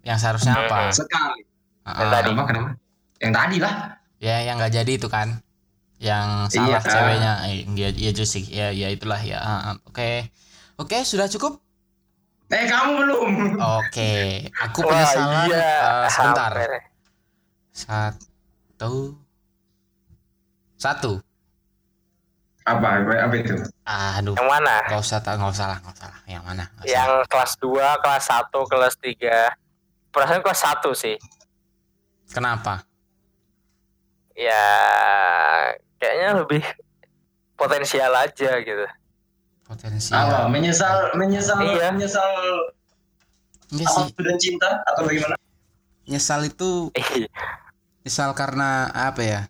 Yang 0.01 0.17
seharusnya 0.19 0.53
apa? 0.55 0.77
sekali. 0.91 1.41
Ah, 1.81 1.97
Yang 1.97 2.09
tadi. 2.11 2.29
Kenapa, 2.31 2.45
kenapa? 2.47 2.69
Yang 3.17 3.33
tadi 3.33 3.57
lah. 3.57 3.73
Ya 4.17 4.35
yang 4.41 4.55
nggak 4.55 4.73
jadi 4.75 4.91
itu 4.93 5.07
kan. 5.07 5.27
Yang 5.97 6.25
Iya. 6.47 6.53
salah 6.53 6.81
ceweknya. 6.83 7.33
Eh, 7.43 7.57
Iya 7.67 7.89
iya 7.91 8.23
sih. 8.23 8.45
Ya 8.45 8.69
ya 8.69 8.87
itulah 8.87 9.17
ya. 9.19 9.37
Ah, 9.37 9.73
ah. 9.73 9.75
Oke. 9.83 10.29
Oke, 10.77 11.01
sudah 11.01 11.25
cukup? 11.27 11.57
Eh 12.47 12.63
kamu 12.65 12.91
belum. 13.03 13.31
Oke. 13.59 14.11
Aku 14.67 14.79
Wah, 14.83 14.89
penyesalan 14.95 15.47
iya. 15.51 15.67
eh, 15.67 16.07
sebentar. 16.07 16.51
Hampir. 16.55 16.71
Satu. 17.75 18.93
Satu. 20.79 21.11
Apa 22.67 22.99
apa, 22.99 23.35
itu? 23.39 23.55
Aduh. 23.87 24.35
yang 24.35 24.49
mana 24.51 24.83
Gak 24.91 24.99
usah, 24.99 25.23
tak 25.23 25.39
nggak 25.39 25.55
usah 25.55 25.71
lah, 25.71 25.79
nggak 25.79 25.95
usah 25.95 26.07
lah. 26.11 26.19
Yang 26.27 26.43
mana? 26.43 26.63
Usah. 26.67 26.87
yang 26.91 27.11
kelas 27.31 27.51
2, 27.63 28.03
kelas 28.03 28.25
1, 28.27 28.51
kelas 28.67 28.95
3 28.99 29.67
perasaan 30.11 30.41
kelas 30.41 30.61
1 30.81 30.91
sih 30.97 31.15
Kenapa? 32.27 32.83
ya 34.37 34.65
kayaknya 35.97 36.45
lebih 36.45 36.61
potensial 37.57 38.13
aja 38.13 38.61
gitu 38.61 38.85
Potensial. 39.67 40.15
Apa? 40.17 40.39
Menyesal 40.47 40.95
menyesal 41.13 41.59
Iya. 41.59 41.91
menyesal 41.91 42.31
Enggak 43.67 43.87
sih. 43.89 43.99
waktu 44.01 44.21
dan 44.23 44.37
cinta 44.37 44.69
atau 44.81 45.01
bagaimana? 45.03 45.35
Nyesal 46.07 46.41
itu 46.43 46.87
nyesal 48.01 48.31
karena 48.31 48.87
apa 48.89 49.21
ya? 49.21 49.41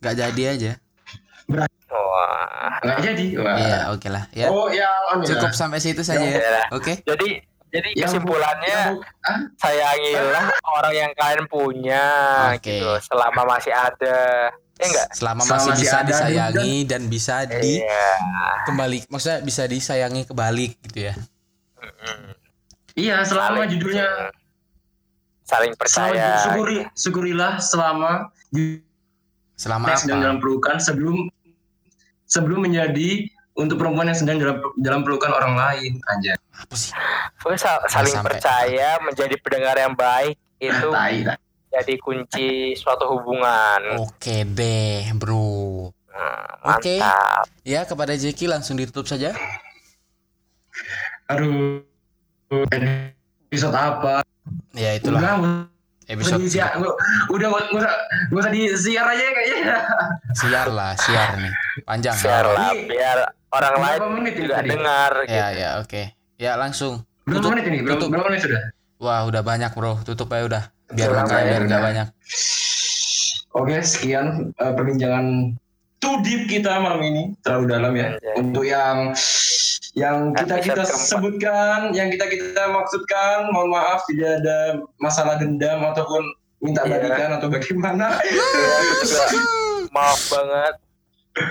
Gak 0.00 0.16
jadi 0.16 0.42
aja. 0.50 0.72
Wah. 1.46 2.80
Nggak 2.82 2.98
jadi. 3.02 3.26
Wah. 3.36 3.56
Iya, 3.56 3.78
oke 3.90 4.08
lah. 4.08 4.24
Ya. 4.32 4.46
Oh 4.48 4.66
ya. 4.66 4.88
oh, 5.06 5.20
ya. 5.20 5.28
Cukup 5.28 5.52
sampai 5.52 5.78
situ 5.78 6.00
saja 6.00 6.20
Ya. 6.20 6.40
ya. 6.40 6.62
Oke. 6.72 7.04
jadi 7.04 7.44
jadi 7.66 7.88
Yang 7.92 8.24
bu- 8.24 8.32
kesimpulannya 8.32 8.68
yang 8.72 8.94
bu- 8.94 9.04
ah? 9.22 9.38
sayangilah 9.56 10.46
orang 10.72 10.94
yang 10.96 11.10
kalian 11.12 11.44
punya 11.46 12.04
Oke. 12.50 12.72
gitu 12.72 12.88
selama 13.04 13.42
masih 13.46 13.70
ada 13.70 14.16
ya 14.76 14.84
enggak 14.84 15.08
Selama 15.10 15.40
Selama 15.40 15.56
masih 15.56 15.70
masih 15.70 15.82
bisa 15.82 15.96
ada 15.96 16.06
disayangi 16.06 16.74
dan 16.84 17.02
bisa 17.06 17.34
di 17.44 17.80
iya 17.80 18.08
kembali 18.62 18.98
maksudnya 19.06 19.38
bisa 19.40 19.62
disayangi 19.64 20.22
kebalik 20.24 20.72
gitu 20.84 20.98
ya. 21.02 21.14
Iya, 22.92 23.16
selama 23.22 23.48
Saling- 23.58 23.70
judulnya 23.72 24.08
saling 25.42 25.72
percaya 25.74 26.28
syukuri 26.42 26.78
syukurilah 26.92 27.52
selama 27.56 28.32
Selama 29.54 29.88
apa? 29.90 30.04
dalam 30.04 30.36
pelukan 30.36 30.76
sebelum 30.76 31.28
sebelum 32.24 32.66
menjadi 32.66 33.24
untuk 33.54 33.78
perempuan 33.78 34.04
yang 34.06 34.18
sedang 34.18 34.36
dalam 34.36 34.60
dalam 34.76 35.00
pelukan 35.00 35.30
orang 35.30 35.56
lain 35.56 35.96
aja. 36.10 36.36
Apa 36.52 36.74
sih? 36.74 36.92
Pokoknya 37.38 37.60
saling 37.88 38.12
sampai- 38.12 38.36
percaya 38.36 39.00
menjadi 39.00 39.34
pendengar 39.38 39.76
yang 39.78 39.94
baik 39.94 40.36
itu 40.58 40.88
Tai, 40.92 41.16
tai. 41.22 41.36
Jadi 41.76 41.94
kunci 41.98 42.48
suatu 42.72 43.04
hubungan. 43.06 44.00
Oke 44.00 44.48
deh, 44.48 45.12
bro. 45.12 45.92
Hmm, 46.08 46.72
Oke. 46.72 46.96
mantap. 46.96 47.44
Ya, 47.60 47.84
kepada 47.84 48.16
Jeki 48.16 48.48
langsung 48.48 48.74
ditutup 48.74 49.04
saja. 49.04 49.36
Aduh. 51.28 51.84
Episode 53.46 53.76
apa? 53.76 54.24
Ya, 54.72 54.94
itulah 54.94 55.20
nggak 55.20 55.36
episode 56.06 56.38
usah 56.38 56.40
disiar. 56.40 56.68
Nggak- 56.78 56.96
Udah 57.28 57.46
nggak 57.50 57.64
usah 57.74 57.92
nggak 58.30 58.40
usah 58.40 58.52
disiar 58.52 59.06
aja 59.06 59.20
ya, 59.20 59.32
kayaknya. 59.32 59.76
siar 60.32 60.68
lah, 60.70 60.92
siar 60.94 61.28
nih. 61.36 61.52
Panjang. 61.82 62.14
Biar 62.16 62.46
lah, 62.46 62.70
Ini- 62.70 62.86
biar 62.86 63.18
orang 63.50 63.74
lain 63.76 64.00
menit 64.14 64.34
juga 64.36 64.52
tadi? 64.56 64.68
dengar 64.70 65.12
Ya, 65.18 65.26
gitu. 65.26 65.58
ya, 65.58 65.70
oke. 65.82 66.02
Ya, 66.36 66.52
langsung. 66.54 67.02
Berapa 67.24 67.36
Tutup, 67.36 67.50
menit 67.52 67.64
ini? 67.66 67.78
Berapa, 67.82 67.96
tutup. 67.98 68.08
berapa 68.08 68.26
menit 68.30 68.40
sudah? 68.40 68.62
Wah, 68.96 69.20
udah 69.26 69.42
banyak, 69.42 69.70
Bro. 69.74 69.92
Tutup 70.06 70.30
aja 70.30 70.44
udah. 70.46 70.64
Biar 70.92 71.10
aja, 71.10 71.24
biar 71.26 71.62
enggak 71.66 71.80
udah. 71.80 71.80
banyak. 71.82 72.08
Oke, 73.56 73.76
sekian 73.80 74.52
eh, 74.52 74.72
perbincangan 74.76 75.56
too 75.96 76.20
deep 76.20 76.46
kita 76.46 76.76
malam 76.78 77.00
ini 77.00 77.22
terlalu 77.40 77.64
dalam 77.72 77.92
ya. 77.96 78.08
Anjay. 78.14 78.34
Untuk 78.36 78.64
yang 78.64 78.96
yang 79.96 80.16
kita 80.36 80.60
kita 80.60 80.84
sebutkan, 80.84 81.90
yang 81.90 82.12
kita 82.12 82.28
kita 82.28 82.68
maksudkan, 82.68 83.48
mohon 83.48 83.72
maaf 83.72 84.04
tidak 84.06 84.44
ada 84.44 84.58
masalah 85.00 85.40
dendam 85.40 85.80
ataupun 85.82 86.20
minta 86.60 86.84
Iya. 86.84 87.00
balikan 87.00 87.30
atau 87.40 87.48
bagaimana. 87.48 88.06
Ya, 88.26 88.76
juga 89.02 89.24
maaf 89.88 90.20
banget 90.28 90.74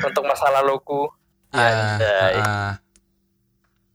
untuk 0.06 0.24
masa 0.24 0.48
laluku. 0.54 1.10
Ya, 1.50 1.98
Anjay. 1.98 2.34
ah, 2.38 2.72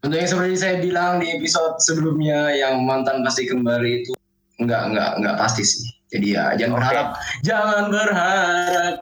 Untuk 0.01 0.17
yang 0.17 0.31
seperti 0.33 0.57
saya 0.57 0.75
bilang 0.81 1.21
di 1.21 1.29
episode 1.31 1.77
sebelumnya 1.79 2.51
yang 2.51 2.83
mantan 2.83 3.21
pasti 3.23 3.45
kembali 3.47 4.03
itu 4.03 4.13
enggak 4.61 4.83
enggak 4.93 5.11
enggak 5.19 5.35
pasti 5.41 5.63
sih. 5.65 5.85
Jadi 6.11 6.27
ya 6.37 6.53
jangan 6.59 6.75
Oke. 6.75 6.81
berharap, 6.83 7.09
jangan 7.41 7.85
berharap. 7.89 8.95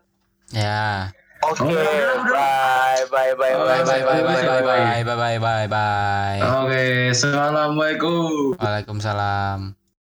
ya. 0.53 1.13
Oke, 1.39 1.71
udah. 1.71 2.27
bye 2.27 3.03
bye 3.15 3.33
bye 3.39 3.55
Bye 3.55 3.83
bye 3.87 4.03
bye 4.03 4.03
bye 4.03 4.23
bye 4.27 4.63
bye. 4.67 4.83
bye 5.03 5.03
bye 5.07 5.17
bye 5.17 5.39
bye 5.39 5.67
bye. 5.71 6.39
Oke, 6.67 7.15
assalamualaikum. 7.15 8.59
Waalaikumsalam. 8.59 9.78